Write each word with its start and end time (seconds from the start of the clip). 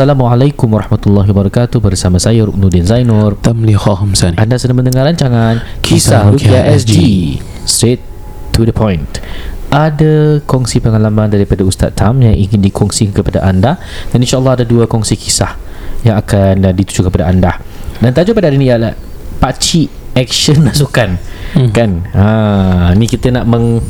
Assalamualaikum 0.00 0.72
warahmatullahi 0.72 1.28
wabarakatuh. 1.28 1.76
Bersama 1.76 2.16
saya 2.16 2.48
Ruknuddin 2.48 2.88
Zainur. 2.88 3.36
Tamliha 3.36 4.00
Hamzani. 4.00 4.32
Anda 4.40 4.56
sedang 4.56 4.80
mendengar 4.80 5.04
rancangan 5.04 5.60
Kisah 5.84 6.24
Rukia 6.32 6.72
SG 6.72 6.96
Straight 7.68 8.00
to 8.56 8.64
the 8.64 8.72
point. 8.72 9.20
Ada 9.68 10.40
kongsi 10.48 10.80
pengalaman 10.80 11.28
daripada 11.28 11.68
Ustaz 11.68 11.92
Tam 11.92 12.16
Yang 12.24 12.48
ingin 12.48 12.64
dikongsikan 12.64 13.12
kepada 13.12 13.44
anda. 13.44 13.76
Dan 14.08 14.24
insyaAllah 14.24 14.56
ada 14.56 14.64
dua 14.64 14.88
kongsi 14.88 15.20
kisah 15.20 15.60
Yang 16.00 16.16
akan 16.24 16.54
uh, 16.64 16.72
dituju 16.72 17.04
kepada 17.04 17.28
anda. 17.28 17.60
Dan 18.00 18.16
tajuk 18.16 18.40
pada 18.40 18.48
hari 18.48 18.56
ini 18.56 18.72
adalah 18.72 18.96
Pakcik 19.36 20.16
action 20.16 20.64
rasukan 20.64 21.20
Hmm. 21.52 21.76
Kan? 21.76 22.08
Ha, 22.16 22.96
Ni 22.96 23.04
kita 23.04 23.28
nak 23.28 23.44
meng 23.44 23.84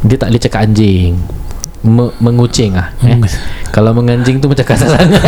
Dia 0.00 0.16
tak 0.16 0.32
boleh 0.32 0.40
cakap 0.40 0.64
anjing 0.64 1.20
Me, 1.82 2.14
mengucing 2.22 2.78
ah 2.78 2.94
eh. 3.02 3.18
Hmm. 3.18 3.26
Kalau 3.74 3.90
menganjing 3.90 4.38
tu 4.38 4.46
macam 4.46 4.62
kasar 4.62 4.86
sangat 4.86 5.18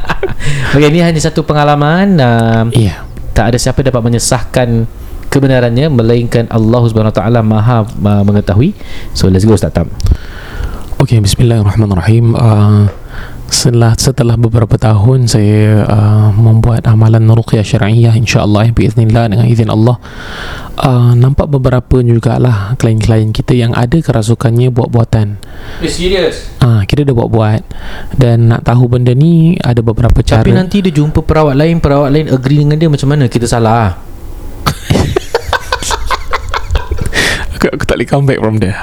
Okay 0.78 0.86
ni 0.86 1.02
hanya 1.02 1.18
satu 1.18 1.42
pengalaman 1.42 2.14
uh, 2.22 2.64
Iya 2.70 3.10
tak 3.40 3.54
ada 3.54 3.58
siapa 3.58 3.80
dapat 3.80 4.04
menyesahkan 4.04 4.84
kebenarannya 5.30 5.88
melainkan 5.88 6.50
Allah 6.50 6.82
Subhanahu 6.84 7.14
Taala 7.14 7.40
Maha 7.40 7.86
uh, 7.86 8.22
mengetahui. 8.26 8.74
So 9.14 9.30
let's 9.30 9.46
go 9.46 9.54
Ustaz 9.54 9.72
Tam. 9.72 9.88
Okey, 11.00 11.22
bismillahirrahmanirrahim. 11.24 12.36
Uh, 12.36 12.92
setelah 13.50 13.92
setelah 13.98 14.38
beberapa 14.38 14.78
tahun 14.78 15.26
saya 15.26 15.84
uh, 15.84 16.30
membuat 16.32 16.86
amalan 16.86 17.26
ruqyah 17.30 17.66
syar'iyyah 17.66 18.14
insya-Allah 18.16 18.70
ya 18.70 18.72
biiznillah 18.72 19.24
dengan 19.30 19.46
izin 19.46 19.68
Allah. 19.68 19.98
Uh, 20.80 21.12
nampak 21.12 21.50
beberapa 21.52 22.00
jugalah 22.00 22.72
klien-klien 22.80 23.36
kita 23.36 23.52
yang 23.52 23.76
ada 23.76 24.00
kerasukannya 24.00 24.72
buat-buatan. 24.72 25.36
Eh 25.84 25.92
serius? 25.92 26.56
Ah, 26.64 26.80
uh, 26.80 26.80
kita 26.88 27.04
dah 27.04 27.12
buat-buat 27.12 27.62
dan 28.16 28.48
nak 28.48 28.64
tahu 28.64 28.88
benda 28.88 29.12
ni 29.12 29.60
ada 29.60 29.84
beberapa 29.84 30.24
cara. 30.24 30.40
Tapi 30.40 30.56
nanti 30.56 30.80
dia 30.80 30.94
jumpa 30.94 31.20
perawat 31.20 31.52
lain, 31.52 31.84
perawat 31.84 32.10
lain 32.14 32.32
agree 32.32 32.64
dengan 32.64 32.80
dia 32.80 32.88
macam 32.88 33.12
mana? 33.12 33.28
Kita 33.28 33.44
salah. 33.44 34.09
Aku, 37.60 37.76
aku 37.76 37.84
tak 37.84 38.00
boleh 38.00 38.08
come 38.08 38.24
back 38.24 38.40
from 38.40 38.56
there 38.56 38.80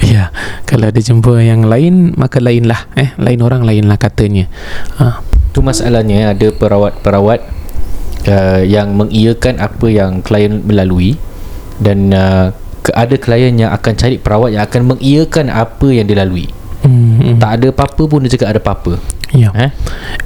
Ya 0.00 0.32
Kalau 0.64 0.88
ada 0.88 0.96
jumpa 0.96 1.44
yang 1.44 1.68
lain 1.68 2.16
Maka 2.16 2.40
lain 2.40 2.64
lah 2.64 2.88
eh 2.96 3.12
Lain 3.20 3.44
orang 3.44 3.68
lain 3.68 3.84
lah 3.84 4.00
katanya 4.00 4.48
ha. 4.96 5.20
Tu 5.52 5.60
masalahnya 5.60 6.32
ada 6.32 6.48
perawat-perawat 6.52 7.40
uh, 8.28 8.60
yang 8.60 8.92
mengiyakan 8.92 9.56
apa 9.56 9.86
yang 9.88 10.20
klien 10.20 10.60
melalui 10.60 11.16
dan 11.80 12.12
uh, 12.12 12.52
ada 12.92 13.16
klien 13.18 13.56
yang 13.56 13.72
akan 13.72 13.92
cari 13.96 14.20
perawat 14.20 14.54
yang 14.54 14.64
akan 14.68 14.96
mengiyakan 14.96 15.50
apa 15.50 15.88
yang 15.90 16.06
dilalui. 16.06 16.52
Hmm, 16.86 17.36
hmm. 17.36 17.38
Tak 17.42 17.50
ada 17.60 17.66
apa-apa 17.74 18.02
pun 18.06 18.22
dia 18.24 18.32
cakap 18.38 18.54
ada 18.54 18.60
apa-apa. 18.62 18.94
Ya 19.34 19.50
Eh? 19.58 19.74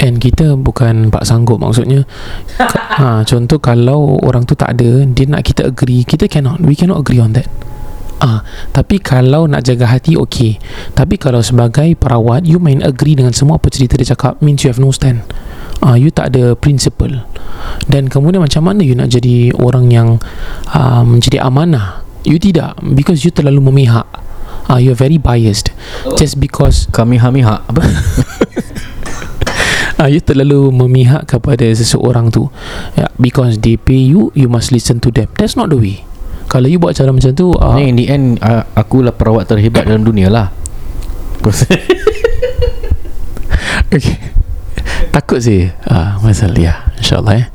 And 0.04 0.20
kita 0.20 0.60
bukan 0.60 1.08
pak 1.08 1.24
sanggup 1.24 1.56
maksudnya 1.56 2.04
ha, 3.00 3.24
Contoh 3.24 3.56
kalau 3.56 4.20
orang 4.20 4.44
tu 4.44 4.52
tak 4.52 4.76
ada 4.76 5.08
Dia 5.08 5.24
nak 5.24 5.40
kita 5.40 5.72
agree 5.72 6.04
Kita 6.04 6.28
cannot 6.28 6.60
We 6.60 6.76
cannot 6.76 7.00
agree 7.00 7.16
on 7.16 7.32
that 7.32 7.48
Ah, 8.20 8.44
tapi 8.76 9.00
kalau 9.00 9.48
nak 9.48 9.64
jaga 9.64 9.88
hati 9.88 10.12
okey. 10.12 10.60
Tapi 10.92 11.16
kalau 11.16 11.40
sebagai 11.40 11.96
perawat 11.96 12.44
you 12.44 12.60
main 12.60 12.84
agree 12.84 13.16
dengan 13.16 13.32
semua 13.32 13.56
apa 13.56 13.72
cerita 13.72 13.96
dia 13.96 14.12
cakap 14.12 14.36
means 14.44 14.60
you 14.60 14.68
have 14.68 14.76
no 14.76 14.92
stand. 14.92 15.24
Ah, 15.80 15.96
you 15.96 16.12
tak 16.12 16.36
ada 16.36 16.52
principle. 16.52 17.24
Dan 17.88 18.12
kemudian 18.12 18.44
macam 18.44 18.68
mana 18.68 18.84
you 18.84 18.92
nak 18.92 19.08
jadi 19.08 19.56
orang 19.56 19.88
yang 19.88 20.08
uh, 20.76 21.00
menjadi 21.00 21.40
amanah? 21.40 22.04
You 22.28 22.36
tidak 22.36 22.76
because 22.92 23.24
you 23.24 23.32
terlalu 23.32 23.72
memihak. 23.72 24.04
Ah, 24.70 24.78
you 24.78 24.94
are 24.94 24.98
very 24.98 25.18
biased. 25.18 25.74
Just 26.14 26.38
because 26.38 26.86
Kami 26.94 27.18
hamiha 27.18 27.66
apa? 27.66 27.82
Ah, 30.00 30.08
you 30.08 30.22
terlalu 30.22 30.72
memihak 30.72 31.28
kepada 31.28 31.66
seseorang 31.76 32.32
tu 32.32 32.48
yeah, 32.96 33.12
Because 33.20 33.60
they 33.60 33.76
pay 33.76 34.00
you 34.00 34.32
You 34.32 34.48
must 34.48 34.72
listen 34.72 34.96
to 35.04 35.12
them 35.12 35.28
That's 35.36 35.60
not 35.60 35.68
the 35.68 35.76
way 35.76 36.08
Kalau 36.48 36.72
you 36.72 36.80
buat 36.80 36.96
cara 36.96 37.12
macam 37.12 37.36
tu 37.36 37.52
uh, 37.52 37.76
Ni 37.76 37.92
in 37.92 38.00
the 38.00 38.06
end 38.08 38.40
uh, 38.40 38.64
akulah 38.72 39.12
perawat 39.12 39.52
terhebat 39.52 39.84
dalam 39.84 40.02
dunia 40.02 40.32
lah. 40.32 40.48
okay. 43.94 44.39
Takut 45.10 45.42
sih. 45.42 45.74
Ah, 45.90 46.22
Masalah 46.22 46.54
ya 46.54 46.74
InsyaAllah 46.94 47.34
eh. 47.42 47.46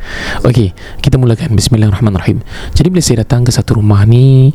Okay 0.43 0.75
Kita 0.99 1.15
mulakan. 1.15 1.55
Bismillahirrahmanirrahim. 1.55 2.43
Jadi 2.75 2.87
bila 2.91 2.99
saya 2.99 3.23
datang 3.23 3.47
ke 3.47 3.51
satu 3.55 3.79
rumah 3.79 4.03
ni 4.03 4.51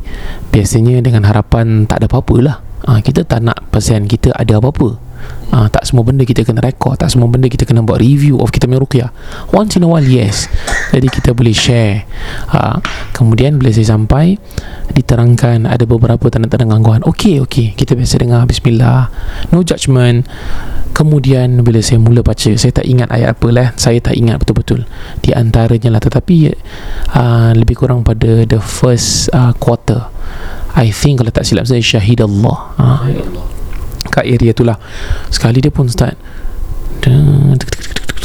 Biasanya 0.53 1.01
dengan 1.01 1.25
harapan 1.25 1.89
Tak 1.89 1.97
ada 1.97 2.05
apa-apa 2.05 2.35
lah. 2.37 2.57
Ah, 2.85 3.01
Kita 3.01 3.25
tak 3.25 3.41
nak 3.41 3.57
pasien 3.73 4.05
kita 4.05 4.29
ada 4.37 4.61
apa-apa 4.61 5.10
ah, 5.53 5.67
Tak 5.67 5.87
semua 5.87 6.03
benda 6.05 6.23
kita 6.23 6.41
kena 6.47 6.63
rekod 6.63 6.97
Tak 6.97 7.11
semua 7.13 7.27
benda 7.27 7.47
kita 7.47 7.67
kena 7.67 7.83
buat 7.85 7.99
review 7.99 8.39
Of 8.39 8.53
kita 8.53 8.65
punya 8.65 8.81
ruqyah. 8.81 9.09
Once 9.53 9.77
in 9.77 9.85
a 9.85 9.89
while 9.89 10.05
yes. 10.05 10.47
Jadi 10.91 11.07
kita 11.07 11.31
boleh 11.35 11.55
share. 11.55 12.07
Ah, 12.51 12.79
Kemudian 13.13 13.59
bila 13.59 13.69
saya 13.71 13.93
sampai 13.95 14.39
Diterangkan 14.91 15.67
Ada 15.67 15.83
beberapa 15.87 16.27
tanda-tanda 16.31 16.67
gangguan. 16.67 17.01
Okay 17.03 17.39
okay 17.39 17.73
Kita 17.75 17.93
biasa 17.93 18.19
dengar 18.21 18.43
Bismillah. 18.47 19.11
No 19.53 19.61
judgement. 19.61 20.25
Kemudian 20.91 21.63
bila 21.63 21.79
saya 21.79 22.03
mula 22.03 22.19
baca 22.19 22.51
Saya 22.55 22.71
tak 22.75 22.83
ingat 22.87 23.07
ayat 23.11 23.35
apa 23.35 23.47
lah. 23.51 23.67
Saya 23.79 24.03
tak 24.03 24.15
ingat 24.15 24.43
betul-betul. 24.43 24.83
Di 25.23 25.31
antaranya 25.31 25.95
lah. 25.95 26.01
Tetapi 26.03 26.35
uh, 27.15 27.51
Lebih 27.55 27.75
kurang 27.79 28.03
pada 28.03 28.43
The 28.43 28.59
first 28.59 29.31
uh, 29.31 29.55
quarter. 29.55 30.11
I 30.71 30.87
think 30.91 31.19
kalau 31.19 31.31
tak 31.31 31.43
silap 31.43 31.67
saya 31.67 31.83
Syahid 31.83 32.23
Allah 32.23 32.57
uh, 32.79 33.03
Kat 34.11 34.27
area 34.27 34.51
tu 34.51 34.67
lah 34.67 34.75
Sekali 35.31 35.63
dia 35.63 35.71
pun 35.71 35.87
start 35.87 36.13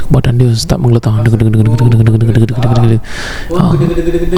Badan 0.06 0.38
dia 0.38 0.50
start 0.54 0.78
mengeletang 0.78 1.18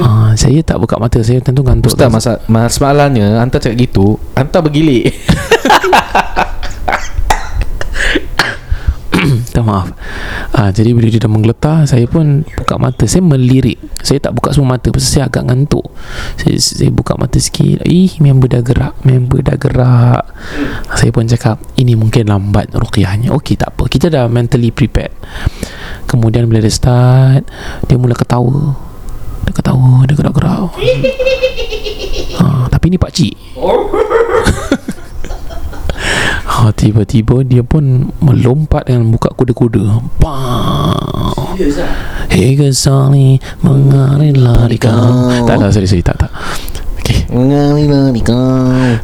Ah, 0.01 0.33
Saya 0.33 0.59
tak 0.65 0.77
buka 0.81 0.97
mata 0.97 1.21
Saya 1.21 1.41
tentu 1.41 1.61
ngantuk 1.61 1.93
Ustaz 1.93 2.09
masa 2.09 2.31
masalahnya 2.49 3.37
anta 3.41 3.61
cakap 3.61 3.77
gitu, 3.77 4.17
anta 4.33 4.61
bergilik. 4.61 5.13
Minta 9.27 9.59
maaf. 9.59 9.91
Ha, 10.55 10.71
Jadi 10.71 10.95
bila 10.95 11.11
dia 11.11 11.19
dah 11.19 11.31
menggeletar 11.31 11.83
Saya 11.83 12.07
pun 12.07 12.47
buka 12.47 12.79
mata. 12.79 13.03
Saya 13.03 13.19
melirik. 13.19 13.75
Saya 13.99 14.23
tak 14.23 14.31
buka 14.35 14.55
semua 14.55 14.79
mata 14.79 14.87
Pasal 14.95 15.09
saya 15.09 15.23
agak 15.27 15.43
ngantuk. 15.51 15.83
Saya, 16.39 16.55
saya 16.55 16.89
buka 16.91 17.19
mata 17.19 17.35
sikit. 17.35 17.83
Ih 17.83 18.15
member 18.23 18.47
dah 18.47 18.63
gerak 18.63 18.95
Member 19.03 19.43
dah 19.43 19.57
gerak. 19.59 20.23
Saya 20.95 21.11
pun 21.11 21.27
cakap 21.27 21.59
Ini 21.75 21.99
mungkin 21.99 22.31
lambat 22.31 22.71
ruqyahnya. 22.71 23.35
Okey 23.35 23.59
tak 23.59 23.75
apa. 23.75 23.83
Kita 23.91 24.07
dah 24.07 24.31
mentally 24.31 24.71
prepared. 24.71 25.11
Kemudian 26.07 26.47
bila 26.47 26.63
dia 26.63 26.71
start 26.71 27.43
Dia 27.91 27.99
mula 27.99 28.15
ketawa. 28.15 28.75
Dia 29.43 29.51
ketawa 29.51 30.07
Dia 30.07 30.15
gerak-gerak. 30.15 30.71
Ha, 32.39 32.71
Tapi 32.71 32.85
ni 32.87 32.95
pakcik 32.95 33.35
Ha, 36.59 36.75
tiba-tiba 36.75 37.39
dia 37.47 37.63
pun 37.63 38.11
melompat 38.19 38.91
dengan 38.91 39.15
buka 39.15 39.31
kuda-kuda. 39.31 40.03
Bam. 40.19 41.55
Hei 42.27 42.59
kesali 42.59 43.39
mengalir 43.63 44.35
di 44.67 44.75
kau. 44.75 45.31
Tak 45.47 45.55
lah, 45.55 45.71
sorry, 45.71 45.87
sorry, 45.87 46.03
tak, 46.03 46.19
tak. 46.19 46.27
Okay. 46.99 47.31
Ngalilah 47.31 48.11
ni 48.11 48.19
kau. 48.19 48.35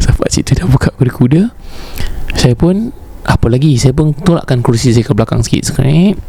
Sampai 0.04 0.28
situ 0.36 0.52
dah 0.52 0.68
buka 0.68 0.92
kuda-kuda. 1.00 1.48
Saya 2.36 2.60
pun, 2.60 2.92
apa 3.24 3.48
lagi, 3.48 3.80
saya 3.80 3.96
pun 3.96 4.12
tolakkan 4.12 4.60
kursi 4.60 4.92
saya 4.92 5.08
ke 5.08 5.16
belakang 5.16 5.40
sikit. 5.40 5.72
Sekret. 5.72 6.20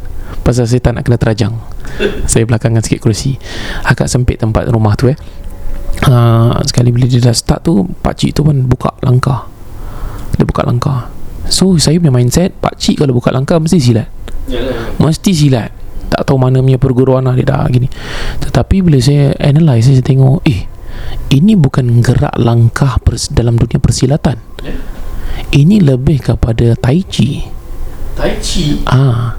Pasal 0.47 0.71
saya 0.71 0.79
tak 0.79 0.95
nak 0.95 1.11
kena 1.11 1.19
terajang. 1.19 1.59
saya 2.31 2.47
belakangkan 2.47 2.87
sikit 2.87 3.03
kursi. 3.03 3.35
Agak 3.83 4.07
sempit 4.07 4.39
tempat 4.39 4.71
rumah 4.71 4.95
tu 4.95 5.11
eh. 5.11 5.19
Uh, 6.07 6.55
sekali 6.63 6.95
bila 6.95 7.11
dia 7.11 7.25
dah 7.25 7.33
start 7.33 7.65
tu 7.65 7.89
Pakcik 8.05 8.37
tu 8.37 8.45
pun 8.45 8.69
buka 8.69 8.93
langkah 9.01 9.49
Dia 10.37 10.45
buka 10.45 10.61
langkah 10.69 11.09
So 11.49 11.79
saya 11.79 11.97
punya 12.01 12.13
mindset 12.13 12.53
Pakcik 12.59 13.01
kalau 13.01 13.17
buka 13.17 13.31
langkah 13.31 13.59
Mesti 13.59 13.79
silat 13.79 14.09
Mesti 14.99 15.33
silat 15.35 15.71
tak 16.07 16.23
tahu 16.23 16.39
mana 16.39 16.63
punya 16.63 16.79
perguruan 16.79 17.27
lah 17.27 17.35
dia 17.35 17.51
dah 17.51 17.67
gini 17.67 17.91
tetapi 18.39 18.79
bila 18.79 18.95
saya 19.03 19.35
analyse 19.43 19.91
saya 19.91 20.07
tengok 20.07 20.39
eh 20.47 20.71
ini 21.35 21.59
bukan 21.59 22.01
gerak 22.01 22.33
langkah 22.39 22.97
pers- 23.03 23.29
dalam 23.35 23.59
dunia 23.59 23.83
persilatan 23.83 24.39
ini 25.53 25.83
lebih 25.83 26.23
kepada 26.23 26.79
tai 26.79 27.03
chi 27.05 27.43
Tai 28.17 28.33
Chi 28.41 28.81
ah 28.89 29.37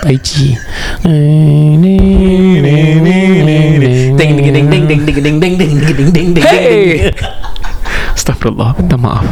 tai 0.00 0.16
chi 0.24 0.56
Ding 1.04 1.84
ding 1.84 3.04
ding 4.56 4.56
ding 4.56 4.88
ding 4.88 5.04
ding 5.04 5.20
ding 5.20 5.22
ding 5.36 5.36
ding 5.36 5.54
ding 5.58 5.74
ding 5.84 6.10
ding 6.12 6.28
ding 6.32 6.46
Hey! 6.48 7.12
Astagfirullah 8.20 8.76
Minta 8.76 9.00
maaf. 9.00 9.24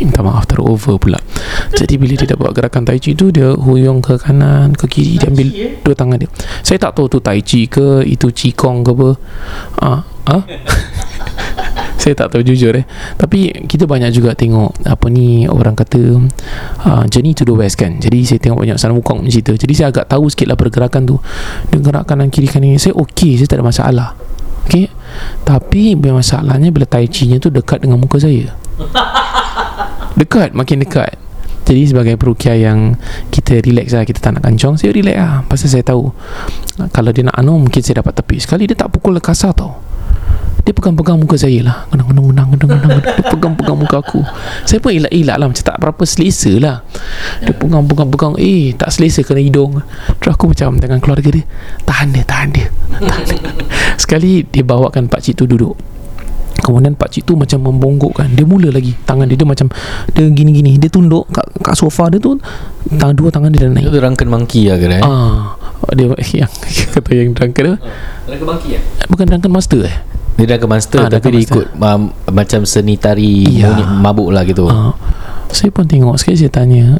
Minta 0.00 0.24
maaf 0.24 0.48
Terus 0.48 0.64
over 0.64 0.96
pula. 0.96 1.20
Jadi 1.76 2.00
bila 2.00 2.16
dia 2.16 2.24
dah 2.24 2.40
buat 2.40 2.56
gerakan 2.56 2.88
tai 2.88 2.96
chi 2.96 3.12
tu 3.12 3.28
Dia 3.28 3.52
huyung 3.52 4.00
ke 4.00 4.16
kanan 4.16 4.72
Ke 4.72 4.88
kiri 4.88 5.20
Dia 5.20 5.28
ambil 5.28 5.52
Dua 5.84 5.92
tangan 5.92 6.16
dia. 6.16 6.30
Saya 6.64 6.80
tak 6.80 6.96
tahu 6.96 7.12
tu 7.12 7.20
tai 7.20 7.44
chi 7.44 7.68
ke 7.68 8.00
Itu 8.08 8.32
qigong 8.32 8.80
ke 8.80 8.90
apa. 8.96 9.08
Ah, 9.84 10.00
ah? 10.32 10.42
Saya 12.00 12.16
tak 12.16 12.32
tahu 12.32 12.40
jujur 12.40 12.72
eh. 12.80 12.88
Tapi 13.20 13.52
kita 13.68 13.84
banyak 13.84 14.08
juga 14.08 14.32
tengok 14.32 14.88
Apa 14.88 15.12
ni 15.12 15.44
Orang 15.44 15.76
kata 15.76 16.00
uh, 16.88 17.04
Journey 17.12 17.36
to 17.36 17.44
the 17.44 17.52
West 17.52 17.76
kan. 17.76 18.00
Jadi 18.00 18.24
saya 18.24 18.40
tengok 18.40 18.64
banyak 18.64 18.80
Sana 18.80 18.96
Wukong 18.96 19.28
cerita. 19.28 19.52
Jadi 19.52 19.76
saya 19.76 19.92
agak 19.92 20.08
tahu 20.08 20.32
sikit 20.32 20.48
lah 20.48 20.56
Pergerakan 20.56 21.04
tu. 21.04 21.20
Dia 21.68 21.76
gerak 21.76 22.08
kanan 22.08 22.32
kiri 22.32 22.48
kanan. 22.48 22.80
Saya 22.80 22.96
okey 22.96 23.36
Saya 23.36 23.52
tak 23.52 23.60
ada 23.60 23.68
masalah. 23.68 24.08
Okay 24.64 24.88
Tapi 25.44 25.94
masalahnya 25.98 26.70
Bila 26.70 26.86
tai 26.86 27.06
chi 27.06 27.30
nya 27.30 27.40
tu 27.40 27.48
Dekat 27.48 27.82
dengan 27.84 28.00
muka 28.00 28.20
saya. 28.20 28.52
Dekat 30.20 30.52
Makin 30.52 30.84
dekat. 30.84 31.16
Jadi 31.64 31.86
sebagai 31.86 32.14
perukia 32.18 32.58
yang 32.58 32.98
kita 33.30 33.62
relax 33.62 33.94
lah 33.94 34.02
Kita 34.02 34.18
tak 34.18 34.32
nak 34.38 34.42
kancong 34.42 34.74
Saya 34.74 34.90
relax 34.90 35.16
lah. 35.16 35.46
Pasal 35.46 35.68
saya 35.70 35.84
tahu 35.86 36.10
Kalau 36.90 37.10
dia 37.14 37.22
nak 37.24 37.36
anu 37.38 37.62
Mungkin 37.62 37.80
saya 37.80 38.02
dapat 38.02 38.18
tepi 38.18 38.42
Sekali. 38.42 38.66
Dia 38.66 38.74
tak 38.74 38.90
pukul 38.90 39.16
kasar 39.22 39.54
tau 39.54 39.90
dia 40.60 40.72
pegang-pegang 40.76 41.16
muka 41.16 41.36
saya 41.40 41.60
lah. 41.64 41.76
Gendang, 41.88 42.30
gendang 42.52 43.00
Dia 43.00 43.24
pegang-pegang 43.32 43.78
muka 43.80 43.96
aku. 44.04 44.20
Saya 44.68 44.78
pun 44.82 44.92
elak-elak 44.92 45.36
lah. 45.40 45.46
Macam 45.48 45.64
tak 45.64 45.76
berapa 45.80 46.02
selesa 46.04 46.52
lah. 46.60 46.76
Dia 47.40 47.52
pegang-pegang-pegang 47.56 48.36
Eh 48.36 48.76
tak 48.76 48.92
selesa 48.92 49.24
kena 49.24 49.40
hidung. 49.40 49.80
Terus 50.20 50.32
aku 50.36 50.52
macam 50.52 50.76
Dengan 50.76 50.98
keluarga 51.00 51.28
dia 51.32 51.44
Tahan 51.88 52.08
dia 52.12 52.24
Tahan 52.24 52.48
dia, 52.52 52.66
tahan 52.68 53.24
dia. 53.24 53.40
Sekali 54.02 54.44
dia 54.44 54.62
bawakan 54.64 55.08
pakcik 55.08 55.40
tu 55.40 55.44
duduk. 55.48 55.74
Kemudian 56.60 56.92
pakcik 56.92 57.24
tu 57.24 57.40
macam 57.40 57.72
membonggokkan 57.72 58.36
Dia 58.36 58.44
mula 58.44 58.68
lagi 58.68 58.92
Tangan 59.08 59.24
dia, 59.24 59.40
dia 59.40 59.48
macam 59.48 59.72
Dia 60.12 60.28
gini-gini. 60.28 60.76
Dia 60.76 60.92
tunduk 60.92 61.24
kat, 61.32 61.46
kat 61.64 61.74
sofa 61.74 62.12
dia 62.12 62.20
tu. 62.20 62.36
Tangan 62.94 63.16
Dua 63.16 63.32
tangan 63.32 63.48
dia 63.48 63.64
dah 63.64 63.72
naik. 63.72 63.88
Itu 63.88 63.96
drunken 63.96 64.28
monkey 64.28 64.68
lah 64.68 64.76
ke 64.76 64.86
eh? 64.92 65.00
Ah, 65.00 65.56
dia 65.96 66.12
yang 66.44 66.52
kata 66.92 67.10
yang 67.16 67.32
drunken 67.32 67.64
tu 67.64 67.76
Drunken 68.28 68.46
monkey 68.46 68.70
lah 68.76 68.82
bukan 69.10 69.26
drunken 69.26 69.50
master 69.50 69.82
eh. 69.84 69.96
Dia 70.34 70.44
drunken 70.46 70.70
master 70.70 71.00
Ah, 71.00 71.08
Tapi 71.08 71.26
dia 71.30 71.40
master. 71.40 71.54
ikut 71.54 71.66
um, 71.76 72.02
Macam 72.30 72.60
seni 72.62 72.94
tari 72.94 73.46
Ya. 73.50 73.70
Mabuk 73.82 74.30
lah 74.30 74.44
gitu 74.44 74.66
Ah, 74.66 74.94
saya 75.50 75.74
pun 75.74 75.82
tengok 75.84 76.14
sekali 76.14 76.38
saya 76.38 76.52
tanya 76.52 76.98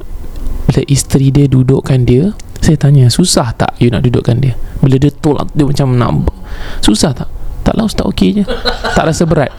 bila 0.67 0.87
isteri 0.87 1.31
dia 1.31 1.47
dudukkan 1.47 2.07
dia, 2.07 2.31
saya 2.59 2.79
tanya 2.79 3.11
susah 3.11 3.51
tak 3.55 3.75
you 3.79 3.91
nak 3.91 4.07
dudukkan 4.07 4.39
dia? 4.39 4.55
Bila 4.79 4.99
dia 4.99 5.11
tolak 5.11 5.51
dia 5.51 5.67
macam 5.67 5.99
nak 5.99 6.31
susah 6.79 7.11
tak? 7.11 7.27
Tak 7.63 7.75
lah 7.75 7.87
ustaz 7.87 8.07
okey 8.07 8.39
je. 8.39 8.45
tak 8.97 9.03
rasa 9.03 9.27
berat. 9.27 9.51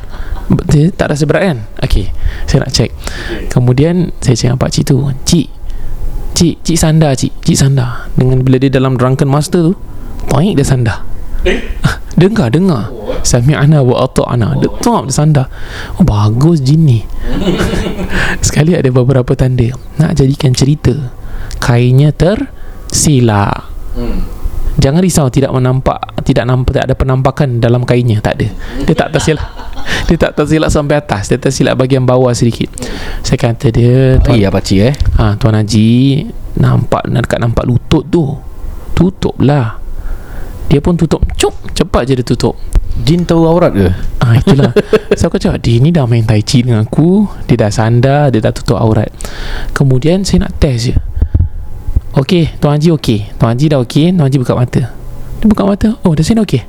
Dia 0.72 0.88
tak 0.88 1.12
rasa 1.12 1.28
berat 1.28 1.44
kan? 1.52 1.58
Okey. 1.84 2.16
Saya 2.48 2.64
nak 2.64 2.72
check. 2.72 2.96
Kemudian 3.48 4.16
saya 4.20 4.40
cakap 4.40 4.56
pak 4.58 4.72
cik 4.72 4.84
tu, 4.88 5.04
"Cik, 5.24 5.48
cik, 6.32 6.56
cik 6.64 6.78
sandar 6.80 7.12
cik, 7.16 7.32
cik 7.44 7.58
sandar." 7.60 8.08
Dengan 8.16 8.40
bila 8.40 8.56
dia 8.56 8.72
dalam 8.72 8.96
drunken 8.96 9.28
master 9.28 9.68
tu, 9.68 9.74
toink 10.28 10.56
dia 10.56 10.64
sandar. 10.64 11.04
Dengar 12.16 12.54
dengar. 12.54 12.94
Sami'ana 13.22 13.86
wa 13.86 14.06
ata'na 14.06 14.58
dia 14.58 14.70
top 14.82 15.10
dia 15.10 15.14
sandar. 15.14 15.48
Oh 15.98 16.06
bagus 16.06 16.62
jin 16.62 16.86
ni 16.86 17.00
sekali 18.46 18.74
ada 18.74 18.90
beberapa 18.90 19.34
tanda. 19.38 19.70
Nak 19.98 20.18
jadikan 20.18 20.54
cerita. 20.54 20.94
Kainnya 21.62 22.10
tersilak 22.14 23.72
Jangan 24.82 25.04
risau 25.04 25.28
tidak 25.28 25.52
menampak 25.52 26.00
tidak 26.24 26.48
nampak 26.48 26.72
tak 26.80 26.86
ada 26.88 26.96
penampakan 26.96 27.60
dalam 27.60 27.84
kainnya. 27.84 28.24
Tak 28.24 28.40
ada. 28.40 28.48
Dia 28.88 28.96
tak 28.96 29.10
tersilap. 29.12 29.44
Dia 30.08 30.18
tak 30.18 30.36
tersilap 30.38 30.68
sampai 30.68 31.00
atas, 31.00 31.32
dia 31.32 31.40
tersilap 31.40 31.80
bahagian 31.80 32.04
bawah 32.04 32.36
sedikit. 32.36 32.68
Saya 33.24 33.40
kata 33.40 33.72
dia 33.72 34.20
tuan, 34.20 34.36
Iya 34.36 34.52
pakcik 34.52 34.80
eh? 34.84 34.94
Ha, 35.18 35.40
tuan 35.40 35.56
Haji 35.56 36.28
nampak 36.60 37.08
dekat 37.08 37.40
nampak 37.40 37.64
lutut 37.64 38.04
tu. 38.12 38.36
Tutup 38.92 39.40
lah. 39.40 39.80
Dia 40.72 40.80
pun 40.80 40.96
tutup. 40.96 41.20
Cuk, 41.36 41.52
cepat 41.76 42.08
je 42.08 42.16
dia 42.16 42.24
tutup. 42.24 42.56
Jin 43.04 43.28
tahu 43.28 43.44
aurat 43.44 43.76
ke? 43.76 43.92
Ah 44.24 44.40
itulah. 44.40 44.72
so 45.20 45.28
aku 45.28 45.36
cakap 45.36 45.60
dia 45.60 45.84
ni 45.84 45.92
dah 45.92 46.08
main 46.08 46.24
tai 46.24 46.40
chi 46.40 46.64
dengan 46.64 46.88
aku, 46.88 47.28
dia 47.44 47.60
dah 47.60 47.68
sandar, 47.68 48.32
dia 48.32 48.40
dah 48.40 48.56
tutup 48.56 48.80
aurat. 48.80 49.12
Kemudian 49.76 50.24
saya 50.24 50.48
nak 50.48 50.56
test 50.64 50.92
je. 50.92 50.96
Okey, 52.16 52.56
Tuan 52.64 52.80
Haji 52.80 52.96
okey. 52.96 53.20
Tuan 53.36 53.56
Haji 53.56 53.66
dah 53.68 53.80
okey, 53.84 54.16
Tuan 54.16 54.32
Haji 54.32 54.38
buka 54.40 54.56
mata. 54.56 54.82
Dia 55.44 55.48
buka 55.52 55.64
mata. 55.68 55.88
Oh, 56.08 56.16
dah 56.16 56.24
saya 56.24 56.40
dah 56.40 56.46
okey. 56.48 56.64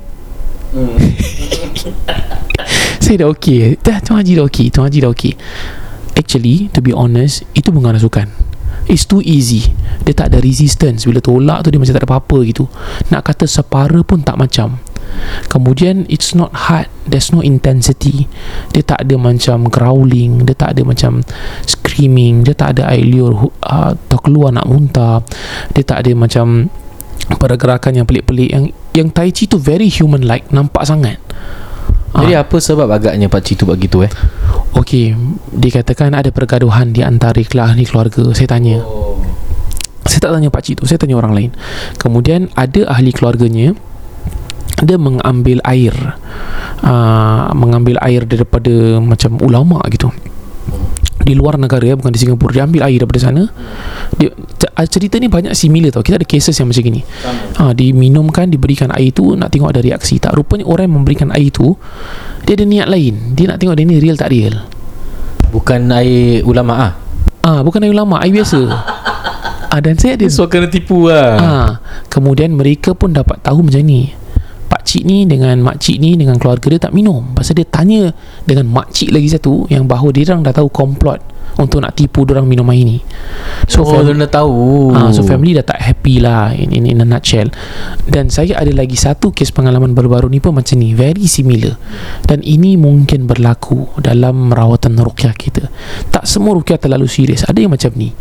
saya 3.07 3.17
dah 3.23 3.29
okey. 3.31 3.79
Dah 3.83 3.99
Tuan 4.03 4.19
Haji 4.19 4.33
dah 4.39 4.45
okey. 4.51 4.67
Tuan 4.75 4.91
Haji 4.91 4.99
dah 4.99 5.11
okey. 5.15 5.35
Actually, 6.19 6.67
to 6.75 6.83
be 6.83 6.91
honest, 6.91 7.47
itu 7.55 7.71
bukan 7.71 7.95
rasukan. 7.95 8.27
It's 8.90 9.06
too 9.06 9.23
easy. 9.23 9.70
Dia 10.02 10.14
tak 10.17 10.34
ada 10.34 10.38
resistance. 10.43 11.06
Bila 11.06 11.23
tolak 11.23 11.67
tu 11.67 11.69
Dia 11.70 11.79
macam 11.79 11.94
tak 11.94 12.02
ada 12.02 12.08
apa-apa 12.08 12.38
gitu. 12.46 12.67
Nak 13.11 13.23
kata 13.23 13.44
separa 13.46 14.00
pun 14.02 14.23
tak 14.23 14.37
macam. 14.38 14.82
Kemudian 15.46 16.08
It's 16.11 16.34
not 16.34 16.50
hard. 16.55 16.90
There's 17.06 17.31
no 17.31 17.43
intensity. 17.43 18.26
Dia 18.75 18.82
tak 18.82 19.06
ada 19.06 19.14
macam 19.19 19.70
Growling. 19.70 20.46
Dia 20.46 20.55
tak 20.58 20.79
ada 20.79 20.82
macam 20.82 21.23
Screaming. 21.67 22.46
Dia 22.46 22.55
tak 22.58 22.79
ada 22.79 22.90
air 22.90 23.06
liur 23.06 23.50
uh, 23.62 23.93
Terkeluar 24.11 24.55
nak 24.55 24.67
muntah. 24.67 25.23
Dia 25.75 25.82
tak 25.87 26.06
ada 26.06 26.12
macam 26.19 26.70
Pergerakan 27.38 28.02
yang 28.02 28.06
pelik-pelik. 28.06 28.50
Yang 28.50 28.64
yang 28.93 29.08
tai 29.08 29.31
chi 29.31 29.46
tu 29.46 29.56
Very 29.56 29.88
human 29.88 30.26
like 30.26 30.50
Nampak 30.50 30.84
sangat 30.84 31.23
Jadi 32.12 32.32
apa 32.37 32.56
sebab 32.61 32.88
agaknya 32.93 33.32
pakcik 33.32 33.62
tu 33.62 33.64
buat 33.64 33.81
gitu 33.81 34.05
eh? 34.05 34.12
Okey, 34.76 35.17
dikatakan 35.53 36.12
ada 36.12 36.29
pergaduhan 36.29 36.93
di 36.93 37.00
antara 37.00 37.41
ahli 37.41 37.85
keluarga. 37.88 38.32
Saya 38.37 38.49
tanya. 38.53 38.85
Saya 40.03 40.29
tak 40.29 40.32
tanya 40.35 40.49
pak 40.50 40.62
cik 40.67 40.82
tu, 40.82 40.85
saya 40.85 40.99
tanya 40.99 41.17
orang 41.17 41.32
lain. 41.32 41.50
Kemudian 41.97 42.50
ada 42.59 42.91
ahli 42.91 43.14
keluarganya 43.14 43.73
dia 44.82 44.99
mengambil 44.99 45.62
air 45.62 45.94
uh, 46.82 47.55
mengambil 47.55 47.96
air 48.03 48.27
daripada 48.27 48.98
macam 48.98 49.39
ulama 49.39 49.79
gitu 49.89 50.10
di 51.22 51.34
luar 51.38 51.56
negara 51.56 51.82
ya, 51.82 51.94
bukan 51.94 52.10
di 52.10 52.20
Singapura 52.20 52.52
dia 52.52 52.62
ambil 52.67 52.82
air 52.86 52.98
daripada 53.02 53.20
sana 53.22 53.43
dia, 54.19 54.29
ah, 54.74 54.86
cerita 54.86 55.17
ni 55.22 55.31
banyak 55.31 55.55
similar 55.55 55.94
tau 55.94 56.02
kita 56.02 56.19
ada 56.19 56.26
cases 56.26 56.55
yang 56.58 56.69
macam 56.69 56.82
gini 56.82 57.00
ha, 57.58 57.72
diminumkan 57.72 58.50
diberikan 58.50 58.91
air 58.93 59.14
tu 59.14 59.38
nak 59.38 59.55
tengok 59.55 59.70
ada 59.72 59.81
reaksi 59.81 60.19
tak 60.19 60.34
rupanya 60.34 60.67
orang 60.67 60.91
yang 60.91 60.96
memberikan 60.98 61.29
air 61.32 61.48
tu 61.55 61.79
dia 62.43 62.58
ada 62.58 62.67
niat 62.67 62.88
lain 62.91 63.38
dia 63.38 63.46
nak 63.48 63.62
tengok 63.62 63.74
dia 63.79 63.84
ni 63.86 63.96
real 64.02 64.19
tak 64.19 64.34
real 64.34 64.67
Bukan 65.52 65.93
air 65.93 66.41
ulama 66.48 66.72
ah. 66.81 66.93
Ah, 67.44 67.60
bukan 67.60 67.84
air 67.84 67.93
ulama, 67.93 68.24
air 68.24 68.32
biasa. 68.32 68.60
ah, 69.72 69.81
dan 69.84 70.00
saya 70.00 70.17
ada 70.17 70.24
So 70.32 70.48
kena 70.48 70.72
tipu 70.72 71.12
lah. 71.12 71.36
ah, 71.36 71.69
kemudian 72.08 72.56
mereka 72.56 72.96
pun 72.96 73.12
dapat 73.12 73.36
tahu 73.44 73.69
macam 73.69 73.84
ni. 73.84 74.17
Pak 74.72 74.88
cik 74.88 75.05
ni 75.05 75.29
dengan 75.29 75.60
mak 75.60 75.76
cik 75.84 76.00
ni 76.00 76.17
dengan 76.17 76.41
keluarga 76.41 76.64
dia 76.72 76.81
tak 76.81 76.96
minum. 76.96 77.20
Pasal 77.36 77.60
dia 77.60 77.69
tanya 77.69 78.08
dengan 78.48 78.72
mak 78.72 78.88
cik 78.88 79.12
lagi 79.12 79.29
satu 79.29 79.69
yang 79.69 79.84
bahawa 79.84 80.08
dia 80.17 80.24
orang 80.32 80.48
dah 80.48 80.56
tahu 80.56 80.72
komplot 80.72 81.20
untuk 81.60 81.84
nak 81.84 81.93
tipu 81.93 82.24
dia 82.24 82.41
orang 82.41 82.48
minum 82.48 82.64
air 82.72 82.88
ni. 82.88 82.98
So 83.69 83.84
oh, 83.84 83.93
fam- 83.93 84.08
dia 84.08 84.17
dah 84.24 84.32
tahu. 84.32 84.88
Ah, 84.96 85.12
so 85.12 85.20
family 85.20 85.52
dah 85.52 85.67
happy 85.82 86.22
lah 86.22 86.55
in, 86.55 86.70
in, 86.70 86.86
in 86.86 87.03
a 87.03 87.06
nutshell. 87.06 87.51
Dan 88.06 88.31
saya 88.31 88.62
ada 88.62 88.70
lagi 88.70 88.94
satu 88.94 89.34
kes 89.34 89.51
pengalaman 89.51 89.93
baru-baru 89.93 90.31
ni 90.31 90.39
pun 90.39 90.55
macam 90.55 90.79
ni 90.79 90.94
Very 90.94 91.27
similar. 91.27 91.74
Dan 92.22 92.41
ini 92.46 92.79
mungkin 92.79 93.27
berlaku 93.27 93.98
dalam 93.98 94.55
rawatan 94.55 94.98
rukyah 95.03 95.34
kita. 95.34 95.67
Tak 96.15 96.24
semua 96.24 96.55
rukyah 96.55 96.79
terlalu 96.79 97.10
serius 97.10 97.43
Ada 97.48 97.65
yang 97.65 97.72
macam 97.72 97.91
ni. 97.96 98.15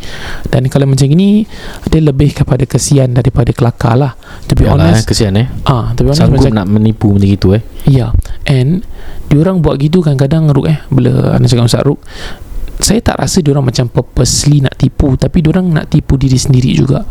Dan 0.48 0.68
kalau 0.68 0.90
macam 0.90 1.06
ini 1.06 1.46
Dia 1.88 2.02
lebih 2.02 2.34
kepada 2.34 2.64
kesian 2.66 3.14
daripada 3.14 3.54
kelakar 3.54 3.96
lah. 4.00 4.18
To 4.50 4.58
be 4.58 4.66
Yalah, 4.66 4.90
eh, 4.90 4.94
honest 4.96 5.06
kesian 5.06 5.38
eh. 5.38 5.48
Ah, 5.68 5.94
to 5.94 6.02
be 6.02 6.12
honest 6.12 6.24
Sanggup 6.24 6.42
macam 6.42 6.54
nak 6.58 6.68
menipu 6.72 7.14
macam 7.14 7.30
gitu 7.30 7.48
eh. 7.54 7.62
Ya 7.86 8.16
And 8.48 8.82
Diorang 9.30 9.64
buat 9.64 9.80
gitu 9.80 10.04
kadang-kadang 10.04 10.50
Ruk 10.52 10.68
eh. 10.68 10.80
Bila 10.90 11.38
Anda 11.38 11.46
cakap 11.48 11.70
Ustaz 11.70 11.84
Ruk 11.86 12.00
Saya 12.82 13.00
tak 13.04 13.22
rasa 13.22 13.40
diorang 13.44 13.64
macam 13.68 13.88
Purposely 13.92 14.64
nak 14.64 14.76
tipu 14.80 15.14
Tapi 15.16 15.38
diorang 15.44 15.70
nak 15.70 15.92
tipu 15.92 16.18
diri 16.18 16.38
sendiri 16.40 16.72
juga 16.74 17.02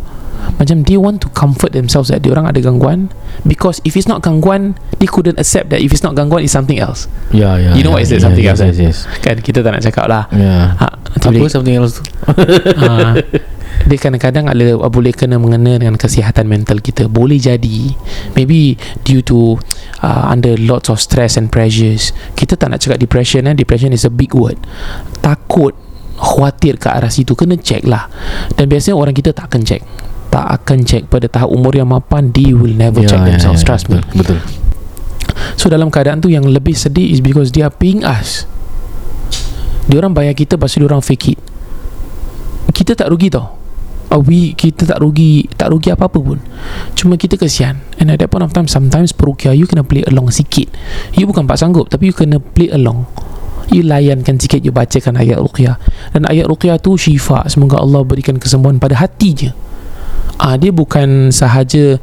Macam 0.59 0.85
they 0.85 0.97
want 0.97 1.25
to 1.25 1.28
comfort 1.32 1.73
themselves 1.73 2.09
That 2.12 2.20
diorang 2.25 2.44
ada 2.49 2.61
gangguan 2.61 3.09
Because 3.44 3.80
if 3.85 3.97
it's 3.97 4.09
not 4.09 4.20
gangguan 4.20 4.76
They 5.00 5.09
couldn't 5.09 5.40
accept 5.40 5.70
that 5.73 5.80
If 5.80 5.92
it's 5.92 6.04
not 6.04 6.14
gangguan 6.16 6.44
It's 6.44 6.54
something 6.54 6.80
else 6.80 7.06
Ya, 7.32 7.56
ya. 7.56 7.73
You 7.76 7.85
know 7.85 7.94
ya, 7.97 8.00
what 8.00 8.02
is 8.04 8.11
that 8.12 8.20
ya, 8.20 8.26
something 8.28 8.44
yes, 8.47 8.61
else, 8.61 8.76
Yes, 8.76 9.06
yes. 9.06 9.20
Kan 9.25 9.40
kita 9.40 9.64
tak 9.64 9.73
nak 9.76 9.82
cakap 9.85 10.06
lah 10.09 10.25
Ya. 10.35 10.76
ha, 10.76 10.87
Apa 11.16 11.32
boleh- 11.32 11.52
something 11.52 11.75
else 11.76 12.00
tu? 12.00 12.04
ha, 12.82 13.16
dia 13.88 13.97
kadang-kadang 13.97 14.44
ada 14.50 14.76
boleh 14.92 15.14
kena 15.14 15.40
mengena 15.40 15.80
dengan 15.80 15.97
kesihatan 15.97 16.44
mental 16.44 16.85
kita 16.85 17.09
boleh 17.09 17.40
jadi 17.40 17.97
maybe 18.37 18.76
due 19.09 19.25
to 19.25 19.56
uh, 20.04 20.28
under 20.28 20.52
lots 20.61 20.92
of 20.92 21.00
stress 21.00 21.40
and 21.40 21.49
pressures 21.49 22.12
kita 22.37 22.61
tak 22.61 22.68
nak 22.68 22.85
cakap 22.85 23.00
depression 23.00 23.49
eh 23.49 23.54
depression 23.56 23.94
is 23.94 24.04
a 24.04 24.12
big 24.12 24.37
word 24.37 24.61
takut 25.25 25.73
khawatir 26.20 26.76
ke 26.76 26.92
arah 26.92 27.09
situ 27.09 27.32
kena 27.32 27.56
check 27.56 27.88
lah 27.88 28.12
dan 28.59 28.68
biasanya 28.68 29.00
orang 29.00 29.16
kita 29.16 29.32
tak 29.32 29.49
akan 29.49 29.64
check 29.64 29.80
tak 30.31 30.47
akan 30.63 30.87
check 30.87 31.11
pada 31.11 31.27
tahap 31.27 31.51
umur 31.51 31.75
yang 31.75 31.91
mapan 31.91 32.31
they 32.31 32.55
will 32.55 32.73
never 32.73 33.03
check 33.03 33.21
themselves 33.27 33.67
trust 33.67 33.91
me 33.91 33.99
Ya, 33.99 34.07
betul, 34.15 34.39
betul. 34.39 34.61
So 35.57 35.69
dalam 35.69 35.93
keadaan 35.93 36.21
tu 36.21 36.33
yang 36.33 36.47
lebih 36.47 36.73
sedih 36.77 37.11
is 37.11 37.21
because 37.21 37.53
they 37.53 37.65
are 37.65 37.73
paying 37.73 38.05
us. 38.05 38.47
Diorang 39.91 40.15
bayar 40.15 40.37
kita 40.37 40.55
pasal 40.57 40.87
diorang 40.87 41.03
fake 41.03 41.37
it. 41.37 41.39
Kita 42.71 42.95
tak 42.95 43.11
rugi 43.11 43.33
tau. 43.33 43.59
Uh, 44.11 44.19
we 44.19 44.59
kita 44.59 44.91
tak 44.91 44.99
rugi 44.99 45.47
tak 45.55 45.71
rugi 45.71 45.95
apa-apa 45.95 46.19
pun. 46.19 46.39
Cuma 46.99 47.15
kita 47.15 47.39
kesian. 47.39 47.79
And 47.99 48.11
at 48.11 48.19
that 48.23 48.31
point 48.31 48.43
of 48.43 48.55
time 48.55 48.67
sometimes 48.67 49.15
perukia 49.15 49.55
you 49.55 49.67
kena 49.67 49.87
play 49.87 50.03
along 50.07 50.31
sikit. 50.35 50.71
You 51.15 51.27
bukan 51.31 51.47
pak 51.47 51.59
sanggup 51.59 51.91
tapi 51.91 52.11
you 52.11 52.15
kena 52.15 52.43
play 52.43 52.71
along. 52.71 53.07
You 53.71 53.87
layankan 53.87 54.43
sikit 54.43 54.67
You 54.67 54.75
bacakan 54.75 55.15
ayat 55.15 55.39
Ruqyah 55.39 55.79
Dan 56.11 56.27
ayat 56.27 56.51
Ruqyah 56.51 56.83
tu 56.83 56.99
syifa 56.99 57.47
Semoga 57.47 57.79
Allah 57.79 58.03
berikan 58.03 58.35
kesembuhan 58.35 58.83
pada 58.83 58.99
hati 58.99 59.31
ah, 60.40 60.56
Dia 60.56 60.73
bukan 60.73 61.28
sahaja 61.28 62.00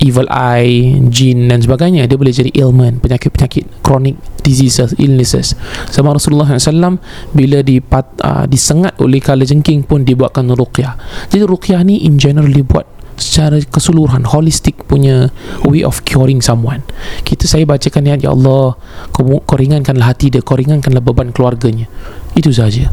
Evil 0.00 0.30
eye 0.32 0.96
Jin 1.12 1.50
dan 1.50 1.60
sebagainya. 1.60 2.08
Dia 2.08 2.16
boleh 2.16 2.32
jadi 2.32 2.48
ailment 2.56 3.02
Penyakit-penyakit 3.02 3.84
Chronic 3.84 4.16
diseases 4.40 4.96
Illnesses. 4.96 5.58
Sama 5.90 6.14
Rasulullah 6.14 6.48
SAW 6.56 6.96
Bila 7.34 7.60
dipat, 7.60 8.06
uh, 8.22 8.44
disengat 8.46 8.96
oleh 9.02 9.20
kala 9.20 9.44
jengking 9.44 9.84
pun 9.84 10.06
Dibuatkan 10.06 10.48
Ruqyah. 10.48 10.94
Jadi 11.28 11.42
Ruqyah 11.44 11.82
ni 11.84 12.06
in 12.06 12.16
general 12.16 12.48
dibuat 12.48 12.86
secara 13.20 13.60
keseluruhan 13.60 14.24
holistic 14.24 14.80
punya 14.88 15.28
way 15.68 15.84
of 15.84 16.00
curing 16.08 16.40
someone. 16.40 16.80
Kita 17.20 17.44
saya 17.44 17.68
bacakan 17.68 18.08
niat 18.08 18.24
ya 18.24 18.32
Allah 18.32 18.80
kau, 19.12 19.44
kau 19.44 19.56
ringankanlah 19.60 20.16
hati 20.16 20.32
dia 20.32 20.40
kau 20.40 20.56
ringankanlah 20.56 21.04
beban 21.04 21.28
keluarganya. 21.30 21.84
Itu 22.32 22.48
saja 22.48 22.88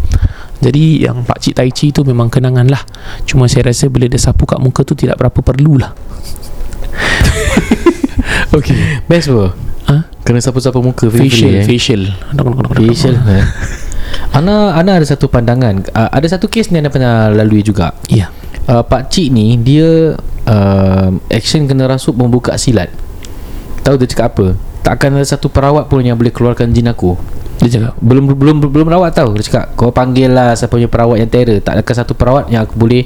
jadi 0.58 1.10
yang 1.10 1.22
Pak 1.22 1.38
Cik 1.38 1.54
Tai 1.54 1.70
Chi 1.70 1.94
tu 1.94 2.02
memang 2.02 2.34
kenangan 2.34 2.66
lah. 2.66 2.82
Cuma 3.30 3.46
saya 3.46 3.70
rasa 3.70 3.90
bila 3.94 4.10
dia 4.10 4.18
sapu 4.18 4.50
kat 4.50 4.58
muka 4.58 4.82
tu 4.82 4.98
tidak 4.98 5.22
berapa 5.22 5.40
perlulah 5.46 5.94
okay 8.58 9.06
Best 9.06 9.30
apa? 9.30 9.54
ha? 9.88 9.96
Kena 10.26 10.42
sapu-sapu 10.42 10.82
muka 10.82 11.08
facial 11.08 11.62
eh? 11.62 11.66
facial. 11.66 12.02
Facial 12.74 13.16
eh? 13.16 13.46
Ana 14.38 14.76
Ana 14.76 14.98
ada 15.00 15.08
satu 15.08 15.28
pandangan. 15.28 15.84
Uh, 15.92 16.10
Ada 16.12 16.38
satu 16.38 16.48
kes 16.48 16.72
ni 16.72 16.80
Ana 16.80 16.92
pernah 16.92 17.32
lalui 17.32 17.64
juga. 17.64 17.96
Ya. 18.12 18.32
Uh, 18.68 18.84
Pak 18.84 19.08
Cik 19.12 19.32
ni 19.32 19.56
Dia 19.60 20.16
uh, 20.48 21.10
Action 21.32 21.64
kena 21.68 21.88
rasuk 21.88 22.16
Membuka 22.16 22.56
silat. 22.60 22.92
Tahu 23.84 23.96
dia 24.00 24.08
cakap 24.10 24.36
apa? 24.36 24.48
Takkan 24.84 25.16
ada 25.16 25.28
satu 25.28 25.48
perawat 25.48 25.88
pun 25.88 26.04
Yang 26.04 26.20
boleh 26.20 26.34
keluarkan 26.34 26.72
jin 26.76 26.92
aku 26.92 27.16
dia 27.68 27.76
cakap 27.78 27.94
Belum 28.00 28.32
belum 28.32 28.64
belum 28.72 28.88
rawat 28.88 29.12
tahu 29.12 29.36
Dia 29.36 29.44
cakap 29.52 29.76
Kau 29.76 29.92
panggil 29.92 30.32
lah 30.32 30.56
Siapa 30.56 30.80
punya 30.80 30.88
perawat 30.88 31.20
yang 31.20 31.28
terror. 31.28 31.60
Tak 31.60 31.76
ada 31.76 31.84
satu 31.92 32.16
perawat 32.16 32.48
Yang 32.48 32.72
aku 32.72 32.76
boleh 32.80 33.04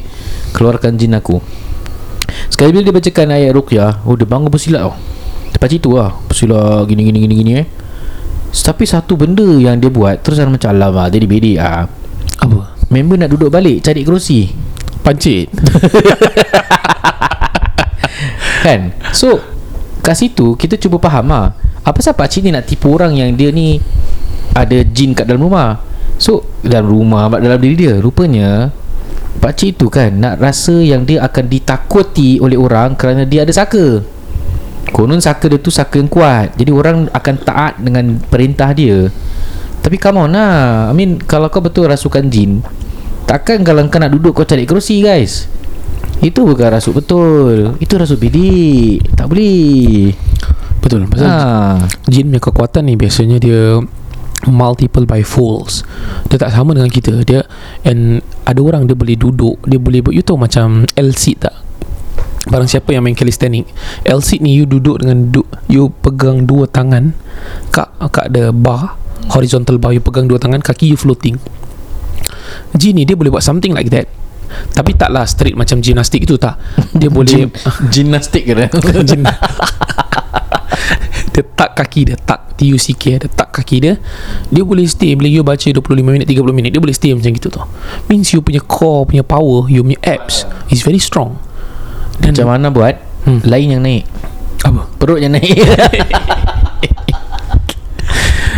Keluarkan 0.53 0.95
jin 0.95 1.17
aku? 1.17 1.41
Sekali 2.53 2.71
bila 2.77 2.81
dia 2.85 2.93
bacakan 2.93 3.27
ayat 3.33 3.51
Ruqyah 3.57 3.91
Oh 4.05 4.13
dia 4.13 4.29
bangun 4.29 4.53
bersilat 4.53 4.85
tau. 4.85 4.93
Lepas 5.51 5.71
itu 5.73 5.89
lah 5.97 6.13
Bersilat 6.29 6.85
gini 6.85 7.01
gini 7.09 7.19
gini 7.25 7.35
gini 7.35 7.51
eh. 7.57 7.67
Tapi 8.51 8.85
satu 8.85 9.17
benda 9.17 9.47
yang 9.57 9.81
dia 9.81 9.89
buat 9.89 10.21
Terus 10.21 10.37
ada 10.37 10.51
macam 10.53 10.69
Alamak 10.69 11.09
Jadi 11.09 11.25
bedek 11.25 11.57
ah. 11.57 11.89
apa? 12.39 12.77
Member 12.93 13.17
nak 13.17 13.29
duduk 13.33 13.49
balik 13.49 13.81
Cari 13.81 14.05
kerusi. 14.05 14.51
Pancit. 15.01 15.49
Kan? 18.65 18.93
So 19.17 19.41
Kat 20.05 20.13
situ 20.17 20.53
Kita 20.53 20.77
cuba 20.77 21.01
faham 21.01 21.33
lah 21.33 21.57
Apa 21.81 21.97
sebab 22.01 22.25
pakcik 22.25 22.45
ni 22.45 22.53
nak 22.53 22.69
tipu 22.69 22.93
orang 22.93 23.17
Yang 23.17 23.29
dia 23.37 23.49
ni 23.49 23.81
Ada 24.51 24.83
jin 24.83 25.15
kat 25.15 25.27
dalam 25.27 25.47
rumah. 25.47 25.79
So 26.21 26.45
Dalam 26.61 26.91
rumah 26.91 27.31
Dalam 27.39 27.57
diri 27.57 27.87
dia. 27.87 27.97
Rupanya 27.97 28.69
Pakcik 29.41 29.81
tu 29.81 29.87
kan 29.89 30.13
Nak 30.13 30.37
rasa 30.37 30.77
yang 30.77 31.01
dia 31.07 31.23
akan 31.25 31.49
ditakuti 31.49 32.37
Oleh 32.37 32.59
orang 32.59 32.93
Kerana 32.93 33.25
dia 33.25 33.41
ada 33.41 33.53
saka. 33.55 34.05
Konon 34.91 35.23
saka 35.23 35.49
dia 35.49 35.57
tu 35.57 35.73
Saka 35.73 35.97
yang 35.97 36.11
kuat. 36.11 36.53
Jadi 36.59 36.69
orang 36.69 37.09
akan 37.09 37.35
taat 37.41 37.79
Dengan 37.81 38.19
perintah 38.21 38.69
dia. 38.75 39.09
Tapi 39.81 39.97
come 39.97 40.29
on 40.29 40.35
lah. 40.35 40.91
I 40.91 40.93
mean 40.93 41.17
Kalau 41.23 41.49
kau 41.49 41.63
betul 41.63 41.89
rasukan 41.89 42.29
jin 42.29 42.61
Takkan 43.25 43.63
kalau 43.63 43.81
kau 43.87 43.97
nak 43.97 44.11
duduk 44.11 44.35
Kau 44.35 44.45
cari 44.45 44.67
kerusi 44.67 45.01
guys. 45.01 45.47
Itu 46.21 46.45
bukan 46.45 46.77
rasuk 46.77 47.01
betul. 47.01 47.73
Itu 47.81 47.97
rasuk 47.97 48.21
bidik. 48.21 49.09
Tak 49.17 49.25
boleh. 49.25 50.13
Betul 50.81 51.05
pasal 51.05 51.29
ha. 51.29 51.77
jin 52.09 52.33
punya 52.33 52.41
kekuatan 52.41 52.89
ni 52.89 52.97
biasanya 52.97 53.37
dia 53.37 53.77
multiple 54.49 55.05
by 55.05 55.21
folds 55.21 55.85
dia 56.31 56.39
tak 56.39 56.55
sama 56.55 56.73
dengan 56.73 56.89
kita. 56.89 57.21
Dia 57.27 57.43
and 57.83 58.23
ada 58.47 58.59
orang 58.63 58.87
dia 58.87 58.95
boleh 58.95 59.19
duduk 59.19 59.59
dia 59.67 59.77
boleh 59.77 59.99
you 60.15 60.23
tahu 60.23 60.39
macam 60.39 60.87
L-seat 60.95 61.37
tak? 61.43 61.55
Barang 62.49 62.65
siapa 62.65 62.89
yang 62.89 63.05
main 63.05 63.13
calisthenic 63.13 63.69
L-seat 64.07 64.41
ni 64.41 64.57
you 64.57 64.65
duduk 64.65 65.03
dengan 65.03 65.29
du, 65.29 65.45
you 65.69 65.93
pegang 66.01 66.49
dua 66.49 66.65
tangan 66.65 67.13
kat, 67.69 67.85
kat 68.09 68.33
ada 68.33 68.49
bar 68.49 68.97
horizontal 69.29 69.77
bar 69.77 69.93
you 69.93 70.01
pegang 70.01 70.25
dua 70.25 70.41
tangan 70.41 70.63
kaki 70.63 70.89
you 70.89 70.97
floating. 70.97 71.37
Jin 72.73 72.97
ni 72.97 73.03
dia 73.05 73.13
boleh 73.13 73.29
buat 73.29 73.45
something 73.45 73.75
like 73.75 73.91
that. 73.93 74.09
Tapi 74.51 74.95
taklah 74.99 75.23
straight 75.23 75.55
macam 75.55 75.79
gimnastik 75.79 76.27
itu 76.27 76.35
tak. 76.35 76.59
Dia 76.95 77.07
boleh 77.13 77.47
Gimnastik 77.87 78.51
ke 78.51 78.67
Jin 79.03 79.23
Dia 81.31 81.43
tak 81.43 81.79
kaki 81.79 82.11
dia 82.11 82.17
Tak 82.19 82.59
T-U-C-K 82.59 83.03
Dia 83.23 83.29
tak 83.31 83.55
kaki 83.55 83.77
dia 83.79 83.93
Dia 84.51 84.63
boleh 84.67 84.83
stay. 84.87 85.15
Bila 85.15 85.31
you 85.31 85.43
baca 85.43 85.63
25 85.63 85.81
minit 86.03 86.27
30 86.27 86.43
minit 86.51 86.71
Dia 86.75 86.81
boleh 86.83 86.95
stay 86.95 87.15
macam 87.15 87.31
gitu 87.31 87.47
tau. 87.47 87.65
Means 88.11 88.31
you 88.35 88.43
punya 88.43 88.59
core 88.59 89.07
Punya 89.07 89.23
power 89.23 89.67
You 89.71 89.83
punya 89.83 89.99
abs 90.03 90.43
Is 90.67 90.83
very 90.83 90.99
strong. 90.99 91.39
Dan 92.19 92.35
Macam 92.35 92.47
mana 92.51 92.67
buat? 92.69 92.95
Hmm. 93.21 93.39
Lain 93.45 93.77
yang 93.77 93.83
naik. 93.85 94.05
Apa? 94.65 94.89
Perut 94.97 95.21
yang 95.21 95.33
naik. 95.37 95.57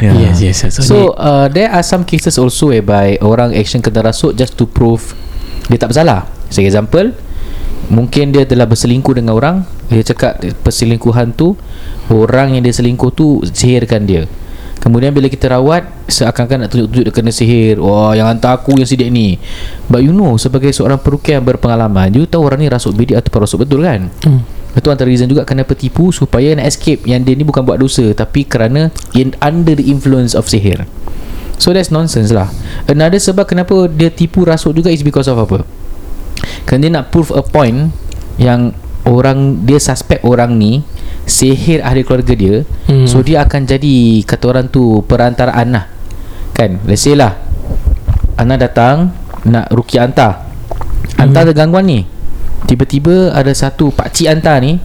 Yes 0.04 0.44
yes 0.44 0.58
yes. 0.68 0.84
So 0.84 1.16
uh, 1.16 1.48
there 1.48 1.72
are 1.72 1.80
some 1.80 2.04
cases 2.04 2.36
also 2.36 2.76
whereby 2.76 3.16
orang 3.24 3.56
action 3.56 3.80
kena 3.80 4.04
rasuk 4.04 4.36
just 4.36 4.60
to 4.60 4.68
prove 4.68 5.16
dia 5.72 5.80
tak 5.80 5.96
bersalah. 5.96 6.28
For 6.52 6.60
example, 6.60 7.16
mungkin 7.94 8.34
dia 8.34 8.44
telah 8.50 8.66
berselingkuh 8.66 9.14
dengan 9.14 9.38
orang, 9.38 9.56
dia 9.88 10.02
cakap 10.02 10.42
perselingkuhan 10.66 11.38
tu 11.38 11.54
orang 12.10 12.58
yang 12.58 12.66
dia 12.66 12.74
selingkuh 12.74 13.14
tu 13.14 13.46
sihirkan 13.46 14.04
dia. 14.10 14.26
Kemudian 14.84 15.16
bila 15.16 15.32
kita 15.32 15.48
rawat 15.48 15.88
Seakan-akan 16.12 16.68
nak 16.68 16.70
tunjuk-tunjuk 16.76 17.08
dia 17.08 17.14
kena 17.16 17.32
sihir. 17.32 17.80
Wah 17.80 18.12
yang 18.20 18.28
hantar 18.28 18.60
aku 18.60 18.76
yang 18.76 18.84
sidik 18.84 19.08
ni. 19.08 19.40
But 19.88 20.04
you 20.04 20.12
know 20.12 20.36
Sebagai 20.36 20.76
seorang 20.76 21.00
perukian 21.00 21.40
yang 21.40 21.48
berpengalaman 21.48 22.12
You 22.12 22.28
tahu 22.28 22.44
orang 22.44 22.60
ni 22.60 22.68
rasuk 22.68 22.92
bidik 22.92 23.16
Atau 23.16 23.32
rasuk 23.40 23.64
betul 23.64 23.88
kan? 23.88 24.12
Hmm. 24.28 24.44
Itu 24.76 24.92
antara 24.92 25.08
reason 25.08 25.32
juga 25.32 25.48
Kenapa 25.48 25.72
tipu 25.72 26.12
Supaya 26.12 26.52
nak 26.60 26.68
escape. 26.68 27.08
Yang 27.08 27.22
dia 27.24 27.34
ni 27.40 27.48
bukan 27.48 27.64
buat 27.64 27.80
dosa 27.80 28.12
Tapi 28.12 28.44
kerana 28.44 28.92
in, 29.16 29.32
Under 29.40 29.72
the 29.72 29.88
influence 29.88 30.36
of 30.36 30.52
sihir. 30.52 30.84
So 31.56 31.72
that's 31.72 31.88
nonsense 31.88 32.36
lah. 32.36 32.52
Another 32.92 33.24
sebab 33.24 33.48
kenapa 33.48 33.88
Dia 33.88 34.12
tipu 34.12 34.44
rasuk 34.44 34.76
juga 34.76 34.92
Is 34.92 35.00
because 35.00 35.32
of 35.32 35.40
apa 35.40 35.64
Kerana 36.64 36.82
dia 36.82 36.92
nak 36.96 37.06
prove 37.12 37.32
a 37.36 37.44
point 37.44 37.92
Yang 38.40 38.74
Orang 39.04 39.68
Dia 39.68 39.80
suspect 39.80 40.24
orang 40.24 40.56
ni 40.56 40.80
Sihir 41.24 41.80
ahli 41.84 42.04
keluarga 42.04 42.36
dia 42.36 42.56
Hmm. 42.84 43.08
So 43.08 43.24
dia 43.24 43.48
akan 43.48 43.64
jadi 43.64 44.22
Kata 44.28 44.44
orang 44.52 44.68
tu 44.68 45.00
Perantaraan 45.08 45.72
lah. 45.72 45.86
Kan? 46.52 46.84
Let's 46.84 47.08
say 47.08 47.16
lah 47.16 47.40
Ana 48.36 48.60
datang 48.60 49.16
Nak 49.48 49.72
rukiah 49.72 50.04
hantar 50.04 50.44
Hantar 51.16 51.48
ada 51.48 51.54
gangguan 51.56 51.88
ni. 51.88 52.04
Tiba-tiba 52.68 53.32
ada 53.32 53.52
satu 53.56 53.92
pakcik 53.92 54.28
hantar 54.28 54.60
ni 54.60 54.80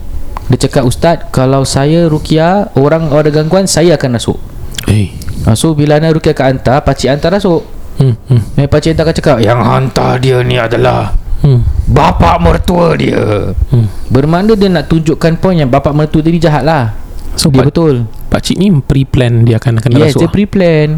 Dia 0.47 0.58
cakap 0.66 0.87
Ustaz 0.87 1.26
Kalau 1.30 1.62
saya 1.66 2.06
rukiah 2.06 2.70
Orang 2.75 3.11
ada 3.11 3.30
gangguan 3.30 3.66
Saya 3.66 3.99
akan 3.99 4.18
rasuk 4.18 4.38
Eh. 4.87 5.11
Ha, 5.44 5.52
So 5.58 5.75
bila 5.75 5.99
Ana 5.99 6.14
rukiah 6.14 6.35
kat 6.35 6.47
hantar 6.54 6.82
Pakcik 6.82 7.11
hantar 7.11 7.35
rasuk 7.35 7.66
hmm. 7.99 8.14
Hmm. 8.30 8.42
Eh, 8.56 8.66
pakcik 8.66 8.94
hantar 8.94 9.04
akan 9.11 9.14
cakap 9.18 9.37
Yang 9.42 9.61
hantar 9.62 10.12
dia 10.18 10.38
ni 10.42 10.54
adalah 10.54 11.14
Hmm. 11.38 11.62
Bapak 11.87 12.37
mertua 12.38 12.99
dia 12.99 13.54
Hmm. 13.71 13.87
Bermakna 14.09 14.59
dia 14.59 14.66
nak 14.66 14.87
tunjukkan 14.87 15.38
point 15.38 15.54
yang 15.57 15.71
Bapak 15.71 15.92
mertua 15.92 16.18
dia 16.18 16.30
ni 16.30 16.38
jahat 16.38 16.62
lah 16.62 16.99
So 17.38 17.47
Dia 17.49 17.62
pak, 17.62 17.71
betul 17.71 17.95
pakcik 18.28 18.59
ni 18.59 18.75
pre-plan 18.75 19.47
Dia 19.47 19.57
akan 19.57 19.78
kena 19.78 19.97
Yes 20.00 20.12
rasuk 20.12 20.21
dia 20.21 20.28
pre-plan 20.28 20.88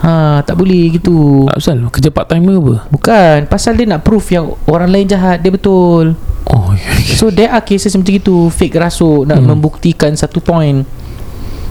Ha 0.00 0.40
tak 0.44 0.56
boleh 0.56 0.92
gitu 0.94 1.48
Tak 1.48 1.56
pasal 1.56 1.76
Kerja 1.88 2.08
part 2.08 2.28
time 2.28 2.44
ke 2.44 2.52
apa 2.54 2.74
Bukan 2.88 3.38
Pasal 3.46 3.72
dia 3.74 3.84
nak 3.84 4.00
proof 4.00 4.28
yang 4.28 4.52
Orang 4.64 4.88
lain 4.88 5.04
jahat 5.04 5.40
Dia 5.40 5.48
betul 5.48 6.12
Oh 6.44 6.72
okay, 6.72 6.84
okay. 6.90 7.16
So 7.16 7.28
there 7.28 7.48
are 7.48 7.60
cases 7.60 7.92
macam 7.92 8.12
itu 8.14 8.48
Fake 8.48 8.72
rasuk 8.74 9.24
Nak 9.24 9.40
Hmm. 9.40 9.48
membuktikan 9.50 10.12
satu 10.12 10.40
point 10.40 10.84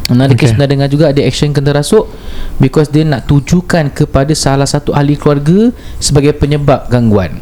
Another 0.10 0.34
Okay. 0.34 0.46
case 0.46 0.54
pernah 0.54 0.66
dengar 0.68 0.88
juga 0.88 1.10
Ada 1.10 1.22
action 1.22 1.54
kena 1.54 1.70
rasuk 1.72 2.10
Because 2.58 2.90
dia 2.90 3.02
nak 3.02 3.26
tujukan 3.26 3.90
Kepada 3.90 4.34
salah 4.34 4.66
satu 4.66 4.90
ahli 4.90 5.14
keluarga 5.14 5.70
Sebagai 5.98 6.34
penyebab 6.34 6.86
gangguan 6.88 7.38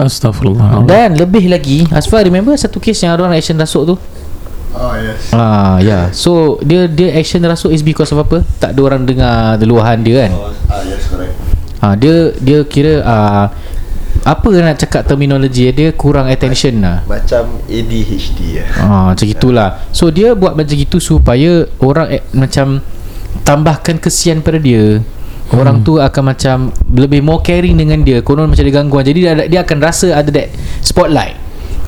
Astaghfirullah. 0.00 0.84
Dan 0.88 1.18
lebih 1.18 1.50
lagi 1.52 1.84
Asfar 1.92 2.24
remember 2.24 2.56
satu 2.56 2.80
case 2.80 3.04
yang 3.04 3.16
orang 3.16 3.36
action 3.36 3.56
rasuk 3.60 3.84
tu 3.84 3.96
Oh 4.70 4.94
yes. 4.94 5.34
Ah 5.34 5.82
ya 5.82 5.88
yeah. 5.88 6.04
So 6.14 6.62
dia 6.62 6.86
dia 6.86 7.10
action 7.18 7.42
rasuk 7.42 7.74
is 7.74 7.82
because 7.82 8.14
of 8.14 8.22
apa 8.22 8.46
Tak 8.62 8.72
ada 8.72 8.80
orang 8.86 9.02
dengar 9.02 9.58
Luahan 9.60 9.98
dia 10.00 10.26
kan 10.26 10.32
Oh, 10.32 10.50
ah 10.70 10.80
yes 10.86 11.10
correct. 11.10 11.34
Ah 11.82 11.94
dia 11.98 12.32
dia 12.38 12.62
kira 12.64 13.02
ah 13.02 13.50
apa 14.20 14.48
nak 14.52 14.76
cakap 14.76 15.08
terminologi 15.08 15.72
dia 15.72 15.96
kurang 15.96 16.28
attention 16.28 16.84
lah. 16.84 17.00
Macam 17.08 17.56
ADHD 17.64 18.60
ya. 18.60 18.64
Ah 18.76 19.16
macam 19.16 19.24
itulah. 19.24 19.80
So 19.96 20.12
dia 20.12 20.36
buat 20.36 20.52
macam 20.52 20.76
itu 20.76 21.00
supaya 21.00 21.64
orang 21.80 22.20
eh, 22.20 22.22
macam 22.36 22.84
tambahkan 23.48 23.96
kesian 23.96 24.44
pada 24.44 24.60
dia. 24.60 25.00
Orang 25.50 25.82
tu 25.82 25.98
akan 25.98 26.22
macam 26.30 26.70
lebih 26.94 27.26
more 27.26 27.42
caring 27.42 27.74
dengan 27.74 28.06
dia. 28.06 28.22
Konon 28.22 28.46
macam 28.46 28.62
ada 28.62 28.70
gangguan. 28.70 29.02
Jadi 29.02 29.18
dia, 29.18 29.32
dia 29.50 29.60
akan 29.66 29.78
rasa 29.82 30.14
ada 30.14 30.30
that 30.30 30.54
spotlight. 30.78 31.34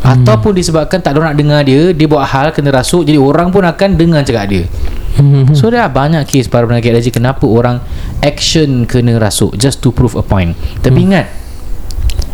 Ataupun 0.02 0.59
disebabkan 0.59 0.99
tak 0.99 1.14
ada 1.14 1.31
nak 1.31 1.38
dengar 1.38 1.62
dia, 1.62 1.95
dia 1.95 2.07
buat 2.11 2.26
hal 2.26 2.50
kena 2.50 2.75
rasuk 2.75 3.07
jadi 3.07 3.23
orang 3.23 3.54
pun 3.54 3.62
akan 3.62 3.95
dengar 3.95 4.26
cakap 4.26 4.50
dia. 4.50 4.64
Hmm. 5.14 5.47
So 5.54 5.71
dah 5.71 5.87
banyak 5.87 6.26
kes 6.26 6.50
para 6.50 6.66
penagih 6.66 6.90
haji 6.90 7.14
kenapa 7.14 7.47
orang 7.47 7.78
action 8.19 8.83
kena 8.83 9.23
rasuk 9.23 9.54
just 9.54 9.78
to 9.78 9.95
prove 9.95 10.19
a 10.19 10.25
point. 10.26 10.59
Tapi 10.83 10.99
Hmm. 10.99 11.07
ingat 11.07 11.26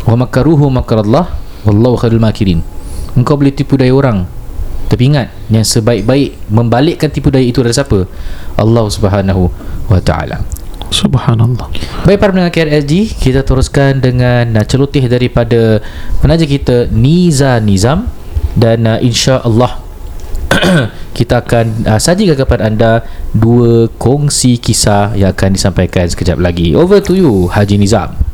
wa 0.08 0.24
makaruhu 0.24 0.72
makarallah 0.72 1.28
wallahu 1.68 2.00
khairul 2.00 2.24
makirin. 2.24 2.64
Engkau 3.12 3.36
boleh 3.36 3.52
tipu 3.52 3.76
daya 3.76 3.92
orang. 3.92 4.24
Tapi 4.88 5.12
ingat 5.12 5.28
yang 5.52 5.68
sebaik-baik 5.68 6.48
membalikkan 6.48 7.12
tipu 7.12 7.28
daya 7.28 7.44
itu 7.44 7.60
adalah 7.60 7.84
siapa? 7.84 8.08
Allah 8.56 8.88
Subhanahu 8.88 9.52
wa 9.92 10.00
taala. 10.00 10.40
Subhanallah. 10.88 11.68
Baik 12.08 12.16
para 12.16 12.32
pendengar 12.32 12.52
KRSG 12.52 13.12
Kita 13.20 13.44
teruskan 13.44 14.00
dengan 14.00 14.56
uh, 14.56 14.64
celoteh 14.64 15.04
daripada 15.04 15.84
penaja 16.20 16.48
kita 16.48 16.88
Niza 16.88 17.60
Nizam. 17.60 18.08
Dan 18.56 18.88
uh, 18.88 18.98
insya 19.00 19.44
Allah 19.44 19.80
Kita 21.18 21.44
akan 21.44 21.88
uh, 21.88 22.00
sajikan 22.00 22.36
kepada 22.36 22.68
anda 22.68 23.04
Dua 23.36 23.88
kongsi 24.00 24.56
kisah 24.56 25.12
yang 25.16 25.36
akan 25.36 25.56
disampaikan 25.56 26.08
sekejap 26.08 26.40
lagi. 26.40 26.72
Over 26.72 27.04
to 27.04 27.12
you 27.16 27.52
Haji 27.52 27.76
Nizam 27.76 28.27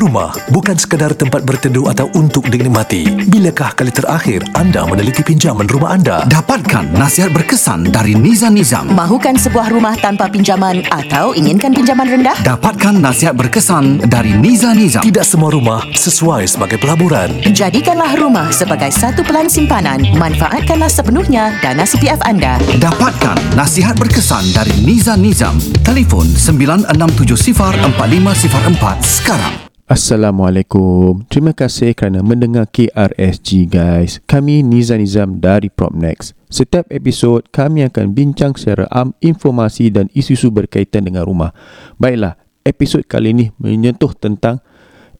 Rumah 0.00 0.32
bukan 0.48 0.80
sekadar 0.80 1.12
tempat 1.12 1.44
berteduh 1.44 1.92
atau 1.92 2.08
untuk 2.16 2.48
dinikmati. 2.48 3.04
Bilakah 3.28 3.76
kali 3.76 3.92
terakhir 3.92 4.40
anda 4.56 4.88
meneliti 4.88 5.20
pinjaman 5.20 5.68
rumah 5.68 5.92
anda? 5.92 6.24
Dapatkan 6.24 6.96
nasihat 6.96 7.28
berkesan 7.36 7.92
dari 7.92 8.16
Nizam 8.16 8.56
Nizam. 8.56 8.88
Mahukan 8.96 9.36
sebuah 9.36 9.68
rumah 9.68 9.92
tanpa 10.00 10.32
pinjaman 10.32 10.88
atau 10.88 11.36
inginkan 11.36 11.76
pinjaman 11.76 12.08
rendah? 12.08 12.32
Dapatkan 12.40 12.96
nasihat 12.96 13.36
berkesan 13.36 14.08
dari 14.08 14.32
Nizam 14.32 14.72
Nizam. 14.72 15.04
Tidak 15.04 15.20
semua 15.20 15.52
rumah 15.52 15.84
sesuai 15.92 16.48
sebagai 16.48 16.80
pelaburan. 16.80 17.36
Jadikanlah 17.52 18.16
rumah 18.16 18.48
sebagai 18.56 18.88
satu 18.88 19.20
pelan 19.20 19.52
simpanan. 19.52 20.00
Manfaatkanlah 20.16 20.88
sepenuhnya 20.88 21.60
dana 21.60 21.84
CPF 21.84 22.24
anda. 22.24 22.56
Dapatkan 22.80 23.36
nasihat 23.52 24.00
berkesan 24.00 24.48
dari 24.56 24.72
Nizam 24.80 25.20
Nizam. 25.20 25.60
Telefon 25.84 26.24
96704504 26.40 29.04
sekarang. 29.04 29.69
Assalamualaikum. 29.90 31.26
Terima 31.26 31.50
kasih 31.50 31.98
kerana 31.98 32.22
mendengar 32.22 32.70
KRSG 32.70 33.66
guys. 33.66 34.22
Kami 34.22 34.62
Nizam 34.62 35.02
Nizam 35.02 35.42
dari 35.42 35.66
Propnex. 35.66 36.30
Setiap 36.46 36.86
episod 36.94 37.42
kami 37.50 37.82
akan 37.82 38.14
bincang 38.14 38.54
secara 38.54 38.86
am 38.94 39.18
informasi 39.18 39.90
dan 39.90 40.06
isu-isu 40.14 40.54
berkaitan 40.54 41.10
dengan 41.10 41.26
rumah. 41.26 41.50
Baiklah, 41.98 42.38
episod 42.62 43.02
kali 43.02 43.34
ini 43.34 43.46
menyentuh 43.58 44.14
tentang 44.14 44.62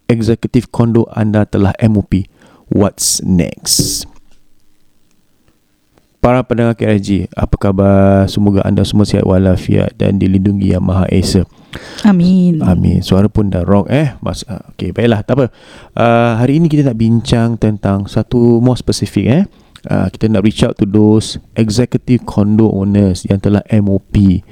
eksekutif 0.06 0.70
kondo 0.70 1.02
anda 1.18 1.42
telah 1.42 1.74
MOP. 1.90 2.30
What's 2.70 3.18
next? 3.26 4.06
Para 6.22 6.46
pendengar 6.46 6.78
KRSG, 6.78 7.26
apa 7.34 7.58
khabar? 7.58 8.30
Semoga 8.30 8.62
anda 8.62 8.86
semua 8.86 9.02
sihat 9.02 9.26
walafiat 9.26 9.98
dan 9.98 10.22
dilindungi 10.22 10.70
Yang 10.70 10.84
Maha 10.86 11.10
Esa. 11.10 11.42
Amin. 12.02 12.58
Amin. 12.64 13.00
Suara 13.04 13.30
pun 13.30 13.52
dah 13.52 13.62
rock 13.62 13.90
eh. 13.92 14.14
Mas 14.24 14.42
uh, 14.50 14.60
okey, 14.74 14.90
baiklah, 14.90 15.22
tak 15.22 15.34
apa. 15.38 15.46
Uh, 15.94 16.32
hari 16.40 16.58
ini 16.58 16.66
kita 16.66 16.86
nak 16.86 16.98
bincang 16.98 17.60
tentang 17.60 18.10
satu 18.10 18.58
more 18.58 18.78
specific 18.78 19.26
eh. 19.26 19.44
Uh, 19.88 20.12
kita 20.12 20.28
nak 20.28 20.44
reach 20.44 20.60
out 20.60 20.76
to 20.76 20.84
those 20.84 21.40
executive 21.56 22.20
condo 22.28 22.68
owners 22.68 23.24
yang 23.24 23.40
telah 23.40 23.64
MOP. 23.72 24.44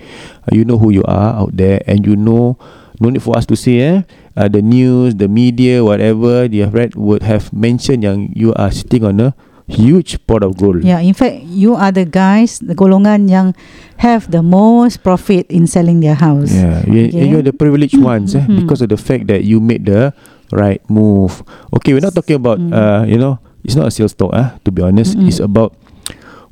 Uh, 0.46 0.52
you 0.57 0.64
know 0.64 0.81
who 0.81 0.88
you 0.88 1.04
are 1.04 1.37
out 1.37 1.52
there 1.52 1.85
and 1.85 2.09
you 2.09 2.16
know 2.16 2.57
no 2.98 3.12
need 3.12 3.20
for 3.20 3.37
us 3.37 3.44
to 3.44 3.54
say 3.54 3.78
eh 3.78 3.98
uh, 4.38 4.46
the 4.46 4.62
news, 4.62 5.18
the 5.18 5.26
media, 5.26 5.83
whatever 5.83 6.46
they 6.46 6.62
have 6.62 6.72
read 6.72 6.94
would 6.94 7.26
have 7.26 7.50
mentioned 7.50 8.07
yang 8.07 8.31
you 8.38 8.54
are 8.54 8.70
sitting 8.70 9.02
on 9.02 9.18
a 9.18 9.35
huge 9.68 10.16
pot 10.24 10.40
of 10.42 10.57
gold. 10.57 10.81
Yeah, 10.81 11.04
in 11.04 11.12
fact, 11.12 11.44
you 11.44 11.76
are 11.76 11.92
the 11.92 12.09
guys, 12.09 12.59
the 12.59 12.72
golongan 12.72 13.28
yang 13.28 13.52
have 14.00 14.33
the 14.33 14.40
most 14.40 15.04
profit 15.04 15.44
in 15.52 15.68
selling 15.68 16.00
their 16.00 16.16
house. 16.16 16.50
Yeah, 16.50 16.83
you, 16.88 17.12
Okay. 17.12 17.28
you're 17.28 17.44
the 17.44 17.52
privileged 17.52 18.00
ones 18.00 18.33
eh, 18.33 18.42
Mhm. 18.42 18.64
because 18.64 18.81
of 18.81 18.88
the 18.88 18.96
fact 18.98 19.28
that 19.28 19.44
you 19.44 19.61
made 19.61 19.85
the 19.85 20.16
right 20.48 20.81
move. 20.88 21.44
Okay, 21.76 21.92
we're 21.92 22.02
not 22.04 22.16
talking 22.16 22.40
about 22.40 22.57
Mm. 22.57 22.72
uh, 22.72 23.04
you 23.04 23.20
know, 23.20 23.37
it's 23.61 23.76
not 23.76 23.85
a 23.85 23.92
sales 23.92 24.16
talk 24.16 24.33
ah. 24.33 24.57
To 24.64 24.72
be 24.72 24.81
honest, 24.81 25.12
Mm-mm. 25.12 25.28
it's 25.28 25.38
about 25.44 25.76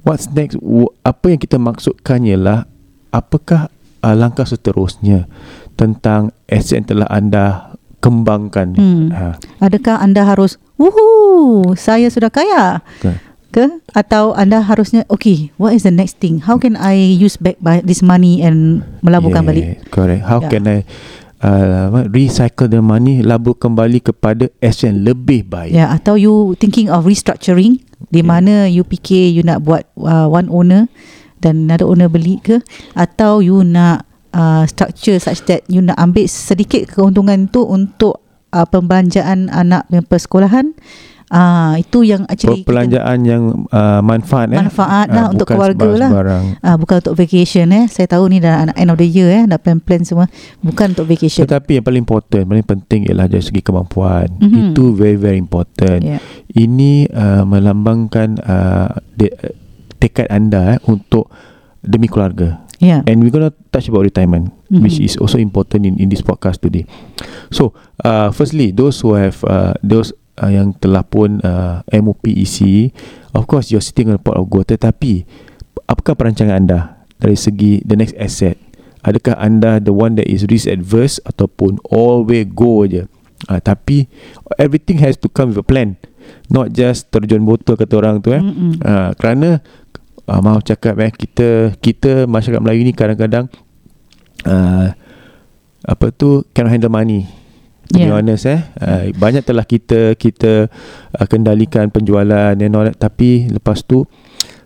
what's 0.04 0.28
next. 0.28 0.60
Apa 1.00 1.32
yang 1.32 1.40
kita 1.40 1.56
maksudkan 1.56 2.20
ialah 2.28 2.68
apakah 3.08 3.72
uh, 4.04 4.12
langkah 4.12 4.44
seterusnya 4.44 5.24
tentang 5.74 6.36
aset 6.48 6.84
yang 6.84 6.88
telah 6.88 7.08
anda 7.08 7.75
kembangkan. 8.00 8.76
Hmm. 8.76 9.08
Ha, 9.12 9.40
Adakah 9.60 10.00
anda 10.00 10.22
harus, 10.24 10.60
wuhu, 10.76 11.72
saya 11.78 12.08
sudah 12.12 12.28
kaya? 12.28 12.80
Okay. 13.00 13.16
Ke? 13.54 13.64
Atau 13.96 14.36
anda 14.36 14.60
harusnya, 14.60 15.08
okay, 15.08 15.48
what 15.56 15.72
is 15.72 15.86
the 15.86 15.94
next 15.94 16.20
thing? 16.20 16.44
How 16.44 16.60
can 16.60 16.76
I 16.76 16.96
use 16.96 17.40
back 17.40 17.56
by 17.62 17.80
this 17.80 18.04
money 18.04 18.44
and 18.44 18.84
melaburkan 19.00 19.44
yeah, 19.44 19.48
balik? 19.48 19.64
Correct. 19.88 20.22
How 20.28 20.44
Yeah. 20.44 20.50
can 20.52 20.62
I 20.68 20.78
uh, 21.42 22.04
recycle 22.08 22.68
the 22.70 22.80
money 22.80 23.20
labur 23.20 23.56
kembali 23.56 24.00
kepada 24.00 24.48
aset 24.60 24.92
yang 24.92 25.04
lebih 25.04 25.48
baik. 25.48 25.72
Ya, 25.72 25.92
atau 25.92 26.16
you 26.16 26.56
thinking 26.56 26.88
of 26.88 27.04
restructuring 27.04 27.82
di 28.12 28.20
Yeah. 28.20 28.28
mana 28.28 28.54
you 28.68 28.84
fikir 28.84 29.32
you 29.32 29.42
nak 29.44 29.64
buat 29.64 29.88
uh, 30.00 30.28
one 30.28 30.48
owner 30.52 30.88
dan 31.40 31.68
another 31.68 31.88
owner 31.88 32.08
beli 32.08 32.40
ke 32.40 32.60
atau 32.96 33.44
you 33.44 33.60
nak 33.64 34.08
uh, 34.30 34.64
structure 34.64 35.16
such 35.16 35.44
that 35.44 35.62
you 35.66 35.78
nak 35.78 35.94
ambil 35.96 36.24
sedikit 36.24 36.88
keuntungan 36.88 37.46
tu 37.46 37.62
untuk 37.62 38.18
uh, 38.50 38.64
pembelanjaan 38.64 39.46
anak 39.46 39.86
punya 39.86 40.02
persekolahan 40.02 40.66
uh, 41.28 41.74
itu 41.74 42.02
yang 42.02 42.22
actually 42.24 42.62
kita- 42.62 42.66
Perbelanjaan 42.66 43.18
yang 43.22 43.42
uh, 43.68 44.00
manfaat 44.00 44.48
eh. 44.48 44.58
Manfaat 44.58 45.06
lah 45.08 45.24
Ah, 45.26 45.28
untuk 45.28 45.46
keluarga 45.46 45.86
lah. 45.88 46.10
uh, 46.56 46.76
bukan 46.76 46.96
untuk 47.00 47.14
vacation 47.14 47.66
eh 47.68 47.84
saya 47.86 48.06
tahu 48.06 48.26
ni 48.26 48.38
dah 48.38 48.66
end 48.72 48.88
of 48.88 48.96
the 48.96 49.06
year 49.06 49.28
eh 49.28 49.42
dah 49.44 49.56
plan-plan 49.56 50.02
semua 50.02 50.26
bukan 50.60 50.92
untuk 50.92 51.06
vacation 51.06 51.42
Tetapi 51.44 51.78
yang 51.78 51.84
paling 51.84 52.02
important, 52.02 52.44
paling 52.44 52.66
penting 52.66 53.00
ialah 53.06 53.26
dari 53.26 53.42
segi 53.42 53.60
kemampuan. 53.60 54.30
Mhm. 54.38 54.72
Itu 54.72 54.92
very 54.92 55.16
very 55.16 55.36
important. 55.36 56.00
yeah. 56.00 56.20
Ini 56.48 57.10
uh, 57.10 57.44
melambangkan 57.44 58.40
uh, 58.40 58.88
de, 59.12 59.28
tekad 59.96 60.28
anda 60.28 60.74
eh, 60.74 60.78
untuk 60.84 61.28
demi 61.78 62.06
keluarga. 62.06 62.64
Yeah. 62.78 63.00
And 63.04 63.22
we're 63.22 63.32
gonna 63.32 63.54
touch 63.70 63.88
about 63.88 64.04
retirement, 64.04 64.52
Mhm. 64.68 64.82
which 64.82 64.98
is 64.98 65.16
also 65.16 65.38
important 65.38 65.86
in 65.86 65.94
in 65.96 66.08
this 66.08 66.20
podcast 66.20 66.60
today. 66.60 66.84
So, 67.48 67.72
uh, 68.02 68.32
firstly, 68.32 68.72
those 68.72 69.00
who 69.00 69.14
have 69.14 69.40
uh, 69.46 69.74
those 69.80 70.10
uh, 70.36 70.50
yang 70.50 70.76
telah 70.76 71.06
pun 71.06 71.40
uh, 71.40 71.80
MOP 71.90 72.28
isi, 72.28 72.92
of 73.32 73.46
course 73.46 73.70
you're 73.70 73.84
sitting 73.84 74.10
on 74.10 74.18
a 74.18 74.22
pot 74.22 74.36
of 74.36 74.50
gold. 74.50 74.68
Tetapi, 74.68 75.24
apakah 75.86 76.18
perancangan 76.18 76.56
anda 76.56 76.80
dari 77.16 77.38
segi 77.38 77.80
the 77.86 77.96
next 77.96 78.16
asset? 78.18 78.58
Adakah 79.06 79.38
anda 79.38 79.78
the 79.78 79.94
one 79.94 80.18
that 80.18 80.26
is 80.26 80.42
risk 80.50 80.66
adverse 80.66 81.22
ataupun 81.22 81.78
all 81.94 82.26
way 82.26 82.42
go 82.42 82.82
je? 82.84 83.06
Uh, 83.46 83.60
tapi 83.62 84.10
everything 84.58 84.98
has 84.98 85.14
to 85.14 85.30
come 85.30 85.54
with 85.54 85.60
a 85.60 85.66
plan, 85.66 85.94
not 86.50 86.74
just 86.74 87.12
terjun 87.14 87.46
botol 87.46 87.78
kata 87.78 87.94
orang 88.00 88.18
tu 88.18 88.34
eh. 88.34 88.42
Mm-mm. 88.42 88.80
Uh, 88.82 89.14
kerana 89.14 89.62
uh, 90.26 90.40
maaf 90.40 90.62
cakap 90.62 90.94
eh 90.98 91.10
kita 91.10 91.48
kita 91.76 92.26
masyarakat 92.26 92.60
Melayu 92.60 92.82
ni 92.82 92.92
kadang-kadang 92.92 93.46
uh, 94.42 94.88
apa 95.82 96.06
tu 96.10 96.42
cannot 96.50 96.70
handle 96.70 96.90
money. 96.90 97.26
To 97.86 97.94
be 97.94 98.02
Yeah. 98.02 98.18
honest 98.18 98.44
eh 98.44 98.60
uh, 98.82 99.14
banyak 99.14 99.46
telah 99.46 99.62
kita 99.62 100.18
kita 100.18 100.66
uh, 101.12 101.26
kendalikan 101.26 101.86
penjualan 101.86 102.50
and 102.52 102.74
all 102.74 102.82
that 102.82 102.98
tapi 102.98 103.46
lepas 103.46 103.78
tu 103.80 104.02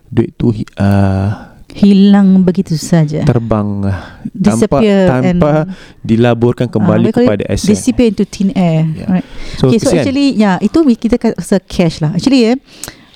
duit 0.09 0.33
tu 0.33 0.49
uh, 0.81 1.29
hilang 1.69 2.41
begitu 2.41 2.73
saja 2.73 3.21
terbang 3.21 3.85
uh, 3.85 4.25
tanpa 4.33 4.81
tanpa 4.81 5.51
and 5.53 5.69
dilaburkan 6.01 6.65
Ah, 6.65 6.73
kembali 6.73 7.07
it 7.07 7.15
kepada 7.15 7.43
aset. 7.45 7.69
disappear 7.69 8.09
into 8.09 8.25
thin 8.25 8.49
air 8.51 8.89
Yeah. 8.89 9.07
right 9.13 9.25
So, 9.55 9.69
okay, 9.69 9.77
so 9.77 9.87
kesian. 9.87 10.01
actually 10.01 10.27
ya 10.33 10.57
itu 10.57 10.81
kita 10.97 11.15
rasa 11.31 11.61
cash 11.61 12.01
lah 12.01 12.17
actually 12.17 12.41
eh 12.43 12.57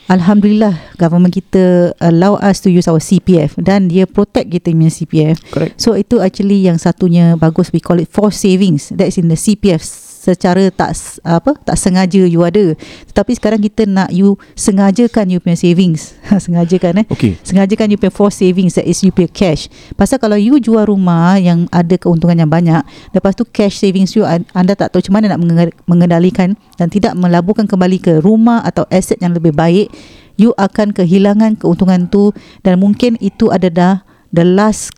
Alhamdulillah 0.05 0.77
government 1.01 1.33
kita 1.33 1.95
allow 1.97 2.37
us 2.37 2.61
to 2.61 2.69
use 2.69 2.85
our 2.85 3.01
CPF 3.01 3.57
dan 3.57 3.89
dia 3.89 4.05
protect 4.05 4.53
kita 4.53 4.69
punya 4.69 4.93
CPF 4.93 5.37
correct. 5.49 5.81
so 5.81 5.97
itu 5.97 6.21
actually 6.21 6.61
yang 6.61 6.77
satunya 6.77 7.33
bagus. 7.33 7.73
We 7.73 7.81
call 7.81 7.97
it 7.97 8.09
forced 8.13 8.45
savings. 8.45 8.93
That's 8.93 9.17
in 9.17 9.33
the 9.33 9.39
CPF 9.39 9.81
secara 10.25 10.73
tak 10.73 10.97
apa 11.21 11.53
tak 11.61 11.77
sengaja 11.77 12.25
you 12.25 12.41
ada. 12.41 12.73
Tetapi 13.13 13.31
sekarang 13.37 13.61
kita 13.61 13.85
nak 13.85 14.09
you 14.09 14.41
sengajakan 14.57 15.29
you 15.29 15.37
punya 15.37 15.53
savings. 15.53 16.17
Sengajakan 16.45 17.05
eh? 17.05 17.05
Okay. 17.13 17.37
sengajakan 17.45 17.93
you 17.93 17.97
punya 18.01 18.13
force 18.13 18.41
savings 18.41 18.73
that 18.73 18.89
is 18.89 19.05
you 19.05 19.13
punya 19.13 19.29
cash. 19.29 19.69
Pasal 19.93 20.17
kalau 20.17 20.35
you 20.35 20.57
jual 20.57 20.81
rumah 20.89 21.37
yang 21.37 21.69
ada 21.69 21.93
keuntungan 22.01 22.33
yang 22.33 22.49
banyak 22.49 22.81
lepas 23.13 23.37
tu 23.37 23.45
cash 23.45 23.77
savings 23.77 24.17
you 24.17 24.25
an- 24.25 24.47
anda 24.57 24.73
tak 24.73 24.89
tahu 24.89 25.05
macam 25.05 25.13
mana 25.21 25.25
nak 25.35 25.39
mengen- 25.45 25.75
mengendalikan 25.85 26.49
dan 26.79 26.87
tidak 26.89 27.13
melaburkan 27.13 27.69
kembali 27.69 28.01
ke 28.01 28.13
rumah 28.23 28.65
atau 28.65 28.87
aset 28.89 29.19
yang 29.21 29.35
lebih 29.35 29.53
baik 29.53 29.91
you 30.39 30.51
akan 30.55 30.91
kehilangan 30.91 31.59
keuntungan 31.59 32.07
tu 32.07 32.31
dan 32.63 32.79
mungkin 32.79 33.19
itu 33.19 33.51
ada 33.51 33.67
dah 33.71 33.93
the 34.31 34.43
last 34.43 34.91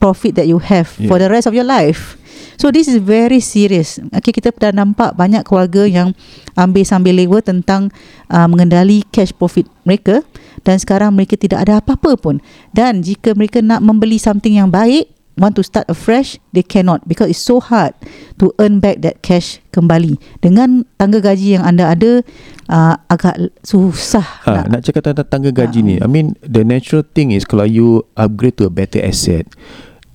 profit 0.00 0.36
that 0.36 0.48
you 0.48 0.60
have 0.60 0.92
yeah. 0.96 1.08
for 1.08 1.20
the 1.20 1.28
rest 1.28 1.48
of 1.48 1.52
your 1.56 1.66
life 1.66 2.16
So 2.56 2.72
this 2.72 2.88
is 2.88 2.98
very 3.00 3.40
serious. 3.44 4.00
Okay, 4.16 4.32
kita 4.32 4.52
dah 4.52 4.72
nampak 4.72 5.14
banyak 5.16 5.44
keluarga 5.44 5.84
yang 5.84 6.16
ambil 6.56 6.84
sambil 6.88 7.14
lewa 7.16 7.44
tentang 7.44 7.92
uh, 8.32 8.48
mengendali 8.48 9.04
cash 9.12 9.32
profit 9.36 9.68
mereka 9.84 10.24
dan 10.64 10.80
sekarang 10.80 11.12
mereka 11.12 11.36
tidak 11.36 11.68
ada 11.68 11.78
apa-apa 11.78 12.16
pun. 12.16 12.40
Dan 12.72 13.04
jika 13.04 13.36
mereka 13.36 13.60
nak 13.60 13.84
membeli 13.84 14.16
something 14.16 14.56
yang 14.56 14.72
baik, 14.72 15.12
want 15.36 15.52
to 15.52 15.62
start 15.62 15.84
afresh, 15.92 16.40
they 16.56 16.64
cannot 16.64 17.04
because 17.04 17.28
it's 17.28 17.44
so 17.44 17.60
hard 17.60 17.92
to 18.40 18.56
earn 18.56 18.80
back 18.80 19.04
that 19.04 19.20
cash 19.20 19.60
kembali. 19.76 20.16
Dengan 20.40 20.88
tangga 20.96 21.20
gaji 21.20 21.60
yang 21.60 21.64
anda 21.68 21.92
ada, 21.92 22.24
uh, 22.72 22.94
agak 23.06 23.52
susah 23.62 24.24
Ha, 24.46 24.66
nak 24.66 24.82
cakap 24.82 25.12
tentang 25.12 25.28
tangga 25.28 25.50
gaji 25.54 25.80
ni 25.82 25.96
I 25.98 26.08
mean 26.10 26.34
the 26.42 26.66
natural 26.66 27.02
thing 27.06 27.30
is 27.34 27.46
Kalau 27.46 27.66
you 27.66 28.06
upgrade 28.18 28.58
to 28.58 28.66
a 28.66 28.72
better 28.72 29.02
asset 29.02 29.46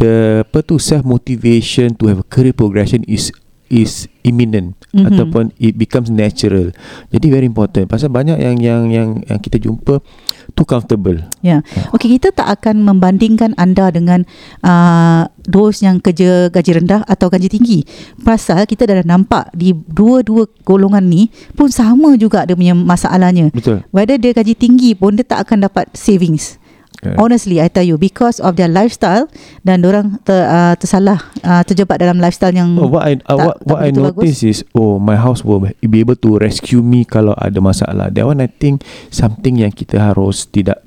The 0.01 0.41
apa 0.41 0.65
tu 0.65 0.81
self 0.81 1.05
motivation 1.05 1.93
To 2.01 2.09
have 2.09 2.25
a 2.25 2.27
career 2.27 2.57
progression 2.57 3.05
Is 3.05 3.29
is 3.71 4.11
imminent 4.27 4.75
Mhm. 4.91 5.07
ataupun 5.07 5.43
it 5.55 5.79
becomes 5.79 6.11
natural. 6.11 6.75
Jadi 7.07 7.31
very 7.31 7.47
important. 7.47 7.87
Pasal 7.87 8.11
banyak 8.11 8.35
yang 8.35 8.59
yang 8.59 8.81
yang 8.91 9.09
yang 9.23 9.39
kita 9.39 9.55
jumpa 9.55 10.03
too 10.51 10.67
comfortable. 10.67 11.15
Ya. 11.39 11.63
Okey, 11.95 12.19
kita 12.19 12.35
tak 12.35 12.51
akan 12.59 12.83
membandingkan 12.83 13.55
anda 13.55 13.87
dengan 13.87 14.27
uh, 14.59 15.23
those 15.47 15.79
yang 15.79 16.03
kerja 16.03 16.51
gaji 16.51 16.83
rendah 16.83 17.07
atau 17.07 17.31
gaji 17.31 17.47
tinggi. 17.47 17.87
Pasal 18.19 18.67
kita 18.67 18.83
dah 18.83 19.07
nampak 19.07 19.47
di 19.55 19.71
dua-dua 19.71 20.51
golongan 20.67 21.07
ni 21.07 21.31
pun 21.55 21.71
sama 21.71 22.19
juga 22.19 22.43
dia 22.43 22.59
punya 22.59 22.75
masalahnya. 22.75 23.55
Betul. 23.55 23.87
Whether 23.95 24.19
dia 24.19 24.35
gaji 24.35 24.51
tinggi 24.51 24.91
pun 24.99 25.15
dia 25.15 25.23
tak 25.23 25.47
akan 25.47 25.71
dapat 25.71 25.87
savings. 25.95 26.59
Correct. 27.01 27.17
Honestly, 27.17 27.57
I 27.57 27.65
tell 27.65 27.81
you 27.81 27.97
because 27.97 28.37
of 28.37 28.61
their 28.61 28.69
lifestyle 28.69 29.25
dan 29.65 29.81
orang 29.81 30.21
ter, 30.21 30.37
uh, 30.45 30.77
tersalah 30.77 31.17
uh, 31.41 31.65
terjebak 31.65 31.97
dalam 31.97 32.21
lifestyle 32.21 32.53
yang 32.53 32.77
Oh, 32.77 32.85
what 32.85 33.09
I 33.09 33.17
uh, 33.25 33.41
tak- 33.41 33.41
what 33.41 33.55
tak 33.57 33.65
what 33.65 33.79
I 33.81 33.89
notice 33.89 34.45
is 34.45 34.61
oh 34.77 35.01
my 35.01 35.17
house 35.17 35.41
will 35.41 35.65
be 35.65 35.97
able 35.97 36.13
to 36.21 36.37
rescue 36.37 36.85
me 36.85 37.01
kalau 37.01 37.33
ada 37.33 37.57
masalah. 37.57 38.13
That 38.13 38.29
one 38.29 38.37
I 38.37 38.53
think 38.53 38.85
something 39.09 39.57
yang 39.65 39.73
kita 39.73 39.97
harus 39.97 40.45
tidak 40.45 40.85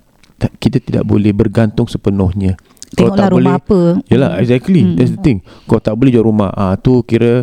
kita 0.63 0.79
tidak 0.79 1.03
boleh 1.03 1.35
bergantung 1.35 1.91
sepenuhnya. 1.91 2.55
Tengoklah 2.95 3.27
tak 3.27 3.33
rumah 3.35 3.43
boleh, 3.43 3.55
apa. 3.59 3.81
Yalah, 4.07 4.31
exactly. 4.39 4.87
Hmm. 4.87 4.95
That's 4.95 5.19
the 5.19 5.19
thing. 5.19 5.43
Kau 5.67 5.83
tak 5.83 5.99
boleh 5.99 6.15
jual 6.15 6.23
rumah. 6.23 6.55
Ah 6.55 6.79
tu 6.79 7.03
kira 7.03 7.43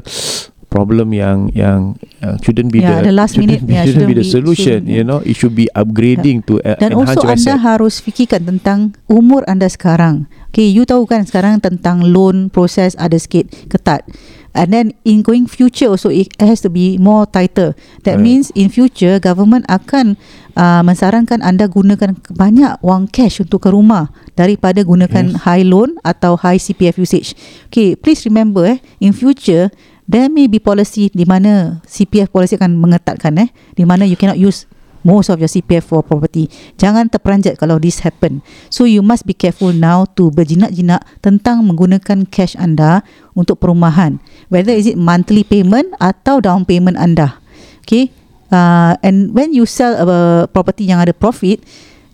problem 0.72 1.12
yang 1.12 1.52
yang 1.52 2.00
uh, 2.24 2.40
shouldn't 2.40 2.72
be 2.72 2.80
Yeah, 2.80 3.04
the, 3.04 3.12
the 3.12 3.16
last 3.16 3.36
shouldn't, 3.36 3.60
minute, 3.60 3.68
be, 3.68 3.76
yeah, 3.76 3.84
shouldn't 3.84 4.08
be 4.08 4.16
shouldn't 4.16 4.24
the 4.24 4.28
be- 4.32 4.36
solution. 4.40 4.80
shouldn't, 4.88 4.96
You 4.96 5.04
know, 5.04 5.20
it 5.22 5.36
should 5.36 5.52
be 5.54 5.68
upgrading 5.76 6.48
to 6.48 6.64
uh, 6.64 6.80
Dan 6.80 6.96
also 6.96 7.20
your 7.20 7.36
anda 7.36 7.60
asset. 7.60 7.60
harus 7.60 8.00
fikirkan 8.00 8.48
tentang 8.48 8.80
umur 9.06 9.44
anda 9.46 9.68
sekarang. 9.68 10.32
Okay, 10.50 10.72
you 10.72 10.88
tahu 10.88 11.04
kan 11.06 11.28
sekarang 11.28 11.60
tentang 11.60 12.08
loan 12.08 12.48
proses 12.48 12.96
ada 12.96 13.20
sikit 13.20 13.52
ketat. 13.68 14.08
And 14.52 14.68
then 14.68 14.92
in 15.08 15.24
going 15.24 15.48
future 15.48 15.88
also 15.88 16.12
it 16.12 16.36
has 16.36 16.60
to 16.60 16.68
be 16.68 17.00
more 17.00 17.24
tighter. 17.24 17.72
That 18.04 18.20
Correct. 18.20 18.24
means 18.24 18.46
in 18.52 18.68
future 18.68 19.16
government 19.16 19.64
akan 19.72 20.20
uh, 20.60 20.84
mensarankan 20.84 21.40
anda 21.40 21.72
gunakan 21.72 22.20
banyak 22.36 22.84
wang 22.84 23.08
cash 23.08 23.40
untuk 23.40 23.64
ke 23.64 23.72
rumah 23.72 24.12
daripada 24.36 24.84
gunakan 24.84 25.32
Yes. 25.32 25.48
high 25.48 25.64
loan 25.64 25.96
atau 26.04 26.36
high 26.36 26.60
CPF 26.60 27.00
usage. 27.00 27.32
Okay, 27.72 27.96
please 27.96 28.28
remember 28.28 28.68
eh 28.68 28.84
in 29.00 29.16
future 29.16 29.72
there 30.12 30.28
may 30.28 30.52
be 30.52 30.60
policy 30.60 31.08
di 31.16 31.24
mana 31.24 31.80
CPF 31.88 32.28
policy 32.28 32.60
akan 32.60 32.76
mengetatkan 32.76 33.40
eh 33.40 33.50
di 33.72 33.88
mana 33.88 34.04
you 34.04 34.20
cannot 34.20 34.36
use 34.36 34.68
most 35.08 35.34
of 35.34 35.42
your 35.42 35.50
CPF 35.50 35.88
for 35.88 36.06
property. 36.06 36.46
Jangan 36.78 37.10
terperanjat 37.10 37.58
kalau 37.58 37.82
this 37.82 38.06
happen. 38.06 38.46
So 38.70 38.86
you 38.86 39.02
must 39.02 39.26
be 39.26 39.34
careful 39.34 39.74
now 39.74 40.06
to 40.18 40.30
berjinak-jinak 40.30 41.02
tentang 41.26 41.66
menggunakan 41.66 42.30
cash 42.30 42.54
anda 42.54 43.02
untuk 43.34 43.58
perumahan. 43.58 44.22
Whether 44.54 44.78
is 44.78 44.86
it 44.86 45.02
monthly 45.02 45.42
payment 45.42 45.98
atau 45.98 46.38
down 46.38 46.70
payment 46.70 47.02
anda. 47.02 47.42
Okay. 47.82 48.14
Uh, 48.52 49.00
and 49.02 49.32
when 49.32 49.56
you 49.56 49.64
sell 49.66 49.96
a 49.96 50.46
property 50.46 50.86
yang 50.86 51.00
ada 51.00 51.16
profit, 51.16 51.64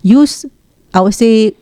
use 0.00 0.46
I 0.94 1.04
would 1.04 1.12
say 1.12 1.52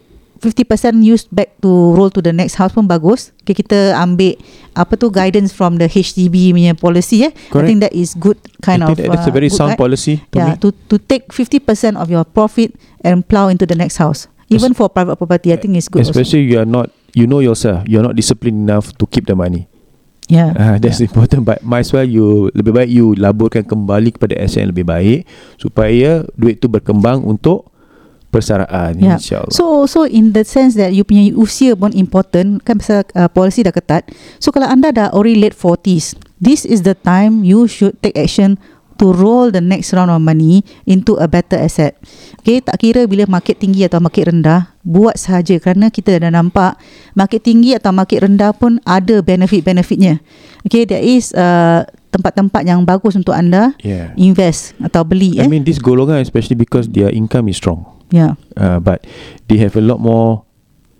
50% 0.41 1.01
use 1.01 1.25
back 1.33 1.57
to 1.65 1.69
roll 1.97 2.13
to 2.13 2.21
the 2.21 2.33
next 2.33 2.61
house 2.61 2.73
pun 2.77 2.85
bagus. 2.85 3.33
Okay, 3.43 3.57
kita 3.57 3.97
ambil 3.97 4.37
apa 4.77 4.93
tu 5.01 5.09
guidance 5.09 5.51
from 5.53 5.81
the 5.81 5.89
HDB 5.89 6.53
punya 6.53 6.77
policy 6.77 7.25
eh. 7.25 7.33
I 7.33 7.49
Correct. 7.49 7.67
think 7.67 7.79
that 7.81 7.93
is 7.97 8.13
good 8.13 8.37
kind 8.61 8.85
I 8.85 8.93
of 8.93 9.01
think 9.01 9.09
that, 9.09 9.17
that's 9.17 9.29
a 9.29 9.33
uh, 9.33 9.37
very 9.37 9.49
sound 9.49 9.75
guide. 9.75 9.81
policy 9.81 10.21
to 10.33 10.37
yeah, 10.37 10.53
me. 10.53 10.61
to 10.61 10.69
to 10.93 10.97
take 11.01 11.33
50% 11.33 11.97
of 11.97 12.13
your 12.13 12.29
profit 12.29 12.77
and 13.01 13.25
plow 13.25 13.49
into 13.49 13.65
the 13.65 13.75
next 13.79 13.97
house. 13.97 14.29
Even 14.47 14.79
for 14.79 14.87
private 14.87 15.19
property, 15.19 15.51
I 15.51 15.59
think 15.59 15.75
it's 15.75 15.91
good. 15.91 16.07
also. 16.07 16.15
Especially 16.15 16.47
you 16.47 16.63
are 16.63 16.69
not 16.69 16.95
you 17.17 17.27
know 17.27 17.43
yourself. 17.43 17.83
You 17.91 17.99
are 17.99 18.07
not 18.07 18.15
disciplined 18.15 18.63
enough 18.63 18.95
to 19.01 19.05
keep 19.11 19.27
the 19.27 19.35
money. 19.35 19.67
Yeah. 20.27 20.55
Ah, 20.59 20.75
that's 20.83 20.99
important 20.99 21.47
but 21.47 21.63
might 21.63 21.87
as 21.87 21.95
well 21.95 22.03
you 22.03 22.51
lebih 22.51 22.75
baik 22.75 22.91
you 22.91 23.15
laburkan 23.15 23.63
kembali 23.63 24.11
kepada 24.19 24.35
aset 24.35 24.67
yang 24.67 24.75
lebih 24.75 24.83
baik 24.83 25.23
supaya 25.55 26.27
duit 26.35 26.59
tu 26.59 26.67
berkembang 26.67 27.23
untuk 27.23 27.71
persaraan 28.37 29.01
Yeah. 29.01 29.17
insyaallah. 29.17 29.53
So 29.57 29.89
so 29.89 30.05
in 30.05 30.37
the 30.37 30.45
sense 30.45 30.77
that 30.77 30.93
you 30.93 31.09
punya 31.09 31.33
usia 31.33 31.73
pun 31.73 31.97
important 31.97 32.61
kan 32.69 32.77
pasal 32.77 33.09
uh, 33.17 33.33
policy 33.33 33.65
dah 33.65 33.73
ketat. 33.73 34.05
So 34.37 34.53
kalau 34.53 34.69
anda 34.69 34.93
dah 34.93 35.09
already 35.17 35.41
late 35.41 35.57
40s, 35.57 36.13
this 36.37 36.69
is 36.69 36.85
the 36.85 36.93
time 36.93 37.41
you 37.41 37.65
should 37.65 37.97
take 38.05 38.21
action 38.21 38.61
to 38.97 39.13
roll 39.13 39.53
the 39.53 39.61
next 39.61 39.93
round 39.93 40.09
of 40.09 40.21
money 40.25 40.65
into 40.89 41.21
a 41.21 41.29
better 41.29 41.61
asset. 41.61 41.97
Okay, 42.41 42.65
tak 42.65 42.81
kira 42.81 43.05
bila 43.05 43.29
market 43.29 43.61
tinggi 43.61 43.85
atau 43.85 44.01
market 44.01 44.33
rendah, 44.33 44.73
buat 44.81 45.21
sahaja 45.21 45.61
kerana 45.61 45.93
kita 45.93 46.17
dah 46.17 46.33
nampak 46.33 46.81
market 47.13 47.45
tinggi 47.45 47.77
atau 47.77 47.93
market 47.93 48.25
rendah 48.25 48.57
pun 48.57 48.81
ada 48.89 49.21
benefit-benefitnya. 49.21 50.25
Okay, 50.65 50.89
there 50.89 51.05
is 51.05 51.37
uh, 51.37 51.85
tempat-tempat 52.09 52.65
yang 52.65 52.81
bagus 52.89 53.13
untuk 53.13 53.37
anda 53.37 53.77
Yeah. 53.85 54.17
invest 54.17 54.73
atau 54.81 55.05
beli 55.05 55.37
I 55.37 55.45
eh. 55.45 55.49
mean 55.53 55.69
this 55.69 55.77
golongan 55.77 56.25
especially 56.25 56.57
because 56.57 56.89
their 56.89 57.13
income 57.13 57.53
is 57.53 57.61
strong. 57.61 57.85
Yeah. 58.11 58.35
Uh, 58.57 58.79
but 58.81 59.07
they 59.49 59.59
have 59.59 59.77
a 59.77 59.85
lot 59.85 60.01
more 60.01 60.47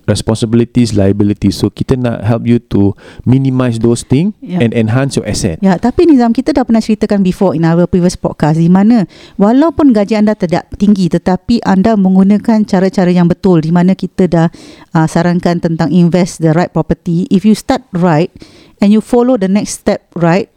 responsibilities, 0.07 0.95
liabilities. 0.95 1.59
So 1.59 1.67
kita 1.67 1.99
nak 1.99 2.23
help 2.23 2.47
you 2.47 2.63
to 2.71 2.95
minimize 3.27 3.77
those 3.83 4.07
things 4.07 4.31
Yeah. 4.39 4.63
and 4.63 4.71
enhance 4.71 5.19
your 5.19 5.27
asset. 5.27 5.59
Ya, 5.59 5.75
tapi 5.75 6.07
Nizam 6.07 6.31
kita 6.31 6.55
dah 6.55 6.63
pernah 6.63 6.79
ceritakan 6.79 7.21
before 7.21 7.51
in 7.51 7.67
our 7.67 7.83
previous 7.85 8.15
podcast 8.15 8.55
di 8.55 8.71
mana 8.71 9.03
walaupun 9.35 9.91
gaji 9.91 10.15
anda 10.15 10.31
tidak 10.33 10.71
tinggi 10.79 11.11
tetapi 11.11 11.59
anda 11.67 11.99
menggunakan 11.99 12.63
cara-cara 12.63 13.11
yang 13.11 13.27
betul 13.27 13.59
di 13.59 13.75
mana 13.75 13.93
kita 13.99 14.31
dah 14.31 14.47
uh, 14.95 15.05
sarankan 15.05 15.59
tentang 15.59 15.91
invest 15.91 16.39
the 16.39 16.55
right 16.55 16.71
property. 16.71 17.27
If 17.27 17.43
you 17.43 17.53
start 17.53 17.83
right 17.91 18.31
and 18.79 18.95
you 18.95 19.03
follow 19.03 19.35
the 19.35 19.51
next 19.51 19.83
step 19.83 20.07
right 20.15 20.47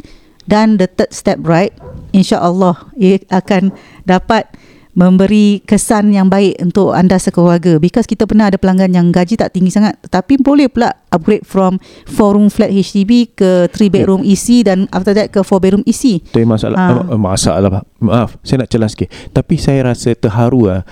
dan 0.47 0.79
the 0.79 0.87
third 0.87 1.11
step 1.11 1.43
right, 1.43 1.75
insya-Allah 2.15 2.87
ia 2.95 3.19
akan 3.35 3.75
dapat 4.07 4.47
memberi 4.91 5.63
kesan 5.63 6.11
yang 6.11 6.27
baik 6.27 6.59
untuk 6.59 6.91
anda 6.91 7.15
sekeluarga 7.15 7.79
because 7.79 8.11
kita 8.11 8.27
pernah 8.27 8.51
ada 8.51 8.59
pelanggan 8.59 8.91
yang 8.91 9.07
gaji 9.15 9.39
tak 9.39 9.55
tinggi 9.55 9.71
sangat 9.71 9.95
tetapi 10.03 10.43
boleh 10.43 10.67
pula 10.67 10.91
upgrade 11.15 11.47
from 11.47 11.79
4 12.11 12.35
room 12.35 12.51
flat 12.51 12.75
HDB 12.75 13.31
ke 13.39 13.71
3 13.71 13.87
bedroom 13.87 14.27
EC 14.27 14.67
dan 14.67 14.91
after 14.91 15.15
that 15.15 15.31
ke 15.31 15.39
4 15.39 15.47
bedroom 15.63 15.85
EC 15.87 16.19
Itu 16.27 16.43
masalah 16.43 16.77
Ah. 16.79 17.07
uh. 17.07 17.19
masalah 17.19 17.87
maaf 18.03 18.35
saya 18.43 18.67
nak 18.67 18.71
celah 18.71 18.91
sikit 18.91 19.09
tapi 19.31 19.55
saya 19.61 19.87
rasa 19.87 20.11
terharu 20.19 20.67
ah 20.67 20.83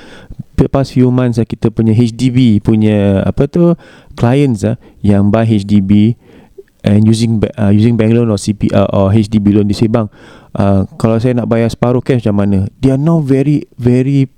the 0.59 0.71
past 0.71 0.95
few 0.95 1.11
months 1.11 1.39
ah, 1.39 1.47
kita 1.47 1.71
punya 1.71 1.95
HDB 1.95 2.63
punya 2.63 3.27
apa 3.27 3.51
tu 3.51 3.75
clients 4.15 4.63
ah 4.63 4.79
yang 5.03 5.31
buy 5.31 5.43
HDB 5.47 6.15
and 6.87 7.07
using 7.07 7.43
uh, 7.59 7.75
using 7.75 7.99
bank 7.99 8.15
loan 8.15 8.31
or 8.31 8.39
CP 8.39 8.71
uh, 8.71 8.87
or 8.95 9.11
HDB 9.11 9.55
loan 9.55 9.67
di 9.67 9.75
say 9.75 9.91
bang 9.91 10.07
uh, 10.57 10.89
kalau 10.97 11.21
saya 11.21 11.37
nak 11.37 11.51
bayar 11.51 11.69
separuh 11.69 12.01
cash 12.01 12.25
macam 12.25 12.37
mana? 12.37 12.59
They 12.81 12.95
are 12.95 13.01
now 13.01 13.21
very 13.21 13.69
very 13.77 14.31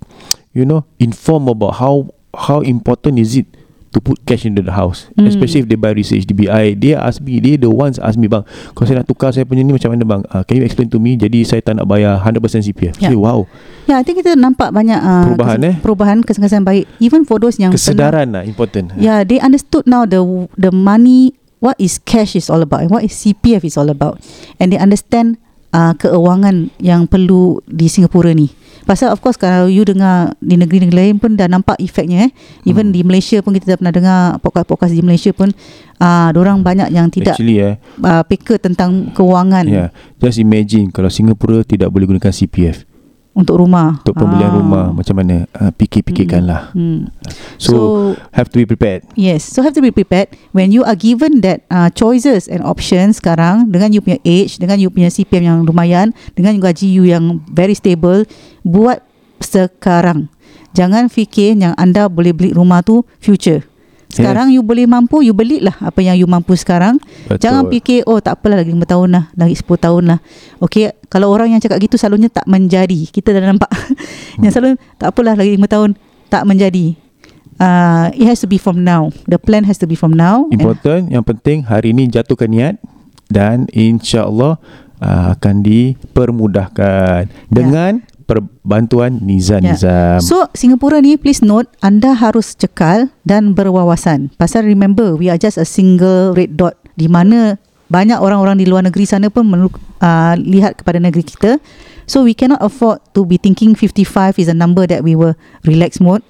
you 0.57 0.67
know 0.67 0.87
informed 0.99 1.47
about 1.51 1.79
how 1.79 2.11
how 2.35 2.63
important 2.63 3.19
is 3.19 3.39
it 3.39 3.47
to 3.91 3.99
put 3.99 4.23
cash 4.23 4.47
into 4.47 4.63
the 4.63 4.71
house. 4.71 5.11
Mm. 5.19 5.27
especially 5.27 5.67
if 5.67 5.69
they 5.69 5.75
buy 5.75 5.91
resale 5.91 6.23
HDB 6.23 6.47
I 6.47 6.79
they 6.79 6.95
ask 6.95 7.19
me 7.19 7.43
they 7.43 7.59
the 7.59 7.67
ones 7.67 7.99
ask 7.99 8.15
me 8.15 8.31
bang 8.31 8.47
kalau 8.75 8.87
saya 8.87 9.03
nak 9.03 9.11
tukar 9.11 9.35
saya 9.35 9.43
punya 9.43 9.67
ni 9.67 9.75
macam 9.75 9.91
mana 9.91 10.07
bang? 10.07 10.23
Uh, 10.31 10.43
can 10.47 10.63
you 10.63 10.65
explain 10.65 10.87
to 10.95 11.03
me? 11.03 11.19
Jadi 11.19 11.43
saya 11.43 11.59
tak 11.59 11.83
nak 11.83 11.91
bayar 11.91 12.23
100% 12.23 12.39
CPF 12.71 12.95
yeah. 13.03 13.11
say, 13.11 13.19
wow. 13.19 13.51
Ya, 13.91 13.99
I 13.99 14.07
think 14.07 14.23
kita 14.23 14.39
nampak 14.39 14.71
banyak 14.71 15.01
uh, 15.03 15.35
Perubahan, 15.35 15.59
eh? 15.67 15.75
perubahan 15.83 16.19
kesan-kesan 16.23 16.63
baik 16.63 16.87
even 17.03 17.27
for 17.27 17.43
those 17.43 17.59
yang 17.59 17.75
kesedaran 17.75 18.31
lah 18.31 18.47
important. 18.47 18.95
Yeah, 18.95 19.27
they 19.27 19.43
understood 19.43 19.91
now 19.91 20.07
the 20.07 20.23
the 20.55 20.71
money 20.71 21.35
what 21.59 21.75
is 21.83 21.99
cash 21.99 22.39
is 22.39 22.47
all 22.47 22.63
about 22.63 22.87
and 22.87 22.91
what 22.95 23.03
is 23.03 23.11
CPF 23.15 23.67
is 23.67 23.75
all 23.75 23.91
about. 23.91 24.23
And 24.63 24.71
they 24.71 24.79
understand 24.79 25.43
uh, 25.75 25.93
keuangan 25.97 26.71
yang 26.79 27.07
perlu 27.07 27.63
di 27.67 27.87
Singapura 27.87 28.35
ni. 28.35 28.51
Pasal 28.89 29.13
of 29.13 29.21
course 29.23 29.37
kalau 29.39 29.69
you 29.69 29.85
dengar 29.85 30.35
di 30.41 30.57
negeri-negeri 30.57 30.97
lain 30.97 31.15
pun 31.21 31.37
dah 31.37 31.47
nampak 31.47 31.79
efeknya 31.79 32.27
eh. 32.27 32.31
Even 32.67 32.91
hmm. 32.91 32.97
di 32.97 33.01
Malaysia 33.07 33.39
pun 33.45 33.55
kita 33.55 33.77
dah 33.77 33.79
pernah 33.79 33.95
dengar 33.95 34.21
podcast-podcast 34.43 34.97
di 34.97 35.05
Malaysia 35.05 35.31
pun 35.31 35.53
uh, 36.01 36.29
orang 36.35 36.65
banyak 36.65 36.91
yang 36.91 37.07
tidak 37.13 37.39
Actually 37.39 37.61
eh 37.61 37.75
uh, 38.03 38.25
peka 38.27 38.59
tentang 38.59 39.13
keuangan 39.15 39.69
yeah, 39.69 39.89
Just 40.19 40.41
imagine 40.43 40.89
Kalau 40.91 41.13
Singapura 41.13 41.63
Tidak 41.63 41.87
boleh 41.87 42.09
gunakan 42.09 42.33
CPF 42.33 42.90
untuk 43.31 43.63
rumah. 43.63 44.03
Untuk 44.03 44.19
pembelian 44.19 44.51
rumah 44.51 44.91
Macam 44.91 45.15
mana 45.15 45.47
uh, 45.55 45.71
Fikir-fikirkanlah 45.71 46.75
Hmm. 46.75 47.09
so, 47.57 47.71
So, 47.71 47.77
Have 48.35 48.51
to 48.51 48.59
be 48.59 48.67
prepared 48.67 49.07
Yes, 49.15 49.47
so 49.47 49.63
have 49.63 49.75
to 49.79 49.83
be 49.83 49.95
prepared 49.95 50.35
when 50.51 50.75
you 50.75 50.83
are 50.83 50.99
given 50.99 51.41
that 51.47 51.63
uh, 51.71 51.89
choices 51.95 52.51
and 52.51 52.63
options 52.67 53.23
sekarang 53.23 53.71
dengan 53.71 53.95
you 53.95 54.01
punya 54.03 54.19
age, 54.27 54.59
dengan 54.59 54.83
you 54.83 54.91
punya 54.91 55.13
CPM 55.13 55.45
yang 55.47 55.59
lumayan, 55.63 56.11
dengan 56.35 56.59
gaji 56.59 56.91
you 56.91 57.07
yang 57.07 57.43
very 57.51 57.77
stable, 57.77 58.27
buat 58.67 59.05
sekarang. 59.43 60.29
Jangan 60.77 61.11
fikir 61.11 61.59
yang 61.59 61.75
anda 61.75 62.07
boleh 62.07 62.31
beli 62.31 62.51
rumah 62.55 62.85
tu 62.85 63.03
future. 63.19 63.67
Sekarang 64.11 64.51
you 64.51 64.67
boleh 64.67 64.91
mampu, 64.91 65.23
you 65.23 65.31
belilah 65.31 65.75
apa 65.79 66.03
yang 66.03 66.19
you 66.19 66.27
mampu 66.27 66.59
sekarang. 66.59 66.99
Betul. 67.31 67.47
Jangan 67.47 67.63
fikir 67.71 68.03
oh 68.11 68.19
tak 68.19 68.43
apalah 68.43 68.59
lagi 68.59 68.75
5 68.75 68.83
tahun 68.83 69.09
lah, 69.15 69.25
lagi 69.39 69.55
10 69.55 69.87
tahun 69.87 70.03
lah. 70.11 70.19
Okey, 70.59 70.91
kalau 71.07 71.31
orang 71.31 71.55
yang 71.55 71.63
cakap 71.63 71.79
gitu 71.79 71.95
selalunya 71.95 72.27
tak 72.27 72.45
menjadi. 72.51 73.07
Kita 73.07 73.31
dah 73.31 73.55
nampak. 73.55 73.71
yang 74.43 74.51
selalu 74.51 74.77
tak 74.99 75.15
apalah 75.15 75.39
lagi 75.39 75.55
5 75.55 75.63
tahun 75.71 75.91
tak 76.27 76.43
menjadi. 76.43 76.99
Uh, 77.61 78.09
it 78.17 78.25
has 78.25 78.41
to 78.41 78.49
be 78.49 78.57
from 78.57 78.83
now. 78.83 79.13
The 79.29 79.37
plan 79.37 79.69
has 79.69 79.77
to 79.85 79.87
be 79.87 79.95
from 79.95 80.17
now. 80.17 80.49
And, 80.49 80.65
Important 80.65 81.13
Yang 81.13 81.25
penting 81.29 81.69
Hari 81.69 81.93
ini 81.93 82.09
jatuhkan 82.09 82.49
niat 82.49 82.81
Dan 83.29 83.69
insyaAllah 83.69 84.57
uh, 84.97 85.37
Akan 85.37 85.61
dipermudahkan 85.61 87.29
Dengan 87.53 88.01
Perbantuan 88.31 89.19
Nizam 89.27 89.59
Yeah. 89.67 89.75
Nizam 89.75 90.23
so 90.23 90.47
Singapura 90.55 91.03
ni 91.03 91.19
please 91.19 91.43
note 91.43 91.67
anda 91.83 92.15
harus 92.15 92.55
cekal 92.55 93.11
dan 93.27 93.59
berwawasan. 93.59 94.31
Pasal 94.39 94.71
remember 94.71 95.19
we 95.19 95.27
are 95.27 95.35
just 95.41 95.59
a 95.59 95.67
single 95.67 96.31
red 96.39 96.55
dot 96.55 96.79
di 96.95 97.11
mana 97.11 97.59
banyak 97.91 98.23
orang-orang 98.23 98.63
di 98.63 98.71
luar 98.71 98.87
negeri 98.87 99.03
sana 99.03 99.27
pun 99.35 99.51
menurut, 99.51 99.75
uh, 99.99 100.39
lihat 100.39 100.79
kepada 100.79 101.03
negeri 101.03 101.27
kita. 101.27 101.59
So 102.07 102.23
we 102.23 102.39
cannot 102.39 102.63
afford 102.63 103.03
to 103.19 103.27
be 103.27 103.35
thinking 103.35 103.75
55 103.75 104.39
is 104.39 104.47
a 104.47 104.55
number 104.55 104.87
that 104.87 105.03
we 105.03 105.19
were 105.19 105.35
relax 105.67 105.99
mode. 105.99 106.23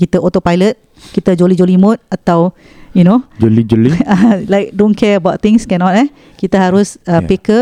Kita 0.00 0.16
autopilot, 0.20 0.80
kita 1.12 1.36
jolly-jolly 1.36 1.76
mode 1.76 2.00
atau 2.08 2.56
you 2.96 3.04
know 3.04 3.20
Joli-joli 3.36 3.92
like 4.52 4.72
don't 4.72 4.96
care 4.96 5.20
about 5.20 5.44
things 5.44 5.68
cannot 5.68 5.92
eh. 5.96 6.08
Kita 6.40 6.56
harus 6.56 6.96
uh, 7.04 7.20
Yeah. 7.20 7.28
peka 7.28 7.58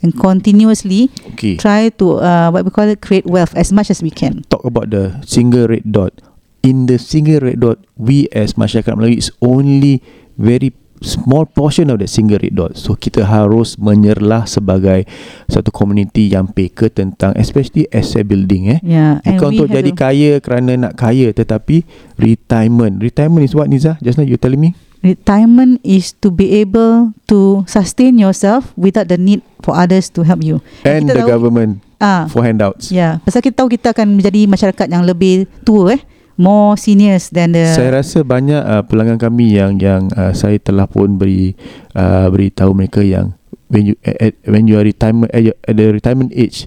and 0.00 0.16
continuously 0.16 1.12
Okay 1.36 1.56
try 1.56 1.92
to 1.92 2.18
uh, 2.18 2.48
what 2.48 2.64
we 2.64 2.70
call 2.70 2.88
it 2.88 3.00
create 3.00 3.28
wealth 3.28 3.52
as 3.54 3.68
much 3.70 3.88
as 3.88 4.00
we 4.00 4.08
can. 4.08 4.42
Talk 4.48 4.64
about 4.64 4.90
the 4.90 5.20
Single 5.22 5.68
red 5.68 5.84
dot 5.84 6.16
In 6.60 6.84
the 6.84 7.00
single 7.00 7.40
red 7.40 7.60
dot 7.60 7.80
We 7.96 8.28
as 8.32 8.52
masyarakat 8.52 8.92
Melayu 8.92 9.16
Is 9.16 9.32
only 9.40 10.04
Very 10.36 10.76
small 11.00 11.48
portion 11.48 11.88
of 11.88 11.96
that 12.04 12.12
single 12.12 12.36
red 12.36 12.52
dot 12.52 12.76
So 12.76 12.92
kita 12.92 13.24
harus 13.24 13.80
menyerlah 13.80 14.44
sebagai 14.44 15.08
Satu 15.48 15.72
komuniti 15.72 16.28
yang 16.28 16.52
peka 16.52 16.92
tentang 16.92 17.32
Especially 17.40 17.88
asset 17.88 18.28
building 18.28 18.76
eh 18.76 18.80
Yeah, 18.84 19.24
and 19.24 19.40
Bukan 19.40 19.56
untuk 19.56 19.72
jadi 19.72 19.88
to- 19.88 19.96
kaya 19.96 20.30
kerana 20.44 20.76
nak 20.76 21.00
kaya 21.00 21.32
Tetapi 21.32 21.84
retirement 22.20 23.00
Retirement 23.00 23.40
is 23.44 23.56
what 23.56 23.72
Niza? 23.72 23.96
Just 24.04 24.20
now 24.20 24.28
you 24.28 24.36
telling 24.36 24.60
me? 24.60 24.76
Retirement 25.00 25.80
is 25.80 26.12
to 26.20 26.28
be 26.28 26.60
able 26.60 27.16
to 27.24 27.64
sustain 27.64 28.20
yourself 28.20 28.68
without 28.76 29.08
the 29.08 29.16
need 29.16 29.40
for 29.64 29.72
others 29.72 30.12
to 30.12 30.20
help 30.20 30.44
you. 30.44 30.60
And 30.84 31.08
kita 31.08 31.12
the 31.16 31.20
tahu- 31.24 31.32
government 31.32 31.72
Ah, 32.00 32.24
for 32.28 32.40
handouts 32.40 32.88
ya. 32.88 32.96
Yeah, 32.96 33.12
pasal 33.20 33.44
kita 33.44 33.60
tahu 33.60 33.68
kita 33.72 33.92
akan 33.92 34.16
menjadi 34.16 34.48
masyarakat 34.48 34.86
yang 34.88 35.04
lebih 35.04 35.44
tua 35.68 35.96
eh, 35.96 36.00
more 36.36 36.72
seniors 36.76 37.28
than 37.28 37.52
the 37.52 37.76
Saya 37.76 38.00
rasa 38.00 38.24
banyak 38.24 38.56
uh, 38.56 38.80
pelanggan 38.88 39.20
kami 39.20 39.56
yang 39.56 39.76
yang 39.76 40.08
uh, 40.16 40.32
saya 40.32 40.56
telah 40.56 40.88
pun 40.88 41.20
beri 41.20 41.52
uh, 41.92 42.28
beritahu 42.32 42.72
mereka 42.72 43.04
yang 43.04 43.36
when 43.68 43.84
you 43.84 43.94
at, 44.00 44.16
at, 44.20 44.32
when 44.48 44.64
you 44.64 44.80
are 44.80 44.84
retirement 44.84 45.28
at, 45.32 45.44
your, 45.44 45.56
at 45.64 45.76
the 45.76 45.92
retirement 45.92 46.32
age 46.32 46.64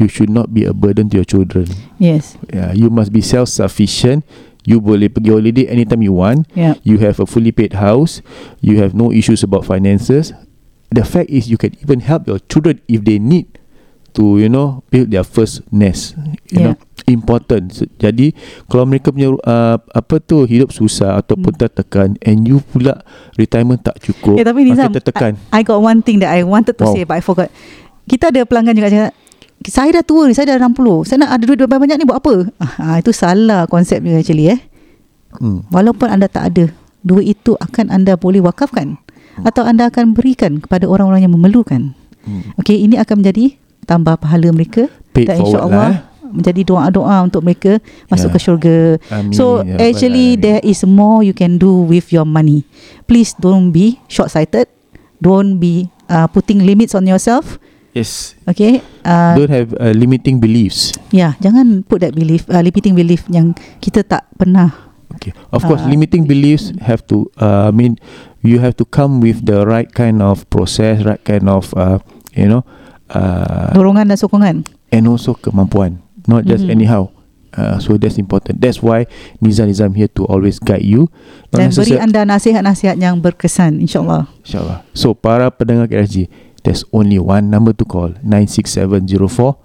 you 0.00 0.08
should 0.08 0.32
not 0.32 0.48
be 0.56 0.64
a 0.64 0.72
burden 0.72 1.12
to 1.12 1.20
your 1.20 1.28
children. 1.28 1.68
yes. 2.00 2.40
Yeah, 2.48 2.72
you 2.72 2.88
must 2.88 3.12
be 3.12 3.20
self 3.20 3.52
sufficient. 3.52 4.24
You 4.70 4.78
boleh 4.78 5.10
pergi 5.10 5.34
holiday 5.34 5.66
anytime 5.66 5.98
you 5.98 6.14
want. 6.14 6.46
Yeah. 6.54 6.78
You 6.86 7.02
have 7.02 7.18
a 7.18 7.26
fully 7.26 7.50
paid 7.50 7.74
house. 7.74 8.22
You 8.62 8.78
have 8.78 8.94
no 8.94 9.10
issues 9.10 9.42
about 9.42 9.66
finances. 9.66 10.30
The 10.88 11.02
fact 11.02 11.26
is 11.26 11.50
you 11.50 11.58
can 11.58 11.74
even 11.82 12.06
help 12.06 12.30
your 12.30 12.38
children 12.46 12.78
if 12.86 13.02
they 13.02 13.18
need 13.18 13.58
to 14.14 14.38
you 14.38 14.46
know 14.46 14.82
build 14.90 15.10
their 15.10 15.26
first 15.26 15.66
nest. 15.70 16.14
You 16.50 16.70
know 16.70 16.74
important. 17.06 17.74
So, 17.74 17.86
jadi 17.98 18.30
kalau 18.66 18.86
mereka 18.86 19.10
punya 19.10 19.34
uh, 19.34 19.76
apa 19.82 20.22
tu 20.22 20.46
hidup 20.46 20.70
susah 20.70 21.18
ataupun 21.18 21.50
Hmm. 21.50 21.62
tertekan 21.62 22.08
and 22.22 22.46
you 22.46 22.62
pula 22.70 23.02
retirement 23.34 23.82
tak 23.82 23.98
cukup, 23.98 24.38
Eh, 24.38 24.46
tapi 24.46 24.62
Nizam, 24.62 24.94
tertekan. 24.94 25.34
I, 25.50 25.62
I 25.62 25.66
got 25.66 25.78
one 25.78 25.98
thing 26.02 26.22
that 26.22 26.30
I 26.30 26.46
wanted 26.46 26.78
to 26.78 26.86
Wow. 26.86 26.94
say 26.94 27.02
but 27.02 27.18
I 27.18 27.22
forgot. 27.22 27.50
Kita 28.06 28.30
ada 28.30 28.42
pelanggan 28.42 28.74
juga 28.74 28.88
cakap 28.90 29.12
saya 29.68 30.00
dah 30.00 30.04
tua 30.06 30.24
ni, 30.24 30.32
saya 30.32 30.56
dah 30.56 30.68
60. 30.72 31.04
Saya 31.04 31.28
nak 31.28 31.30
ada 31.36 31.44
duit 31.44 31.60
banyak 31.60 32.00
ni 32.00 32.08
buat 32.08 32.24
apa? 32.24 32.48
Ah, 32.80 32.96
itu 32.96 33.12
salah 33.12 33.68
konsep 33.68 34.00
dia 34.00 34.16
actually 34.16 34.48
eh. 34.48 34.60
Hmm. 35.36 35.60
Walaupun 35.68 36.08
anda 36.08 36.32
tak 36.32 36.56
ada, 36.56 36.72
duit 37.04 37.36
itu 37.36 37.52
akan 37.60 37.92
anda 37.92 38.16
boleh 38.16 38.40
wakafkan 38.40 38.96
atau 39.44 39.62
anda 39.64 39.92
akan 39.92 40.16
berikan 40.16 40.64
kepada 40.64 40.88
orang-orang 40.88 41.28
yang 41.28 41.32
memerlukan. 41.36 41.92
Hmm. 42.24 42.56
Okey, 42.56 42.88
ini 42.88 42.96
akan 42.96 43.20
menjadi 43.20 43.56
tambah 43.84 44.16
pahala 44.20 44.48
mereka 44.52 44.88
Paid 45.12 45.26
dan 45.28 45.36
insya-Allah 45.44 45.88
lah, 45.92 45.94
menjadi 46.30 46.60
doa-doa 46.64 47.16
untuk 47.26 47.42
mereka 47.44 47.82
masuk 48.08 48.30
Ya. 48.30 48.34
ke 48.34 48.38
syurga. 48.40 48.78
Amin, 49.12 49.34
So 49.34 49.60
ya 49.66 49.76
actually 49.82 50.36
Rabbal 50.38 50.44
there 50.44 50.62
is 50.64 50.80
more 50.88 51.20
you 51.20 51.34
can 51.36 51.60
do 51.60 51.84
with 51.84 52.14
your 52.14 52.24
money. 52.24 52.64
Please 53.04 53.36
don't 53.36 53.74
be 53.74 54.00
short-sighted. 54.08 54.70
Don't 55.20 55.60
be 55.60 55.92
uh, 56.08 56.30
putting 56.32 56.64
limits 56.64 56.96
on 56.96 57.04
yourself. 57.04 57.60
Yes. 57.90 58.38
Okay. 58.46 58.82
Uh, 59.02 59.34
Don't 59.34 59.50
have 59.50 59.74
uh, 59.74 59.90
limiting 59.90 60.38
beliefs. 60.38 60.94
ya, 61.10 61.34
jangan 61.42 61.82
put 61.82 62.06
that 62.06 62.14
belief, 62.14 62.46
uh, 62.46 62.62
limiting 62.62 62.94
belief 62.94 63.26
yang 63.26 63.50
kita 63.82 64.06
tak 64.06 64.30
pernah. 64.38 64.70
Okay. 65.18 65.34
Of 65.50 65.66
course, 65.66 65.82
Uh, 65.82 65.90
limiting 65.90 66.22
beliefs 66.24 66.70
have 66.80 67.02
to. 67.10 67.26
Uh, 67.34 67.68
I 67.68 67.74
mean, 67.74 67.98
you 68.40 68.62
have 68.62 68.78
to 68.78 68.86
come 68.86 69.18
with 69.18 69.42
the 69.42 69.66
right 69.66 69.90
kind 69.90 70.22
of 70.22 70.46
process, 70.48 71.02
right 71.02 71.18
kind 71.26 71.50
of, 71.50 71.74
uh, 71.74 71.98
you 72.30 72.46
know, 72.46 72.62
uh, 73.10 73.74
Dorongan 73.74 74.06
dan 74.06 74.16
sokongan. 74.16 74.56
and 74.94 75.02
also 75.10 75.34
kemampuan, 75.34 75.98
not 76.30 76.46
just 76.46 76.62
Mhm. 76.64 76.74
anyhow. 76.78 77.10
Uh, 77.50 77.82
so 77.82 77.98
that's 77.98 78.14
important. 78.14 78.62
That's 78.62 78.78
why 78.78 79.10
Nizam 79.42 79.66
Nizam 79.66 79.90
here 79.98 80.06
to 80.14 80.22
always 80.30 80.62
guide 80.62 80.86
you. 80.86 81.10
Not 81.50 81.66
Dan 81.66 81.74
beri 81.74 81.98
anda 81.98 82.22
nasihat-nasihat 82.22 82.94
yang 82.94 83.18
berkesan 83.18 83.82
insyaAllah. 83.82 84.30
InsyaAllah. 84.46 84.86
So 84.94 85.18
para 85.18 85.50
pendengar 85.50 85.90
KSG, 85.90 86.30
there's 86.62 86.84
only 86.92 87.18
one 87.18 87.50
number 87.50 87.72
to 87.72 87.84
call 87.84 88.12
96704 88.22 89.56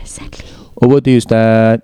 Exactly. 0.00 0.48
Over 0.80 1.00
to 1.00 1.10
you 1.10 1.20
Ustaz. 1.20 1.80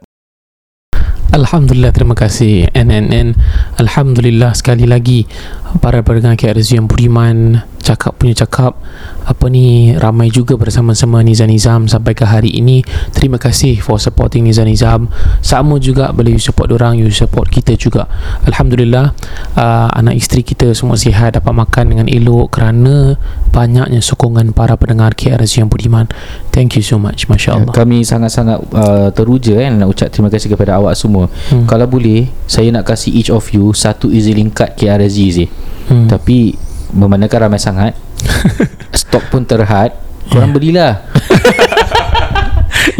Alhamdulillah 1.31 1.95
terima 1.95 2.19
kasih 2.19 2.75
NNN 2.75 3.39
Alhamdulillah 3.79 4.51
sekali 4.51 4.83
lagi 4.83 5.31
para 5.79 6.03
pendengar 6.03 6.35
KRZ 6.35 6.75
yang 6.75 6.91
budiman 6.91 7.63
cakap 7.91 8.15
punya 8.17 8.35
cakap 8.47 8.79
apa 9.27 9.47
ni 9.51 9.95
ramai 9.99 10.31
juga 10.31 10.55
bersama-sama 10.55 11.27
Nizam 11.27 11.51
Nizam 11.51 11.91
sampai 11.91 12.15
ke 12.15 12.23
hari 12.23 12.55
ini 12.55 12.87
terima 13.11 13.37
kasih 13.37 13.83
for 13.83 13.99
supporting 13.99 14.47
Nizam 14.47 14.71
Nizam 14.71 15.11
sama 15.43 15.83
juga 15.83 16.15
boleh 16.15 16.39
you 16.39 16.43
support 16.43 16.71
orang 16.71 17.03
you 17.03 17.11
support 17.11 17.51
kita 17.51 17.75
juga 17.75 18.07
Alhamdulillah 18.47 19.11
uh, 19.59 19.89
anak 19.91 20.23
isteri 20.23 20.47
kita 20.47 20.71
semua 20.73 20.95
sihat 20.95 21.35
dapat 21.43 21.51
makan 21.51 21.85
dengan 21.91 22.07
elok 22.07 22.55
kerana 22.55 23.19
banyaknya 23.51 23.99
sokongan 23.99 24.55
para 24.55 24.79
pendengar 24.79 25.19
KRZ 25.19 25.67
yang 25.67 25.69
budiman 25.69 26.07
thank 26.55 26.79
you 26.79 26.85
so 26.87 26.95
much 26.95 27.27
Masya 27.27 27.59
Allah 27.59 27.75
Kami 27.75 28.07
sangat-sangat 28.07 28.59
uh, 28.77 29.09
teruja 29.11 29.57
kan 29.57 29.81
nak 29.81 29.89
ucap 29.91 30.09
terima 30.13 30.29
kasih 30.29 30.53
kepada 30.53 30.77
awak 30.77 30.95
semua. 30.95 31.33
Hmm. 31.49 31.65
Kalau 31.65 31.89
boleh 31.89 32.29
saya 32.45 32.69
nak 32.69 32.85
kasih 32.87 33.11
each 33.17 33.33
of 33.33 33.49
you 33.57 33.73
satu 33.73 34.13
easy 34.13 34.37
link 34.37 34.53
card 34.53 34.77
KRZ. 34.77 35.49
Hmm. 35.89 36.07
Tapi 36.07 36.55
memandangkan 36.93 37.49
ramai 37.49 37.61
sangat. 37.63 37.93
Stok 39.01 39.31
pun 39.31 39.43
terhad. 39.47 39.95
Korang 40.31 40.55
belilah. 40.55 41.01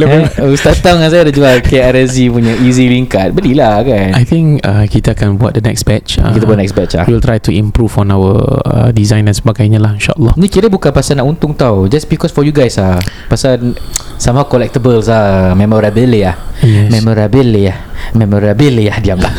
Eh, 0.01 0.53
Ustaz 0.53 0.81
Tang 0.81 0.97
dengan 1.01 1.13
saya 1.13 1.29
ada 1.29 1.33
jual 1.33 1.61
KRZ 1.61 2.17
punya 2.33 2.53
easy 2.65 2.89
link 2.89 3.13
card. 3.13 3.37
Belilah 3.37 3.85
kan? 3.85 4.17
I 4.17 4.25
think 4.25 4.61
uh, 4.65 4.85
kita 4.89 5.13
akan 5.17 5.37
buat 5.41 5.57
the 5.57 5.65
next 5.65 5.85
batch 5.85 6.21
uh, 6.21 6.33
kita 6.33 6.45
buat 6.45 6.61
next 6.61 6.77
batch 6.77 6.97
lah 6.97 7.05
We'll 7.09 7.25
try 7.25 7.41
to 7.41 7.53
improve 7.53 7.97
on 8.01 8.13
our 8.13 8.41
uh, 8.65 8.91
design 8.93 9.29
dan 9.29 9.37
sebagainya 9.37 9.81
lah 9.81 9.97
insyaAllah. 9.97 10.37
Ni 10.37 10.49
kira 10.53 10.69
bukan 10.69 10.93
pasal 10.93 11.21
nak 11.21 11.29
untung 11.29 11.53
tau. 11.57 11.89
Just 11.89 12.09
because 12.09 12.33
for 12.33 12.45
you 12.45 12.53
guys 12.53 12.77
ah. 12.81 13.01
Pasal 13.29 13.77
Somehow 14.21 14.45
collectibles 14.45 15.09
ah. 15.09 15.53
Memorabilia 15.57 16.37
Yes. 16.61 16.93
Memorabilia 16.93 17.75
Memorabilia 18.13 19.01
Diam 19.01 19.21
lah. 19.21 19.33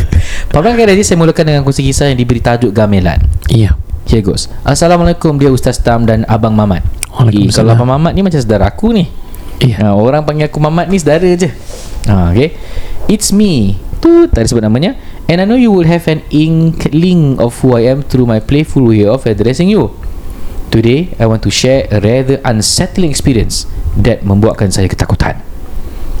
Pabang 0.52 0.76
kali 0.76 1.00
saya 1.04 1.20
mulakan 1.20 1.44
dengan 1.48 1.62
kongsi 1.64 1.84
kisah 1.84 2.12
yang 2.12 2.18
diberi 2.20 2.40
tajuk 2.40 2.72
gamelan. 2.72 3.20
Iya 3.48 3.72
Here 3.72 3.91
goes 4.20 4.52
Assalamualaikum 4.60 5.40
dia 5.40 5.48
Ustaz 5.48 5.80
Tam 5.80 6.04
dan 6.04 6.28
Abang 6.28 6.52
Mamat. 6.52 6.84
Eh, 7.32 7.48
kalau 7.48 7.72
Abang 7.72 7.88
Mamat 7.88 8.12
ni 8.12 8.20
macam 8.20 8.36
saudara 8.36 8.68
aku 8.68 8.92
ni. 8.92 9.08
Iya. 9.64 9.88
ha, 9.88 9.96
Orang 9.96 10.28
panggil 10.28 10.52
aku 10.52 10.60
Mamat 10.60 10.92
ni 10.92 11.00
saudara 11.00 11.24
je. 11.24 11.48
Ha, 12.12 12.36
Okay 12.36 12.52
It's 13.08 13.32
me. 13.32 13.80
Tu 14.04 14.28
tak 14.28 14.44
disebut 14.44 14.60
namanya. 14.60 14.98
And 15.30 15.40
I 15.40 15.44
know 15.48 15.56
you 15.56 15.72
will 15.72 15.88
have 15.88 16.04
an 16.10 16.20
inkling 16.28 17.40
of 17.40 17.56
who 17.62 17.78
I 17.78 17.88
am 17.88 18.04
Through 18.04 18.28
my 18.28 18.42
playful 18.42 18.84
way 18.84 19.08
of 19.08 19.24
addressing 19.24 19.72
you. 19.72 19.94
Today 20.68 21.14
I 21.16 21.24
want 21.24 21.40
to 21.46 21.50
share 21.52 21.88
a 21.88 22.02
rather 22.02 22.42
unsettling 22.44 23.08
experience 23.08 23.64
That 23.96 24.26
membuatkan 24.26 24.68
saya 24.74 24.90
ketakutan. 24.92 25.40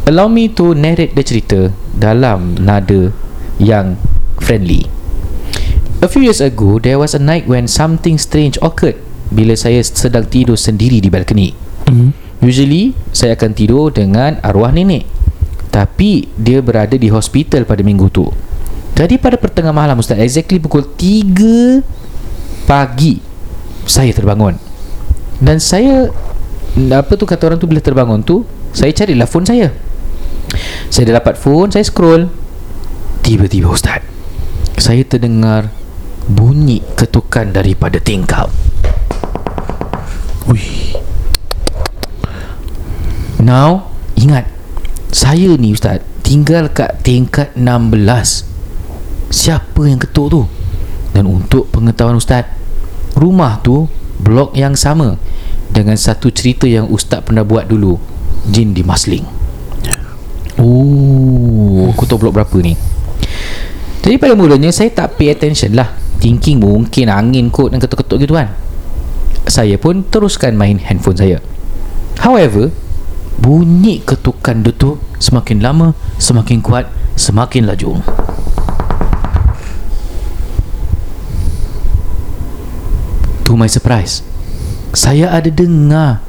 Allow 0.08 0.32
me 0.32 0.48
to 0.56 0.72
narrate 0.72 1.12
the 1.12 1.24
cerita 1.26 1.60
Dalam 1.92 2.56
nada 2.62 3.12
yang 3.60 4.00
friendly 4.40 5.01
A 6.02 6.10
few 6.10 6.26
years 6.26 6.42
ago, 6.42 6.82
there 6.82 6.98
was 6.98 7.14
a 7.14 7.22
night 7.22 7.46
when 7.46 7.70
something 7.70 8.18
strange 8.18 8.58
occurred 8.58 8.98
bila 9.30 9.54
saya 9.54 9.78
sedang 9.86 10.26
tidur 10.26 10.58
sendiri 10.58 10.98
di 10.98 11.06
balkoni. 11.06 11.54
Mhm. 11.86 12.10
Usually, 12.42 12.90
saya 13.14 13.38
akan 13.38 13.54
tidur 13.54 13.94
dengan 13.94 14.42
arwah 14.42 14.74
nenek. 14.74 15.06
Tapi, 15.70 16.26
dia 16.34 16.58
berada 16.58 16.98
di 16.98 17.06
hospital 17.06 17.62
pada 17.70 17.86
minggu 17.86 18.10
tu. 18.10 18.26
Jadi, 18.98 19.14
pada 19.14 19.38
pertengah 19.38 19.70
malam, 19.70 20.02
Ustaz, 20.02 20.18
exactly 20.18 20.58
pukul 20.58 20.90
3 20.98 21.86
pagi, 22.66 23.22
saya 23.86 24.10
terbangun. 24.10 24.58
Dan 25.38 25.62
saya, 25.62 26.10
apa 26.90 27.14
tu 27.14 27.30
kata 27.30 27.46
orang 27.46 27.62
tu 27.62 27.70
bila 27.70 27.78
terbangun 27.78 28.26
tu, 28.26 28.42
saya 28.74 28.90
carilah 28.90 29.30
phone 29.30 29.46
saya. 29.46 29.70
Saya 30.90 31.14
dah 31.14 31.22
dapat 31.22 31.38
phone, 31.38 31.70
saya 31.70 31.86
scroll. 31.86 32.26
Tiba-tiba, 33.22 33.70
Ustaz, 33.70 34.02
saya 34.82 35.06
terdengar 35.06 35.70
bunyi 36.26 36.82
ketukan 36.94 37.50
daripada 37.50 37.98
tingkap. 37.98 38.50
Wih. 40.46 40.94
Now, 43.42 43.90
ingat, 44.14 44.46
saya 45.10 45.58
ni 45.58 45.74
Ustaz 45.74 46.02
tinggal 46.22 46.70
kat 46.70 47.02
tingkat 47.02 47.50
16. 47.58 48.46
Siapa 49.32 49.82
yang 49.82 49.98
ketuk 49.98 50.26
tu? 50.30 50.42
Dan 51.10 51.26
untuk 51.26 51.68
pengetahuan 51.74 52.18
Ustaz, 52.18 52.46
rumah 53.18 53.58
tu 53.60 53.90
blok 54.22 54.54
yang 54.54 54.78
sama 54.78 55.18
dengan 55.74 55.98
satu 55.98 56.30
cerita 56.30 56.70
yang 56.70 56.86
Ustaz 56.86 57.24
pernah 57.26 57.42
buat 57.42 57.66
dulu. 57.66 57.98
Jin 58.50 58.74
di 58.74 58.82
Masling. 58.82 59.26
Oh, 60.58 61.90
aku 61.90 62.06
tahu 62.06 62.28
blok 62.28 62.34
berapa 62.38 62.56
ni. 62.62 62.74
Jadi 64.02 64.18
pada 64.18 64.34
mulanya 64.34 64.74
saya 64.74 64.90
tak 64.90 65.14
pay 65.14 65.30
attention 65.30 65.78
lah 65.78 66.01
Thinking 66.22 66.62
mungkin 66.62 67.10
angin 67.10 67.50
kot 67.50 67.74
dan 67.74 67.82
ketuk-ketuk 67.82 68.22
gitu 68.22 68.38
kan. 68.38 68.54
Saya 69.50 69.74
pun 69.74 70.06
teruskan 70.06 70.54
main 70.54 70.78
handphone 70.78 71.18
saya. 71.18 71.42
However 72.22 72.70
Bunyi 73.42 73.98
ketukan 74.04 74.62
dia 74.62 74.70
tu 74.70 75.02
Semakin 75.18 75.58
lama 75.58 75.98
Semakin 76.22 76.62
kuat 76.62 76.86
Semakin 77.18 77.66
laju. 77.66 77.98
To 83.42 83.58
my 83.58 83.66
surprise 83.66 84.22
Saya 84.94 85.34
ada 85.34 85.50
dengar 85.50 86.22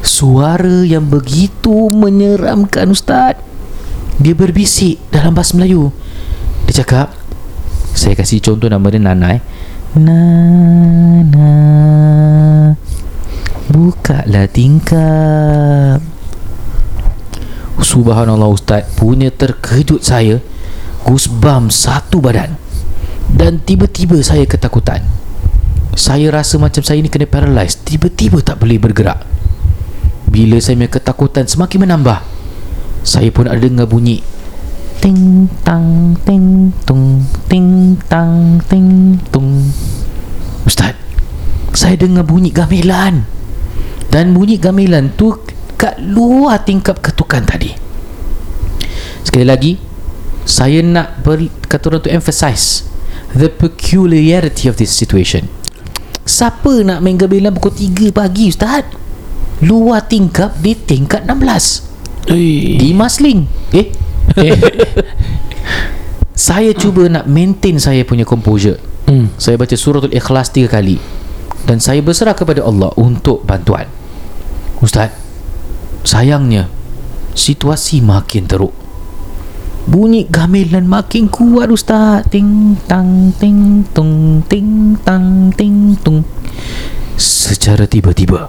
Suara 0.00 0.80
yang 0.80 1.12
begitu 1.12 1.92
menyeramkan 1.92 2.88
Ustaz. 2.88 3.36
Dia 4.16 4.32
berbisik 4.32 4.96
dalam 5.12 5.36
bahasa 5.36 5.52
Melayu. 5.52 5.92
Dia 6.64 6.80
cakap 6.80 7.19
Saya 7.94 8.14
kasih 8.14 8.38
contoh 8.42 8.70
nama 8.70 8.86
dia 8.90 9.02
Nana 9.02 9.38
eh 9.38 9.42
Nana 9.98 11.50
Bukalah 13.70 14.50
tingkap. 14.50 16.02
Subhanallah 17.78 18.50
Ustaz. 18.50 18.82
Punya 18.98 19.30
terkejut 19.30 20.02
saya 20.02 20.42
Goosebumps 21.06 21.86
satu 21.86 22.18
badan. 22.18 22.58
Dan 23.30 23.62
tiba-tiba 23.62 24.18
saya 24.26 24.42
ketakutan. 24.42 25.06
Saya 25.94 26.34
rasa 26.34 26.58
macam 26.58 26.82
saya 26.82 27.02
ni 27.02 27.10
kena 27.10 27.26
paralyzed 27.26 27.82
Tiba-tiba 27.82 28.42
tak 28.42 28.58
boleh 28.62 28.78
bergerak. 28.78 29.22
Bila 30.30 30.58
saya 30.62 30.78
punya 30.78 30.90
ketakutan 30.90 31.44
semakin 31.50 31.82
menambah 31.82 32.22
Saya 33.02 33.34
pun 33.34 33.50
ada 33.50 33.58
dengar 33.58 33.90
bunyi 33.90 34.22
Ting 35.00 35.48
tang 35.64 36.12
ting 36.28 36.76
tung 36.84 37.24
Ting 37.48 37.96
tang 38.04 38.60
ting 38.68 39.16
tung 39.32 39.72
Ustaz 40.68 40.92
Saya 41.72 41.96
dengar 41.96 42.28
bunyi 42.28 42.52
gamelan. 42.52 43.24
Dan 44.12 44.36
bunyi 44.36 44.60
gamelan 44.60 45.16
tu 45.16 45.40
Kat 45.80 45.96
luar 45.96 46.60
tingkap 46.68 47.00
ketukan 47.00 47.48
tadi. 47.48 47.72
Sekali 49.24 49.48
lagi 49.48 49.80
Saya 50.44 50.84
nak 50.84 51.24
ber, 51.24 51.48
Kata 51.64 51.88
orang 51.88 52.04
tu 52.04 52.12
emphasize 52.12 52.84
The 53.32 53.48
peculiarity 53.48 54.68
of 54.68 54.76
this 54.76 54.92
situation. 54.92 55.48
Siapa 56.28 56.84
nak 56.84 57.00
main 57.00 57.16
gamelan 57.16 57.56
pukul 57.56 57.72
3 57.72 58.12
pagi 58.12 58.52
Ustaz? 58.52 58.84
Luar 59.64 60.04
tingkap 60.04 60.60
di 60.60 60.76
tingkat 60.76 61.24
16 61.24 62.32
Ui. 62.36 62.76
di 62.76 62.92
Masling 62.92 63.48
Eh 63.72 64.09
Saya 66.40 66.72
cuba 66.72 67.04
nak 67.04 67.28
maintain 67.28 67.76
saya 67.76 68.00
punya 68.00 68.24
composure. 68.24 68.80
Hmm. 69.04 69.28
Saya 69.36 69.60
baca 69.60 69.76
suratul 69.76 70.16
ikhlas 70.16 70.48
tiga 70.48 70.72
kali. 70.72 70.96
Dan 71.68 71.76
saya 71.76 72.00
berserah 72.00 72.32
kepada 72.32 72.64
Allah 72.64 72.88
Untuk 72.96 73.44
bantuan. 73.44 73.84
Ustaz 74.80 75.12
Sayangnya 76.00 76.72
Situasi 77.36 78.00
makin 78.00 78.48
teruk. 78.48 78.72
Bunyi 79.84 80.24
gamelan 80.32 80.88
makin 80.88 81.28
kuat 81.28 81.68
Ustaz. 81.68 82.24
Ting 82.32 82.80
tang 82.88 83.36
ting 83.36 83.84
tung 83.92 84.40
Ting 84.48 84.96
tang 85.04 85.52
ting 85.52 86.00
tung. 86.00 86.24
Secara 87.20 87.84
tiba-tiba 87.84 88.48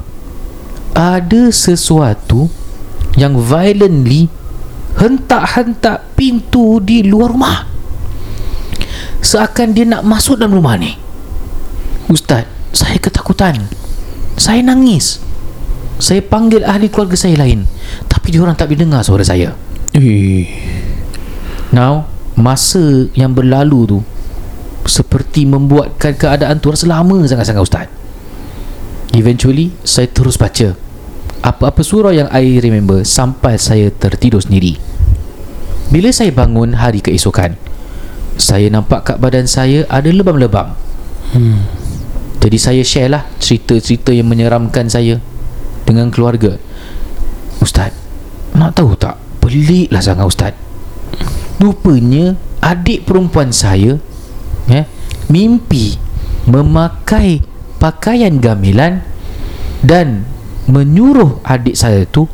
Ada 0.96 1.52
sesuatu 1.52 2.48
Yang 3.20 3.44
violently 3.44 4.32
Hentak-hentak 5.02 6.14
pintu 6.14 6.78
di 6.78 7.02
luar 7.02 7.34
rumah. 7.34 7.66
Seakan 9.18 9.74
dia 9.74 9.90
nak 9.90 10.06
masuk 10.06 10.38
dalam 10.38 10.54
rumah 10.54 10.78
ni. 10.78 10.94
Ustaz 12.06 12.46
Saya 12.70 13.02
ketakutan. 13.02 13.66
Saya 14.38 14.62
nangis. 14.62 15.18
Saya 15.98 16.22
panggil 16.22 16.62
ahli 16.62 16.86
keluarga 16.86 17.18
saya 17.18 17.34
lain. 17.34 17.66
Tapi 18.06 18.30
diorang 18.30 18.54
tak 18.54 18.70
boleh 18.70 18.86
dengar 18.86 19.02
suara 19.02 19.26
saya. 19.26 19.58
Now 21.74 22.06
Masa 22.38 23.12
yang 23.12 23.36
berlalu 23.36 23.80
tu 23.92 24.00
Seperti 24.88 25.44
membuatkan 25.44 26.16
keadaan 26.16 26.64
tu 26.64 26.70
rasa 26.70 26.86
lama 26.86 27.26
sangat-sangat 27.26 27.62
Ustaz. 27.66 27.88
Eventually 29.18 29.74
Saya 29.82 30.06
terus 30.14 30.38
baca. 30.38 30.78
Apa-apa 31.42 31.82
surah 31.82 32.14
yang 32.14 32.30
I 32.30 32.62
remember 32.62 33.02
Sampai 33.02 33.58
saya 33.58 33.90
tertidur 33.90 34.46
sendiri 34.46 34.91
Bila 35.92 36.08
saya 36.16 36.32
bangun 36.32 36.80
hari 36.80 37.04
keesokan 37.04 37.60
Saya 38.40 38.72
nampak 38.72 39.12
kat 39.12 39.18
badan 39.20 39.44
saya 39.44 39.84
Ada 39.92 40.08
lebam-lebam. 40.08 40.72
Hmm. 41.36 41.68
Jadi 42.40 42.58
saya 42.58 42.82
share 42.82 43.12
lah 43.12 43.28
Cerita-cerita 43.44 44.16
yang 44.16 44.32
menyeramkan 44.32 44.88
saya 44.88 45.20
Dengan 45.84 46.08
keluarga. 46.08 46.56
Ustaz 47.60 47.92
Nak 48.56 48.72
tahu 48.80 48.96
tak? 48.96 49.20
Pelik 49.44 49.92
lah 49.92 50.00
sangat 50.00 50.26
Ustaz. 50.32 50.54
Rupanya 51.60 52.40
Adik 52.64 53.04
perempuan 53.04 53.52
saya 53.52 54.00
eh, 54.72 54.88
Mimpi 55.28 56.00
Memakai 56.48 57.44
Pakaian 57.84 58.40
gamelan 58.40 59.04
Dan 59.84 60.24
Menyuruh 60.72 61.44
adik 61.44 61.76
saya 61.76 62.08
tu 62.08 62.32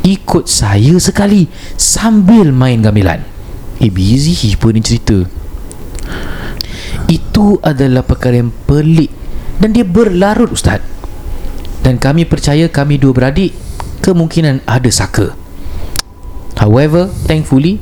Ikut 0.00 0.48
saya 0.48 0.96
sekali 0.96 1.44
Sambil 1.76 2.52
main 2.56 2.80
gamelan. 2.80 3.20
Eh 3.80 3.92
busy 3.92 4.56
apa 4.56 4.66
ni 4.72 4.80
cerita? 4.80 5.24
Itu 7.08 7.60
adalah 7.60 8.04
perkara 8.04 8.40
yang 8.40 8.52
pelik 8.64 9.12
Dan 9.60 9.76
dia 9.76 9.84
berlarut 9.84 10.52
Ustaz. 10.52 10.80
Dan 11.80 11.96
kami 11.96 12.24
percaya 12.28 12.68
kami 12.68 12.96
dua 12.96 13.12
beradik 13.12 13.52
Kemungkinan 14.00 14.64
ada 14.64 14.88
saka. 14.88 15.36
However, 16.56 17.12
thankfully 17.28 17.80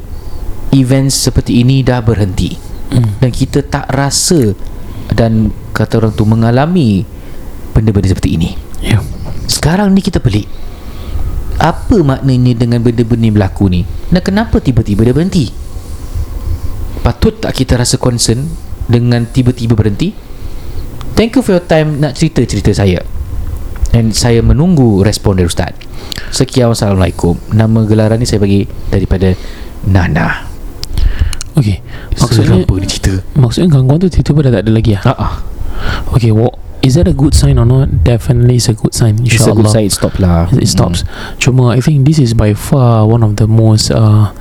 Events 0.75 1.17
seperti 1.17 1.65
ini 1.65 1.81
dah 1.81 2.03
berhenti. 2.03 2.59
Hmm. 2.91 3.19
Dan 3.23 3.31
kita 3.31 3.63
tak 3.63 3.91
rasa 3.95 4.55
Dan 5.11 5.55
kata 5.71 6.03
orang 6.03 6.15
tu 6.15 6.27
mengalami 6.27 7.07
Benda-benda 7.75 8.11
seperti 8.11 8.35
ini. 8.35 8.59
Ya. 8.83 8.99
Sekarang 9.47 9.95
ni 9.95 10.03
kita 10.03 10.19
pelik 10.19 10.47
Apa 11.59 12.07
maknanya 12.07 12.55
dengan 12.55 12.79
benda-benda 12.79 13.27
yang 13.27 13.35
berlaku 13.35 13.67
ni? 13.67 13.83
Dan 14.15 14.23
kenapa 14.23 14.63
tiba-tiba 14.63 15.03
dia 15.03 15.15
berhenti? 15.15 15.51
Patut 17.03 17.35
tak 17.43 17.55
kita 17.55 17.79
rasa 17.79 17.99
concern 17.99 18.47
Dengan 18.87 19.27
tiba-tiba 19.27 19.75
berhenti? 19.75 20.15
Thank 21.19 21.35
you 21.35 21.43
for 21.43 21.59
your 21.59 21.67
time 21.67 21.99
Nak 21.99 22.15
cerita-cerita 22.15 22.71
saya. 22.71 23.03
Dan 23.91 24.15
saya 24.15 24.39
menunggu 24.45 25.03
respon 25.03 25.41
dari 25.41 25.51
Ustaz. 25.51 25.75
Sekian 26.31 26.71
Wassalamualaikum 26.71 27.35
Nama 27.51 27.79
gelaran 27.91 28.23
ni 28.23 28.27
saya 28.29 28.39
bagi 28.39 28.63
Daripada 28.95 29.35
Nana. 29.91 30.47
Okay 31.59 31.83
Maksudnya 32.15 32.55
Seram 32.55 32.63
apa 32.63 32.75
ni 32.79 32.87
cerita? 32.87 33.13
Maksudnya 33.35 33.69
gangguan 33.75 33.99
tu 33.99 34.07
tiba-tiba 34.07 34.39
dah 34.47 34.53
tak 34.55 34.63
ada 34.63 34.71
lagi 34.71 34.91
lah 34.95 35.03
Ah, 35.11 35.17
ah. 35.19 35.33
Okay 36.15 36.31
well, 36.31 36.55
Is 36.89 36.97
that 36.97 37.05
a 37.05 37.13
good 37.13 37.37
sign 37.37 37.61
or 37.61 37.69
not? 37.69 37.93
Definitely 38.01 38.57
it's 38.57 38.67
a 38.67 38.73
good 38.73 38.97
sign 38.97 39.21
It's 39.21 39.37
a 39.37 39.53
good 39.53 39.69
InsyaAllah 39.69 39.73
side 39.77 39.93
stop 39.93 40.17
lah. 40.17 40.49
It 40.49 40.65
stops. 40.65 41.05
Cuma 41.37 41.77
I 41.77 41.85
think 41.85 42.03
this 42.03 42.17
is 42.17 42.33
by 42.33 42.57
far 42.57 43.05
One 43.05 43.21
of 43.21 43.37
the 43.37 43.45
most 43.45 43.93
uh, 43.93 44.33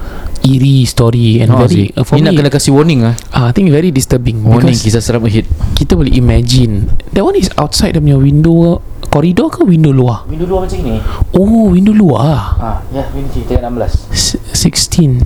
Eerie 0.41 0.87
story 0.87 1.43
And 1.43 1.51
Oh, 1.51 1.67
very 1.67 1.91
uh, 1.91 2.07
For 2.07 2.15
Ni 2.15 2.23
nak 2.23 2.31
me 2.31 2.39
kena 2.39 2.47
kasih 2.47 2.71
warning 2.71 3.03
lah 3.03 3.19
uh, 3.35 3.49
I 3.49 3.53
think 3.53 3.67
very 3.67 3.91
disturbing 3.91 4.47
Warning 4.47 4.79
kisah 4.79 5.03
seram 5.03 5.27
hit 5.27 5.43
Kita 5.75 5.99
boleh 5.99 6.15
imagine. 6.15 6.87
That 7.11 7.27
one 7.27 7.35
is 7.35 7.51
outside 7.59 7.91
Dia 7.91 7.99
punya 7.99 8.15
window 8.15 8.79
Koridor 9.11 9.51
ke 9.51 9.67
window 9.67 9.91
luar? 9.91 10.23
Window 10.27 10.47
dua 10.47 10.63
macam 10.63 10.77
ni. 10.79 10.99
Oh 11.35 11.71
window 11.75 11.91
luar 11.91 12.55
Ah, 12.55 12.77
ya, 12.91 13.03
window 13.11 13.31
tingkat 13.35 13.59
16 13.59 14.07
S- 14.15 14.39
16 14.55 15.19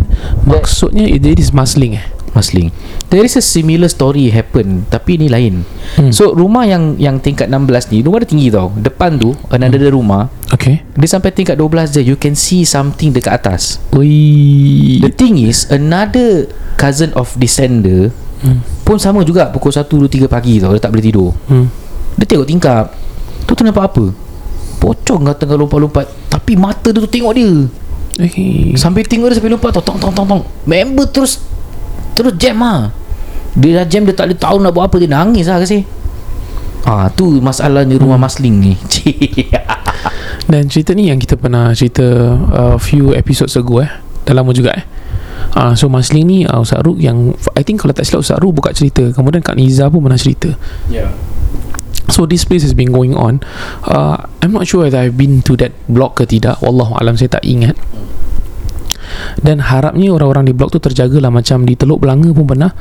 Maksudnya 0.49 1.05
It 1.05 1.38
is 1.38 1.53
masling 1.53 2.01
eh 2.01 2.05
Masling 2.32 2.72
There 3.12 3.28
is 3.28 3.36
a 3.36 3.44
similar 3.44 3.92
story 3.92 4.32
happen 4.32 4.88
Tapi 4.88 5.20
ni 5.20 5.28
lain. 5.28 5.68
Hmm. 6.00 6.16
So 6.16 6.32
rumah 6.32 6.64
yang 6.64 6.96
Yang 6.96 7.28
tingkat 7.28 7.52
16 7.52 7.92
ni 7.92 7.98
Rumah 8.02 8.24
dia 8.24 8.30
tinggi 8.32 8.48
tau. 8.48 8.72
Depan 8.72 9.20
tu 9.20 9.36
Another 9.52 9.92
Hmm. 9.92 9.98
rumah. 10.00 10.24
Okay. 10.52 10.80
Dia 10.96 11.10
sampai 11.12 11.36
tingkat 11.36 11.60
12 11.60 11.92
je. 11.92 12.02
You 12.04 12.16
can 12.16 12.36
see 12.36 12.64
something 12.64 13.12
dekat 13.12 13.44
atas. 13.44 13.84
Ui. 13.92 15.04
The 15.04 15.12
thing 15.12 15.36
is 15.36 15.68
Another 15.68 16.48
Cousin 16.80 17.12
of 17.14 17.36
descender 17.36 18.16
Hmm. 18.42 18.58
Pun 18.82 18.98
sama 18.98 19.22
juga 19.22 19.54
Pukul 19.54 19.70
1, 19.70 19.86
2, 19.86 20.10
3 20.10 20.26
pagi 20.26 20.58
tau 20.58 20.74
Dia 20.74 20.82
tak 20.82 20.96
boleh 20.96 21.06
tidur. 21.06 21.30
Hmm. 21.46 21.70
Dia 22.18 22.26
tengok 22.26 22.48
tingkap. 22.50 22.86
Tu 23.46 23.52
tu 23.54 23.62
nampak 23.62 23.92
apa? 23.92 24.06
Pocong 24.80 25.30
kau 25.30 25.36
tengah 25.38 25.58
lompat-lompat 25.60 26.10
Tapi 26.26 26.58
mata 26.58 26.90
dia 26.90 26.98
tu 26.98 27.06
tengok 27.06 27.34
dia. 27.36 27.52
Okay. 28.18 28.74
Sambil 28.76 29.06
tengok 29.06 29.30
dia 29.30 29.38
sambil 29.38 29.54
lompat 29.54 29.78
tau 29.78 29.84
Tong 29.84 30.00
tong 30.02 30.10
tong 30.10 30.26
tong. 30.26 30.42
Member 30.66 31.06
terus 31.06 31.38
Terus 32.14 32.34
jam 32.38 32.59
lah 32.59 32.91
Dia 33.55 33.82
dah 33.82 33.86
jam 33.88 34.03
Dia 34.03 34.16
tak 34.16 34.32
boleh 34.32 34.39
tahu 34.39 34.57
nak 34.62 34.72
buat 34.76 34.86
apa 34.91 34.95
Dia 34.99 35.09
nangis 35.12 35.47
lah 35.47 35.59
kasi 35.62 35.84
Ah 36.82 37.07
tu 37.14 37.38
masalahnya 37.38 37.93
rumah 38.01 38.18
Hmm. 38.18 38.26
masling 38.26 38.55
ni. 38.57 38.74
Dan 40.51 40.66
cerita 40.66 40.97
ni 40.97 41.14
yang 41.14 41.22
kita 41.22 41.38
pernah 41.38 41.70
cerita 41.78 42.01
uh, 42.49 42.76
few 42.82 43.14
episodes 43.14 43.53
ago 43.53 43.86
eh. 43.86 43.91
Dah 44.26 44.34
lama 44.34 44.49
juga 44.49 44.74
eh. 44.74 44.86
Ah, 45.51 45.76
so 45.76 45.91
Masling 45.91 46.26
ni 46.26 46.39
uh, 46.47 46.64
Ustaz 46.64 46.80
Ruk 46.80 46.95
yang 46.97 47.36
I 47.53 47.62
think 47.62 47.84
kalau 47.84 47.91
tak 47.91 48.07
silap 48.07 48.24
Ustaz 48.24 48.39
Ruk 48.39 48.55
buka 48.55 48.72
cerita 48.72 49.03
Kemudian 49.12 49.43
Kak 49.43 49.59
Niza 49.59 49.91
pun 49.91 49.99
pernah 50.07 50.16
cerita 50.16 50.47
Yeah. 50.88 51.12
So 52.07 52.24
this 52.24 52.47
place 52.47 52.64
has 52.64 52.72
been 52.72 52.89
going 52.95 53.14
on 53.20 53.43
uh, 53.84 54.16
I'm 54.39 54.55
not 54.55 54.64
sure 54.66 54.88
whether 54.88 54.99
I've 55.03 55.20
been 55.20 55.43
to 55.47 55.59
that 55.59 55.76
block 55.91 56.18
ke 56.18 56.24
tidak 56.24 56.59
Wallahu 56.64 56.95
alam 56.97 57.20
saya 57.20 57.36
tak 57.36 57.43
ingat 57.43 57.76
dan 59.41 59.64
harapnya 59.64 60.12
orang-orang 60.14 60.49
di 60.49 60.53
blok 60.53 60.76
tu 60.76 60.80
terjaga 60.80 61.18
lah 61.18 61.32
macam 61.34 61.64
di 61.64 61.74
Teluk 61.76 62.03
Belanga 62.03 62.30
pun 62.32 62.45
pernah. 62.45 62.72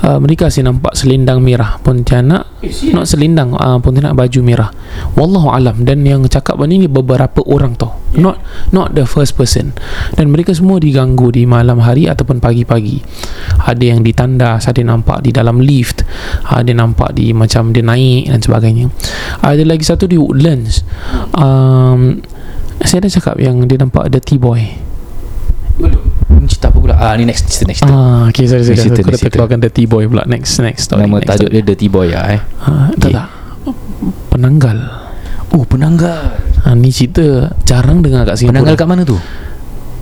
Uh, 0.00 0.18
mereka 0.20 0.48
asyik 0.48 0.64
nampak 0.66 0.92
selendang 0.94 1.40
merah 1.40 1.80
Pontianak 1.80 2.54
not 2.92 3.04
selendang 3.08 3.56
uh, 3.56 3.78
Pontianak 3.80 4.16
baju 4.16 4.40
merah. 4.44 4.70
Wallahu 5.18 5.52
alam. 5.52 5.82
Dan 5.84 6.06
yang 6.06 6.24
cakap 6.28 6.60
ni 6.64 6.80
ni 6.80 6.88
beberapa 6.88 7.42
orang 7.44 7.76
tau. 7.76 7.98
Not 8.14 8.40
not 8.70 8.94
the 8.94 9.04
first 9.04 9.34
person. 9.34 9.74
Dan 10.14 10.30
mereka 10.30 10.54
semua 10.54 10.78
diganggu 10.78 11.34
di 11.34 11.44
malam 11.44 11.82
hari 11.82 12.06
ataupun 12.06 12.38
pagi-pagi. 12.38 13.02
Ada 13.64 13.84
yang 13.94 14.00
ditandas 14.06 14.70
ada 14.70 14.78
yang 14.78 15.00
nampak 15.00 15.24
di 15.24 15.30
dalam 15.34 15.58
lift 15.60 16.06
ada 16.44 16.66
yang 16.66 16.90
nampak 16.90 17.16
di 17.16 17.32
macam 17.34 17.74
dia 17.74 17.84
naik 17.84 18.30
dan 18.30 18.40
sebagainya. 18.40 18.86
Ada 19.42 19.62
lagi 19.64 19.84
satu 19.84 20.04
di 20.06 20.16
Woodlands. 20.20 20.84
Um, 21.34 22.22
saya 22.84 23.06
dah 23.06 23.12
cakap 23.12 23.36
yang 23.40 23.64
dia 23.64 23.80
nampak 23.80 24.10
ada 24.10 24.18
T-boy 24.20 24.93
Belum. 25.74 26.02
Ni 26.34 26.46
cerita 26.46 26.68
apa 26.68 26.78
pula? 26.78 26.94
Ah 26.94 27.14
ni 27.14 27.24
next 27.24 27.46
cerita 27.46 27.64
next. 27.66 27.82
Ah, 27.82 28.28
okay, 28.28 28.44
sorry, 28.44 28.62
sorry. 28.62 28.78
Cerita, 28.78 29.00
Aku 29.00 29.10
dah 29.10 29.20
terkeluarkan 29.20 29.58
Dirty 29.60 29.84
Boy 29.84 30.04
pula. 30.06 30.22
Next, 30.24 30.60
next 30.60 30.86
story. 30.86 31.02
Nama 31.02 31.16
next 31.16 31.28
tajuk 31.28 31.48
story. 31.48 31.56
dia 31.56 31.66
Dirty 31.66 31.88
Boy 31.88 32.06
lah 32.10 32.24
eh. 32.30 32.40
Ah, 32.60 32.88
tak, 32.92 32.98
Okay. 33.00 33.12
tak. 33.12 33.28
Penanggal. 34.28 34.78
Oh 35.50 35.62
penanggal. 35.62 36.20
Ah, 36.60 36.74
ni 36.74 36.90
cerita 36.90 37.22
jarang 37.62 38.00
dengar 38.00 38.24
kat 38.24 38.36
Singapura. 38.36 38.60
Penanggal 38.60 38.74
kat 38.76 38.88
mana 38.88 39.02
tu? 39.04 39.18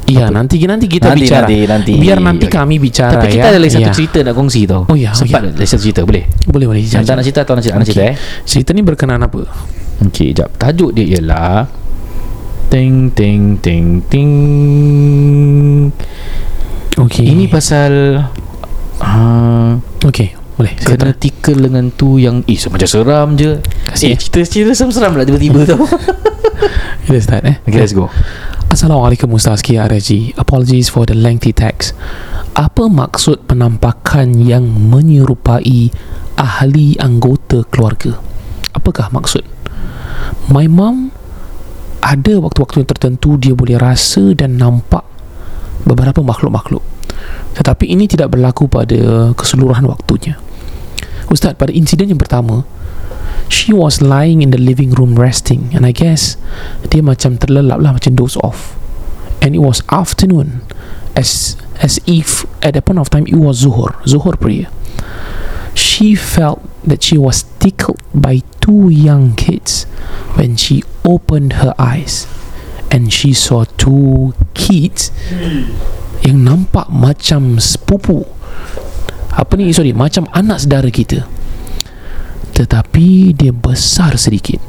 Iya, 0.02 0.28
nanti 0.28 0.60
nanti 0.60 0.90
kita 0.90 1.08
Nanti, 1.08 1.24
bicara. 1.24 1.46
nanti, 1.46 1.56
nanti. 1.64 1.92
Biar 1.96 2.18
nanti 2.18 2.44
Okay. 2.44 2.52
kami 2.52 2.76
bicara 2.76 3.16
Tapi 3.16 3.32
kita 3.32 3.46
ya. 3.46 3.50
ada 3.50 3.58
lagi 3.58 3.72
satu 3.72 3.86
Ya. 3.86 3.94
cerita 3.94 4.18
nak 4.20 4.34
kongsi 4.34 4.60
tau. 4.66 4.82
Oh, 4.84 4.96
ya, 4.98 5.14
Sempat 5.14 5.40
okay. 5.40 5.56
lagi 5.56 5.68
satu 5.68 5.82
cerita 5.82 6.00
boleh? 6.02 6.24
Boleh, 6.44 6.66
boleh. 6.68 6.80
Yang 6.82 7.04
tak 7.06 7.14
nak 7.14 7.24
cerita 7.24 7.40
atau 7.42 7.54
nak 7.54 7.62
cerita? 7.62 7.78
Nak 7.78 7.86
cerita 7.86 8.04
eh? 8.04 8.16
Cerita 8.42 8.70
ni 8.72 8.82
berkenaan 8.82 9.22
apa? 9.22 9.40
Okey, 10.02 10.28
jap. 10.34 10.50
Tajuk 10.52 10.90
dia 10.92 11.16
ialah 11.16 11.64
Ting 12.72 13.12
ting 13.12 13.60
ting 13.60 14.00
ting. 14.08 14.32
Okey. 16.96 17.28
Ini 17.28 17.44
pasal 17.52 18.16
uh, 18.96 19.76
Okey, 20.00 20.32
boleh. 20.56 20.72
Saya 20.80 20.96
kena 20.96 21.12
tikal 21.12 21.60
lengan 21.60 21.92
tu 21.92 22.16
yang 22.16 22.40
eh 22.48 22.56
macam 22.72 22.88
seram 22.88 23.36
je. 23.36 23.60
Kasih, 23.92 24.08
eh 24.08 24.16
eh. 24.16 24.16
cerita 24.16 24.48
cerita 24.48 24.72
seram-seram 24.72 25.12
lah 25.20 25.28
tiba-tiba 25.28 25.68
tau. 25.68 25.84
Kita 27.04 27.20
start 27.20 27.44
eh. 27.44 27.56
Okay, 27.68 27.76
let's 27.84 27.92
go. 27.92 28.08
Assalamualaikum 28.72 29.28
Ustaz 29.36 29.60
KRSG 29.60 30.32
Apologies 30.40 30.88
for 30.88 31.04
the 31.04 31.12
lengthy 31.12 31.52
text 31.52 31.92
Apa 32.56 32.88
maksud 32.88 33.44
penampakan 33.44 34.40
yang 34.40 34.64
menyerupai 34.64 35.92
ahli 36.40 36.96
anggota 36.96 37.68
keluarga? 37.68 38.16
Apakah 38.72 39.12
maksud? 39.12 39.44
My 40.48 40.64
mom 40.72 41.12
ada 42.02 42.34
waktu-waktu 42.42 42.82
yang 42.82 42.90
tertentu 42.90 43.38
dia 43.38 43.54
boleh 43.54 43.78
rasa 43.78 44.34
dan 44.34 44.58
nampak 44.58 45.06
beberapa 45.86 46.20
makhluk-makhluk. 46.20 46.82
Tetapi 47.54 47.84
ini 47.86 48.10
tidak 48.10 48.34
berlaku 48.34 48.66
pada 48.66 49.30
keseluruhan 49.38 49.86
waktunya. 49.86 50.34
Ustaz 51.30 51.54
pada 51.56 51.70
insiden 51.72 52.12
yang 52.12 52.20
pertama 52.20 52.66
She 53.48 53.72
was 53.72 54.00
lying 54.04 54.40
in 54.44 54.52
the 54.52 54.60
living 54.60 54.92
room 54.96 55.16
resting 55.16 55.72
And 55.72 55.84
I 55.88 55.92
guess 55.92 56.36
Dia 56.88 57.00
macam 57.00 57.40
terlelap 57.40 57.80
lah 57.80 57.96
Macam 57.96 58.12
doze 58.16 58.36
off. 58.40 58.76
And 59.40 59.56
it 59.56 59.62
was 59.64 59.80
afternoon 59.88 60.60
As 61.16 61.56
as 61.80 62.00
if 62.04 62.44
At 62.60 62.76
that 62.76 62.84
point 62.84 63.00
of 63.00 63.08
time 63.08 63.24
It 63.28 63.40
was 63.40 63.64
Zuhur 63.64 63.96
Zuhur 64.04 64.36
prayer 64.36 64.68
She 65.72 66.12
felt 66.12 66.60
that 66.84 67.00
she 67.00 67.16
was 67.16 67.48
tickled 67.62 68.00
by 68.12 68.44
two 68.62 68.88
young 68.88 69.34
kids 69.34 69.90
when 70.38 70.54
she 70.54 70.86
opened 71.02 71.58
her 71.58 71.74
eyes 71.76 72.30
and 72.88 73.10
she 73.10 73.34
saw 73.34 73.66
two 73.76 74.32
kids 74.54 75.10
yang 76.22 76.46
nampak 76.46 76.86
macam 76.88 77.58
sepupu. 77.58 78.22
Apa 79.34 79.58
ni? 79.58 79.74
Sorry 79.74 79.90
macam 79.90 80.30
anak 80.30 80.62
saudara 80.62 80.86
kita. 80.88 81.26
Tetapi 82.54 83.34
dia 83.34 83.50
besar 83.50 84.14
sedikit. 84.14 84.62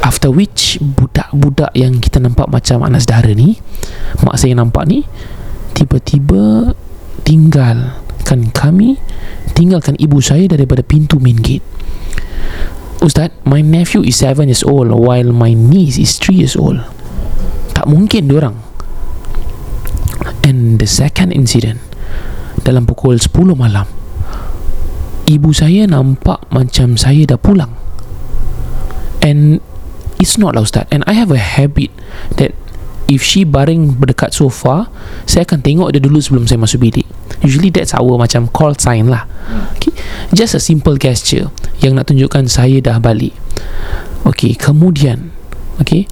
After 0.00 0.30
which 0.32 0.78
budak-budak 0.80 1.74
yang 1.74 1.98
kita 1.98 2.22
nampak 2.22 2.48
macam 2.48 2.86
anak 2.86 3.04
saudara 3.04 3.36
ni 3.36 3.60
mak 4.24 4.40
saya 4.40 4.56
nampak 4.56 4.88
ni 4.88 5.04
tiba-tiba 5.76 6.72
tinggalkan 7.20 8.48
kami 8.48 8.96
tinggalkan 9.52 10.00
ibu 10.00 10.18
saya 10.24 10.48
daripada 10.48 10.80
pintu 10.80 11.20
main 11.20 11.36
gate 11.36 11.64
Ustaz, 13.00 13.32
my 13.48 13.64
nephew 13.64 14.04
is 14.04 14.20
7 14.20 14.44
years 14.44 14.60
old 14.60 14.92
while 14.92 15.32
my 15.32 15.56
niece 15.56 15.96
is 15.96 16.20
3 16.20 16.36
years 16.36 16.56
old. 16.56 16.84
Tak 17.72 17.88
mungkin 17.88 18.28
diorang. 18.28 18.60
And 20.44 20.76
the 20.76 20.88
second 20.88 21.32
incident 21.32 21.80
dalam 22.60 22.84
pukul 22.84 23.16
10 23.16 23.56
malam 23.56 23.88
ibu 25.30 25.54
saya 25.54 25.86
nampak 25.86 26.42
macam 26.50 26.98
saya 26.98 27.22
dah 27.22 27.38
pulang. 27.38 27.72
And 29.22 29.62
it's 30.18 30.34
not 30.34 30.58
lah 30.58 30.66
Ustaz. 30.66 30.90
And 30.90 31.06
I 31.06 31.14
have 31.14 31.30
a 31.30 31.38
habit 31.38 31.94
that 32.36 32.52
if 33.10 33.26
she 33.26 33.42
baring 33.42 33.98
berdekat 33.98 34.30
sofa, 34.30 34.86
saya 35.26 35.42
akan 35.42 35.58
tengok 35.58 35.90
dia 35.90 35.98
dulu 35.98 36.22
sebelum 36.22 36.46
saya 36.46 36.62
masuk 36.62 36.86
bilik. 36.86 37.04
Usually 37.42 37.74
that's 37.74 37.90
our 37.90 38.14
macam 38.14 38.46
call 38.54 38.78
sign 38.78 39.10
lah. 39.10 39.26
Okay. 39.76 39.90
Just 40.30 40.54
a 40.54 40.62
simple 40.62 40.94
gesture 40.94 41.50
yang 41.82 41.98
nak 41.98 42.06
tunjukkan 42.06 42.46
saya 42.46 42.78
dah 42.78 43.02
balik. 43.02 43.34
Okay, 44.22 44.54
kemudian 44.54 45.34
okay, 45.82 46.06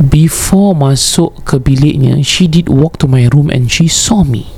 before 0.00 0.72
masuk 0.72 1.34
ke 1.44 1.60
biliknya, 1.60 2.24
she 2.24 2.48
did 2.48 2.72
walk 2.72 2.96
to 2.96 3.04
my 3.04 3.28
room 3.36 3.52
and 3.52 3.68
she 3.68 3.84
saw 3.84 4.24
me. 4.24 4.48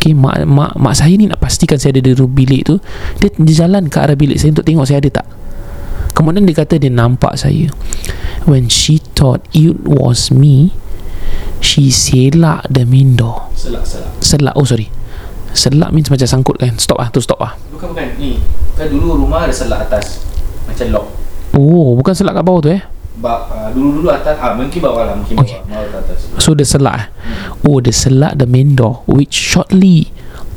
Okay, 0.00 0.16
mak, 0.16 0.42
mak, 0.48 0.74
mak 0.74 0.98
saya 0.98 1.14
ni 1.14 1.30
nak 1.30 1.38
pastikan 1.38 1.78
saya 1.78 1.94
ada 1.94 2.10
di 2.10 2.18
room 2.18 2.34
bilik 2.34 2.66
tu 2.66 2.82
Dia, 3.22 3.30
dia 3.38 3.54
jalan 3.62 3.86
ke 3.86 4.02
arah 4.02 4.18
bilik 4.18 4.34
saya 4.34 4.50
untuk 4.50 4.66
tengok 4.66 4.82
saya 4.82 4.98
ada 4.98 5.22
tak 5.22 5.26
Kemudian 6.10 6.42
dia 6.42 6.58
kata 6.58 6.74
dia 6.74 6.90
nampak 6.90 7.38
saya 7.38 7.70
When 8.44 8.66
she 8.66 8.98
thought 9.14 9.46
it 9.54 9.86
was 9.86 10.34
me 10.34 10.74
She 11.62 11.94
selak 11.94 12.66
the 12.66 12.82
window. 12.82 13.46
Selak 13.54 13.86
selak. 13.86 14.10
Selak, 14.18 14.54
oh 14.58 14.66
sorry. 14.66 14.90
Selak 15.54 15.94
means 15.94 16.10
macam 16.10 16.26
sangkut 16.26 16.58
kan? 16.58 16.74
Stop 16.74 16.98
ah, 16.98 17.06
tu 17.06 17.22
stop 17.22 17.38
ah. 17.38 17.54
Bukan 17.70 17.94
bukan. 17.94 18.18
Ni. 18.18 18.42
Kan 18.74 18.90
dulu 18.90 19.22
rumah 19.22 19.46
ada 19.46 19.54
selak 19.54 19.86
atas. 19.86 20.26
Macam 20.66 20.86
lock. 20.90 21.06
Oh 21.54 21.94
bukan 21.94 22.16
selak 22.18 22.34
kat 22.40 22.44
bawah 22.44 22.60
tu 22.64 22.70
eh? 22.74 22.82
Ba, 23.12 23.44
uh, 23.44 23.68
dulu-dulu 23.76 24.08
atas 24.08 24.40
ah, 24.40 24.56
Mungkin 24.56 24.80
bawah 24.80 25.04
lah 25.04 25.14
Mungkin 25.20 25.36
Okay. 25.44 25.60
bawah. 25.68 25.84
Bawah 25.84 26.00
atas. 26.00 26.18
So 26.40 26.56
the 26.56 26.64
selak 26.64 26.94
eh? 26.96 27.06
Oh 27.68 27.78
the 27.78 27.92
selak 27.92 28.40
the 28.40 28.48
main 28.48 28.72
door 28.72 29.04
Which 29.04 29.36
shortly 29.36 30.08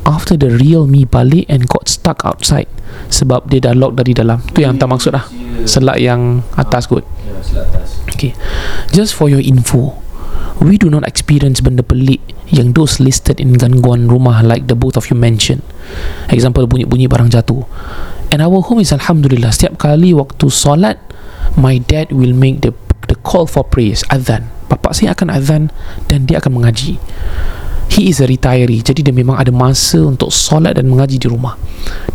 After 0.08 0.40
the 0.40 0.48
real 0.56 0.88
me 0.88 1.04
balik 1.04 1.44
And 1.52 1.68
got 1.68 1.84
stuck 1.92 2.24
outside 2.24 2.66
Sebab 3.12 3.52
dia 3.52 3.60
dah 3.60 3.76
lock 3.76 4.00
dari 4.00 4.16
dalam. 4.16 4.40
Tu 4.56 4.64
yang 4.64 4.80
tak 4.80 4.88
maksud 4.88 5.12
lah 5.12 5.28
Selak 5.64 5.96
yang 5.96 6.44
atas 6.58 6.84
kot. 6.84 7.06
Ya 7.24 7.40
selak 7.40 7.72
atas. 7.72 8.04
Okay. 8.12 8.36
Just 8.92 9.16
for 9.16 9.32
your 9.32 9.40
info 9.40 9.96
We 10.56 10.80
do 10.80 10.88
not 10.88 11.04
experience 11.04 11.60
benda 11.60 11.84
pelik 11.84 12.24
Yang 12.48 12.68
those 12.72 12.94
listed 12.96 13.36
in 13.44 13.60
gangguan 13.60 14.08
rumah 14.08 14.40
Like 14.40 14.72
the 14.72 14.78
both 14.78 14.96
of 14.96 15.12
you 15.12 15.16
mentioned. 15.18 15.60
Example 16.32 16.64
bunyi-bunyi 16.64 17.12
barang 17.12 17.28
jatuh. 17.28 17.68
And 18.32 18.40
our 18.40 18.64
home 18.64 18.80
is 18.80 18.90
Alhamdulillah 18.90 19.52
Setiap 19.52 19.76
kali 19.76 20.16
waktu 20.16 20.48
solat 20.48 20.96
My 21.60 21.76
dad 21.76 22.08
will 22.12 22.32
make 22.32 22.64
the 22.64 22.72
the 23.06 23.16
call 23.20 23.44
for 23.44 23.62
prayers 23.62 24.02
Adhan 24.08 24.48
Bapak 24.66 24.96
saya 24.96 25.12
akan 25.12 25.28
adhan 25.30 25.62
Dan 26.08 26.24
dia 26.24 26.40
akan 26.40 26.62
mengaji. 26.62 26.98
He 27.92 28.10
is 28.10 28.18
a 28.18 28.26
retiree 28.26 28.82
Jadi 28.82 29.04
dia 29.04 29.14
memang 29.14 29.36
ada 29.38 29.52
masa 29.52 30.02
Untuk 30.02 30.32
solat 30.32 30.74
dan 30.74 30.88
mengaji 30.88 31.20
di 31.20 31.28
rumah. 31.28 31.54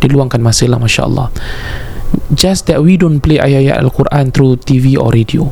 Dia 0.02 0.10
luangkan 0.10 0.42
masa 0.42 0.66
lah 0.66 0.82
Masya 0.82 1.02
Allah 1.06 1.30
Just 2.32 2.68
that 2.72 2.80
we 2.80 2.96
don't 2.96 3.20
play 3.20 3.36
ayat-ayat 3.36 3.76
Al-Quran 3.80 4.32
Through 4.32 4.64
TV 4.64 4.96
or 4.96 5.12
radio. 5.12 5.48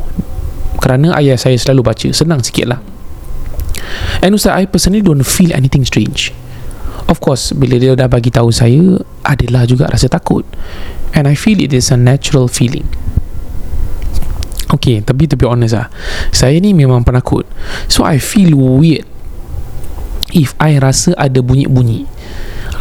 Kerana 0.81 1.13
ayah 1.21 1.37
saya 1.37 1.61
selalu 1.61 1.93
baca 1.93 2.09
senang 2.13 2.41
sikit 2.41 2.73
lah. 2.73 2.81
And 4.25 4.33
Ustaz 4.37 4.57
I 4.57 4.65
personally 4.65 5.05
don't 5.05 5.25
feel 5.25 5.53
anything 5.53 5.85
strange. 5.85 6.33
Of 7.11 7.21
course 7.21 7.53
bila 7.53 7.77
dia 7.77 7.93
dah 7.93 8.09
bagi 8.09 8.33
tahu 8.33 8.49
saya 8.49 9.01
adalah 9.27 9.69
juga 9.69 9.91
rasa 9.93 10.09
takut. 10.09 10.47
And 11.13 11.27
I 11.27 11.35
feel 11.35 11.59
it 11.59 11.75
is 11.75 11.91
a 11.93 11.99
natural 11.99 12.47
feeling. 12.47 12.87
Okay, 14.71 15.03
tapi 15.03 15.27
to 15.27 15.35
be 15.35 15.43
honest 15.43 15.75
lah 15.75 15.91
Saya 16.31 16.63
ni 16.63 16.71
memang 16.71 17.03
penakut. 17.03 17.43
So 17.91 18.07
I 18.07 18.23
feel 18.23 18.55
weird 18.55 19.03
If 20.31 20.55
I 20.63 20.79
rasa 20.79 21.11
ada 21.19 21.43
bunyi-bunyi. 21.43 22.07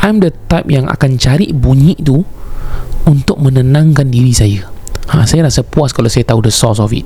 I'm 0.06 0.22
the 0.22 0.30
type 0.48 0.70
yang 0.70 0.86
akan 0.86 1.18
cari 1.18 1.50
bunyi 1.50 1.98
tu 1.98 2.22
Untuk 3.10 3.42
menenangkan 3.42 4.10
diri 4.14 4.34
saya. 4.36 4.70
Ha, 5.10 5.26
Saya 5.26 5.50
rasa 5.50 5.66
puas 5.66 5.90
kalau 5.90 6.12
saya 6.12 6.28
tahu 6.28 6.46
the 6.46 6.54
source 6.54 6.78
of 6.78 6.94
it. 6.94 7.06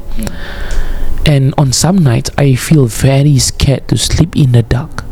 And 1.23 1.55
on 1.55 1.71
some 1.71 2.03
nights 2.03 2.27
I 2.35 2.59
feel 2.59 2.83
very 2.91 3.39
scared 3.39 3.87
to 3.87 3.95
sleep 3.95 4.35
in 4.35 4.51
the 4.51 4.63
dark. 4.67 5.07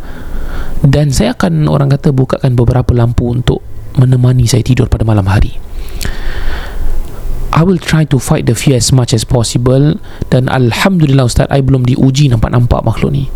Dan 0.83 1.13
saya 1.15 1.37
akan 1.37 1.71
orang 1.71 1.93
kata 1.93 2.11
bukakan 2.11 2.57
beberapa 2.57 2.91
lampu 2.91 3.31
untuk 3.31 3.63
menemani 3.95 4.43
saya 4.49 4.65
tidur 4.65 4.91
pada 4.91 5.07
malam 5.07 5.23
hari. 5.29 5.55
I 7.51 7.67
will 7.67 7.77
try 7.77 8.07
to 8.09 8.17
fight 8.17 8.47
the 8.47 8.55
fear 8.55 8.79
as 8.79 8.89
much 8.95 9.13
as 9.13 9.27
possible. 9.27 9.99
Dan 10.31 10.47
Alhamdulillah 10.47 11.27
Ustaz 11.27 11.47
I 11.51 11.61
belum 11.61 11.85
diuji 11.85 12.31
nampak-nampak 12.31 12.81
makhluk 12.81 13.11
ni. 13.11 13.27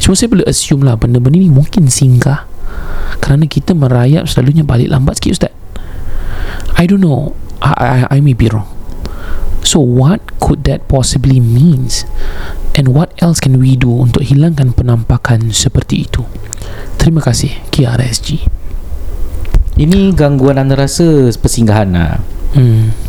Cuma 0.00 0.16
saya 0.16 0.32
boleh 0.32 0.48
assume 0.48 0.88
lah 0.88 0.96
Benda-benda 0.96 1.38
ni 1.38 1.52
mungkin 1.52 1.86
singgah. 1.86 2.48
Kerana 3.22 3.44
kita 3.46 3.76
merayap 3.76 4.26
selalunya 4.26 4.64
balik 4.66 4.90
lambat 4.90 5.20
sikit 5.20 5.32
Ustaz 5.38 5.52
I 6.78 6.86
don't 6.86 7.02
know. 7.02 7.34
I, 7.58 8.06
I, 8.10 8.16
I 8.16 8.18
may 8.22 8.34
be 8.34 8.48
wrong. 8.48 8.68
So 9.68 9.84
what 9.84 10.22
could 10.40 10.64
that 10.64 10.88
possibly 10.88 11.40
means? 11.44 12.08
And 12.78 12.94
what 12.94 13.10
else 13.18 13.42
can 13.42 13.58
we 13.58 13.74
do 13.74 13.90
Untuk 13.90 14.22
hilangkan 14.22 14.70
penampakan 14.70 15.50
seperti 15.50 16.06
itu? 16.06 16.22
Terima 16.96 17.18
kasih 17.18 17.52
KRSG 17.74 18.46
Ini 19.76 20.14
gangguan 20.14 20.62
anda 20.62 20.78
rasa 20.78 21.28
Persinggahan 21.34 21.90
lah 21.90 22.22
hmm. 22.54 23.07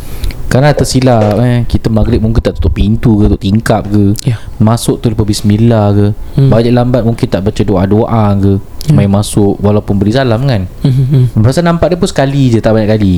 Kerana 0.50 0.74
tersilap 0.74 1.38
eh, 1.38 1.62
Kita 1.62 1.86
maghrib 1.88 2.18
mungkin 2.18 2.42
tak 2.42 2.58
tutup 2.58 2.74
pintu 2.74 3.14
ke 3.16 3.24
Tutup 3.24 3.40
tingkap 3.40 3.86
ke 3.86 4.18
Ya. 4.20 4.36
Masuk 4.58 4.98
tu 4.98 5.06
lupa 5.06 5.22
bismillah 5.22 5.86
ke 5.90 6.06
Hmm. 6.34 6.50
Balik 6.50 6.72
lambat 6.72 7.02
mungkin 7.02 7.24
tak 7.24 7.42
baca 7.42 7.62
doa-doa 7.62 8.24
ke 8.36 8.52
Ya. 8.84 8.92
Main 8.92 9.08
masuk 9.08 9.56
Walaupun 9.56 9.94
beri 9.94 10.10
salam 10.10 10.42
kan 10.42 10.66
Hmm, 10.82 11.30
Pasal 11.38 11.62
nampak 11.62 11.88
dia 11.88 11.96
pun 11.96 12.06
sekali 12.06 12.50
je 12.50 12.58
Tak 12.58 12.70
banyak 12.70 12.90
kali 12.90 13.16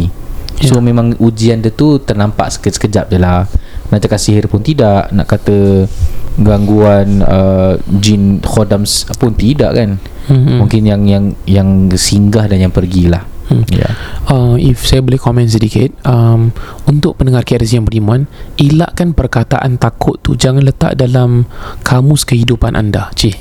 So 0.60 0.76
Ya. 0.76 0.84
memang 0.84 1.16
ujian 1.16 1.58
dia 1.58 1.70
tu 1.70 1.96
Ternampak 1.96 2.52
seke- 2.52 2.70
sekejap 2.70 3.08
je 3.08 3.16
lah 3.16 3.48
Nak 3.88 3.98
cakap 3.98 4.18
sihir 4.18 4.44
pun 4.46 4.60
tidak 4.60 5.08
Nak 5.08 5.24
kata 5.24 5.88
Gangguan 6.36 7.20
uh, 7.20 7.76
Jin 7.94 8.40
khodam 8.40 8.84
pun 9.16 9.32
tidak 9.32 9.72
kan 9.72 9.90
Hmm. 10.22 10.62
Mungkin 10.62 10.86
yang 10.86 11.02
yang 11.02 11.24
yang 11.44 11.68
singgah 11.90 12.46
dan 12.46 12.62
yang 12.62 12.70
pergilah 12.70 13.26
Hmm. 13.52 13.68
Ya 13.68 13.88
uh, 14.32 14.56
If 14.56 14.88
saya 14.88 15.04
boleh 15.04 15.20
komen 15.20 15.44
sedikit 15.44 15.92
um, 16.08 16.48
Untuk 16.88 17.20
pendengar 17.20 17.44
KRZ 17.44 17.76
yang 17.76 17.86
beriman 17.86 18.24
Elakkan 18.56 19.12
perkataan 19.12 19.76
takut 19.76 20.16
tu 20.24 20.32
Jangan 20.32 20.64
letak 20.64 20.96
dalam 20.96 21.44
Kamus 21.84 22.24
kehidupan 22.24 22.72
anda 22.72 23.12
Cih 23.12 23.36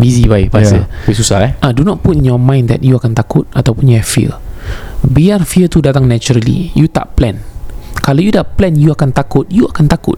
Busy 0.00 0.24
baik 0.30 0.54
bahasa 0.54 0.88
Tapi 0.88 1.12
susah 1.12 1.38
eh 1.44 1.52
Ah, 1.60 1.76
do 1.76 1.84
not 1.84 2.00
put 2.00 2.16
in 2.16 2.24
your 2.24 2.40
mind 2.40 2.72
that 2.72 2.80
you 2.80 2.96
akan 2.96 3.12
takut 3.12 3.44
ataupun 3.52 3.90
you 3.90 4.00
have 4.00 4.08
fear. 4.08 4.32
Biar 5.04 5.44
fear 5.44 5.68
tu 5.68 5.84
datang 5.84 6.08
naturally. 6.08 6.72
You 6.72 6.88
tak 6.88 7.20
plan. 7.20 7.44
Kalau 8.00 8.24
you 8.24 8.32
dah 8.32 8.48
plan 8.48 8.80
you 8.80 8.96
akan 8.96 9.12
takut, 9.12 9.44
you 9.52 9.68
akan 9.68 9.90
takut. 9.90 10.16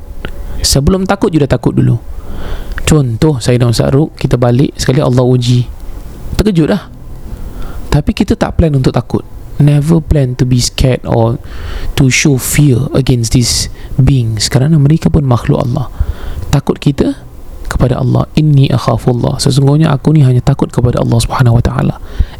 Sebelum 0.62 1.02
takut 1.08 1.34
you 1.34 1.42
dah 1.42 1.50
takut 1.50 1.74
dulu. 1.74 1.98
Contoh 2.86 3.42
saya 3.42 3.58
dan 3.58 3.74
Ustaz 3.74 3.90
Ruk, 3.90 4.14
kita 4.14 4.38
balik 4.38 4.76
sekali 4.78 5.02
Allah 5.02 5.26
uji. 5.26 5.66
Terkejut 6.38 6.68
dah. 6.70 6.82
Tapi 7.92 8.10
kita 8.16 8.32
tak 8.40 8.56
plan 8.56 8.72
untuk 8.72 8.96
takut. 8.96 9.20
Never 9.60 10.00
plan 10.00 10.32
to 10.40 10.48
be 10.48 10.58
scared 10.58 11.04
or 11.04 11.36
to 12.00 12.08
show 12.08 12.40
fear 12.40 12.88
against 12.96 13.36
these 13.36 13.68
beings. 14.00 14.48
Kerana 14.48 14.80
mereka 14.80 15.12
pun 15.12 15.28
makhluk 15.28 15.68
Allah. 15.68 15.92
Takut 16.48 16.80
kita 16.80 17.20
kepada 17.68 18.00
Allah. 18.00 18.24
Inni 18.32 18.72
akhafullah. 18.72 19.36
Sesungguhnya 19.38 19.92
aku 19.92 20.16
ni 20.16 20.24
hanya 20.24 20.40
takut 20.40 20.72
kepada 20.72 21.04
Allah 21.04 21.20
Subhanahu 21.20 21.60
wa 21.60 21.64
taala 21.64 21.96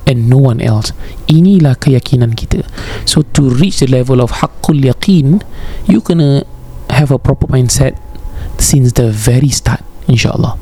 and 0.08 0.26
no 0.32 0.40
one 0.40 0.58
else. 0.64 0.96
Inilah 1.28 1.76
keyakinan 1.76 2.32
kita. 2.32 2.64
So 3.04 3.20
to 3.36 3.52
reach 3.52 3.84
the 3.84 3.92
level 3.92 4.24
of 4.24 4.40
haqqul 4.40 4.80
yaqin 4.80 5.44
you 5.84 6.00
kena 6.00 6.48
have 6.92 7.12
a 7.12 7.20
proper 7.20 7.46
mindset 7.48 7.96
since 8.60 8.92
the 8.94 9.08
very 9.10 9.48
start 9.48 9.80
insyaallah 10.06 10.60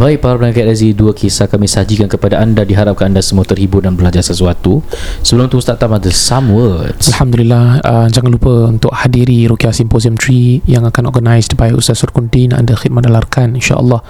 Baik 0.00 0.24
para 0.24 0.40
pendengar 0.40 0.72
KRZ 0.72 0.96
Dua 0.96 1.12
kisah 1.12 1.44
kami 1.46 1.68
sajikan 1.68 2.08
kepada 2.08 2.40
anda. 2.40 2.64
Diharapkan 2.64 3.12
anda 3.12 3.20
semua 3.20 3.44
terhibur 3.44 3.84
dan 3.84 3.92
belajar 3.92 4.24
sesuatu. 4.24 4.80
Sebelum 5.20 5.52
tu 5.52 5.60
Ustaz 5.60 5.76
Tam 5.76 5.92
ada 5.92 6.08
some 6.08 6.52
words. 6.56 7.12
Alhamdulillah. 7.12 7.84
Uh, 7.84 8.06
jangan 8.08 8.30
lupa 8.32 8.72
untuk 8.72 8.92
hadiri 8.92 9.44
Rukia 9.46 9.70
Symposium 9.70 10.16
3 10.16 10.64
yang 10.64 10.88
akan 10.88 11.12
organised 11.12 11.54
by 11.60 11.70
Ustaz 11.76 12.00
Surkundin 12.00 12.56
anda 12.56 12.72
khidmat 12.72 13.04
dalarkan 13.04 13.54
insyaallah 13.58 14.00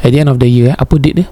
at 0.00 0.10
the 0.14 0.18
end 0.22 0.30
of 0.30 0.38
the 0.38 0.48
year 0.48 0.72
eh, 0.72 0.76
apa 0.78 0.94
date 1.00 1.16
dia 1.24 1.26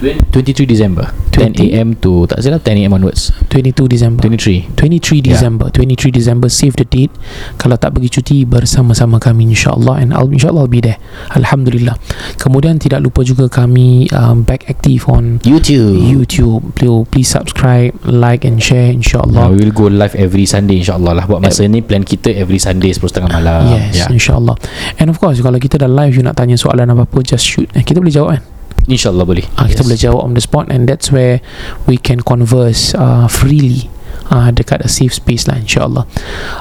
23 0.00 0.68
December. 0.68 1.08
10 1.32 1.56
20? 1.56 1.72
am 1.76 1.92
to 1.96 2.24
Tak 2.28 2.40
silap 2.44 2.60
10 2.64 2.84
am 2.84 2.96
onwards. 3.00 3.32
22 3.48 3.88
December. 3.88 4.20
23 4.24 4.72
23 4.76 5.24
Ya. 5.24 5.32
December. 5.32 5.66
23 5.72 6.12
December. 6.12 6.48
Save 6.52 6.76
the 6.76 6.84
date. 6.84 7.12
Kalau 7.56 7.80
tak 7.80 7.96
pergi 7.96 8.08
cuti 8.20 8.38
bersama-sama 8.44 9.16
kami 9.16 9.48
insyaAllah. 9.52 10.00
And 10.04 10.12
I'll, 10.12 10.28
insyaAllah 10.28 10.68
I'll 10.68 10.72
be 10.72 10.84
there. 10.84 11.00
Alhamdulillah. 11.32 11.96
Kemudian 12.36 12.76
tidak 12.76 13.00
lupa 13.00 13.24
juga 13.24 13.48
kami 13.48 14.08
um, 14.12 14.44
back 14.44 14.68
active 14.68 15.08
on 15.08 15.40
YouTube. 15.44 15.96
YouTube. 15.96 16.60
Please, 16.76 17.04
please 17.08 17.28
subscribe 17.28 17.96
like 18.04 18.44
and 18.44 18.60
share 18.60 18.92
insyaAllah. 18.92 19.48
We 19.52 19.64
will 19.64 19.76
go 19.76 19.88
live 19.88 20.12
every 20.16 20.44
Sunday 20.44 20.80
insyaAllah 20.80 21.12
lah. 21.16 21.24
Buat 21.24 21.40
masa 21.40 21.64
ni 21.64 21.80
plan 21.80 22.04
kita 22.04 22.32
every 22.36 22.60
Sunday 22.60 22.92
10.30 22.92 23.32
malam. 23.32 23.64
Yes 23.72 24.04
ya. 24.04 24.06
insyaAllah. 24.12 24.56
And 25.00 25.08
of 25.08 25.16
course 25.16 25.40
kalau 25.40 25.56
kita 25.56 25.80
dah 25.80 25.88
live 25.88 26.16
you 26.16 26.24
nak 26.24 26.36
tanya 26.36 26.56
soalan 26.56 26.92
apa-apa 26.92 27.24
just 27.24 27.44
shoot. 27.44 27.68
Eh, 27.72 27.80
kita 27.84 28.00
boleh 28.00 28.12
jawab 28.12 28.40
kan 28.40 28.55
InsyaAllah 28.86 29.26
boleh. 29.26 29.46
Ah, 29.58 29.66
kita 29.66 29.82
boleh 29.82 29.98
jawab 29.98 30.22
on 30.22 30.32
the 30.38 30.42
spot 30.42 30.70
and 30.70 30.86
that's 30.86 31.10
where 31.10 31.42
we 31.90 31.98
can 31.98 32.22
converse 32.22 32.94
uh, 32.94 33.26
freely 33.26 33.90
uh, 34.30 34.50
dekat 34.50 34.82
a 34.82 34.90
safe 34.90 35.14
space 35.14 35.46
lah 35.46 35.58
insyaAllah 35.60 36.04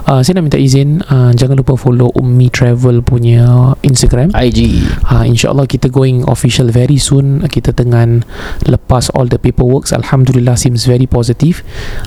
uh, 0.10 0.20
saya 0.22 0.38
nak 0.38 0.52
minta 0.52 0.60
izin 0.60 1.02
uh, 1.10 1.32
jangan 1.34 1.58
lupa 1.60 1.78
follow 1.78 2.12
Ummi 2.18 2.50
Travel 2.52 3.02
punya 3.02 3.74
Instagram. 3.82 4.34
IG 4.34 4.86
uh, 5.10 5.26
insyaAllah 5.26 5.66
kita 5.70 5.90
going 5.90 6.26
official 6.28 6.70
very 6.70 6.98
soon. 7.00 7.46
Kita 7.46 7.72
tengah 7.74 8.26
lepas 8.66 9.10
all 9.14 9.30
the 9.30 9.40
paperwork 9.40 9.88
Alhamdulillah 9.90 10.58
seems 10.58 10.86
very 10.86 11.06
positive. 11.06 11.62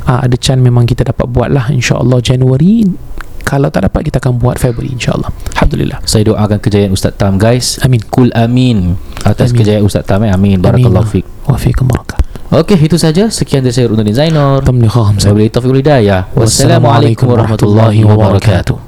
Uh, 0.06 0.24
ada 0.24 0.34
chance 0.38 0.60
memang 0.60 0.86
kita 0.86 1.06
dapat 1.06 1.26
buat 1.30 1.50
lah 1.50 1.70
insyaAllah 1.70 2.20
Januari 2.22 2.86
kalau 3.48 3.72
tak 3.72 3.88
dapat 3.88 4.12
kita 4.12 4.20
akan 4.20 4.36
buat 4.36 4.60
February 4.60 4.92
insyaAllah. 4.92 5.32
Alhamdulillah. 5.56 6.04
Saya 6.04 6.28
doakan 6.28 6.60
kejayaan 6.60 6.92
Ustaz 6.92 7.16
Tam 7.16 7.40
guys. 7.40 7.80
Amin. 7.80 8.04
Kul 8.12 8.28
amin. 8.36 9.00
Atas 9.24 9.56
Amin. 9.56 9.64
kejayaan 9.64 9.88
Ustaz 9.88 10.04
Tam 10.04 10.20
eh. 10.28 10.30
Amin. 10.36 10.60
Barakallahu 10.60 11.08
fiq 11.08 11.24
wa 11.48 11.56
fiikum 11.56 11.88
barakah 11.88 12.20
Okey 12.52 12.76
itu 12.76 13.00
saja. 13.00 13.32
Sekian 13.32 13.64
dari 13.64 13.72
saya 13.72 13.88
Tamliha 14.60 15.00
Hamzah 15.12 15.32
Wabillahi 15.32 15.52
taufiq 15.52 15.72
wal 15.72 15.80
hidayah. 15.80 16.20
Wassalamualaikum 16.36 17.24
warahmatullahi 17.28 18.04
wabarakatuh 18.04 18.87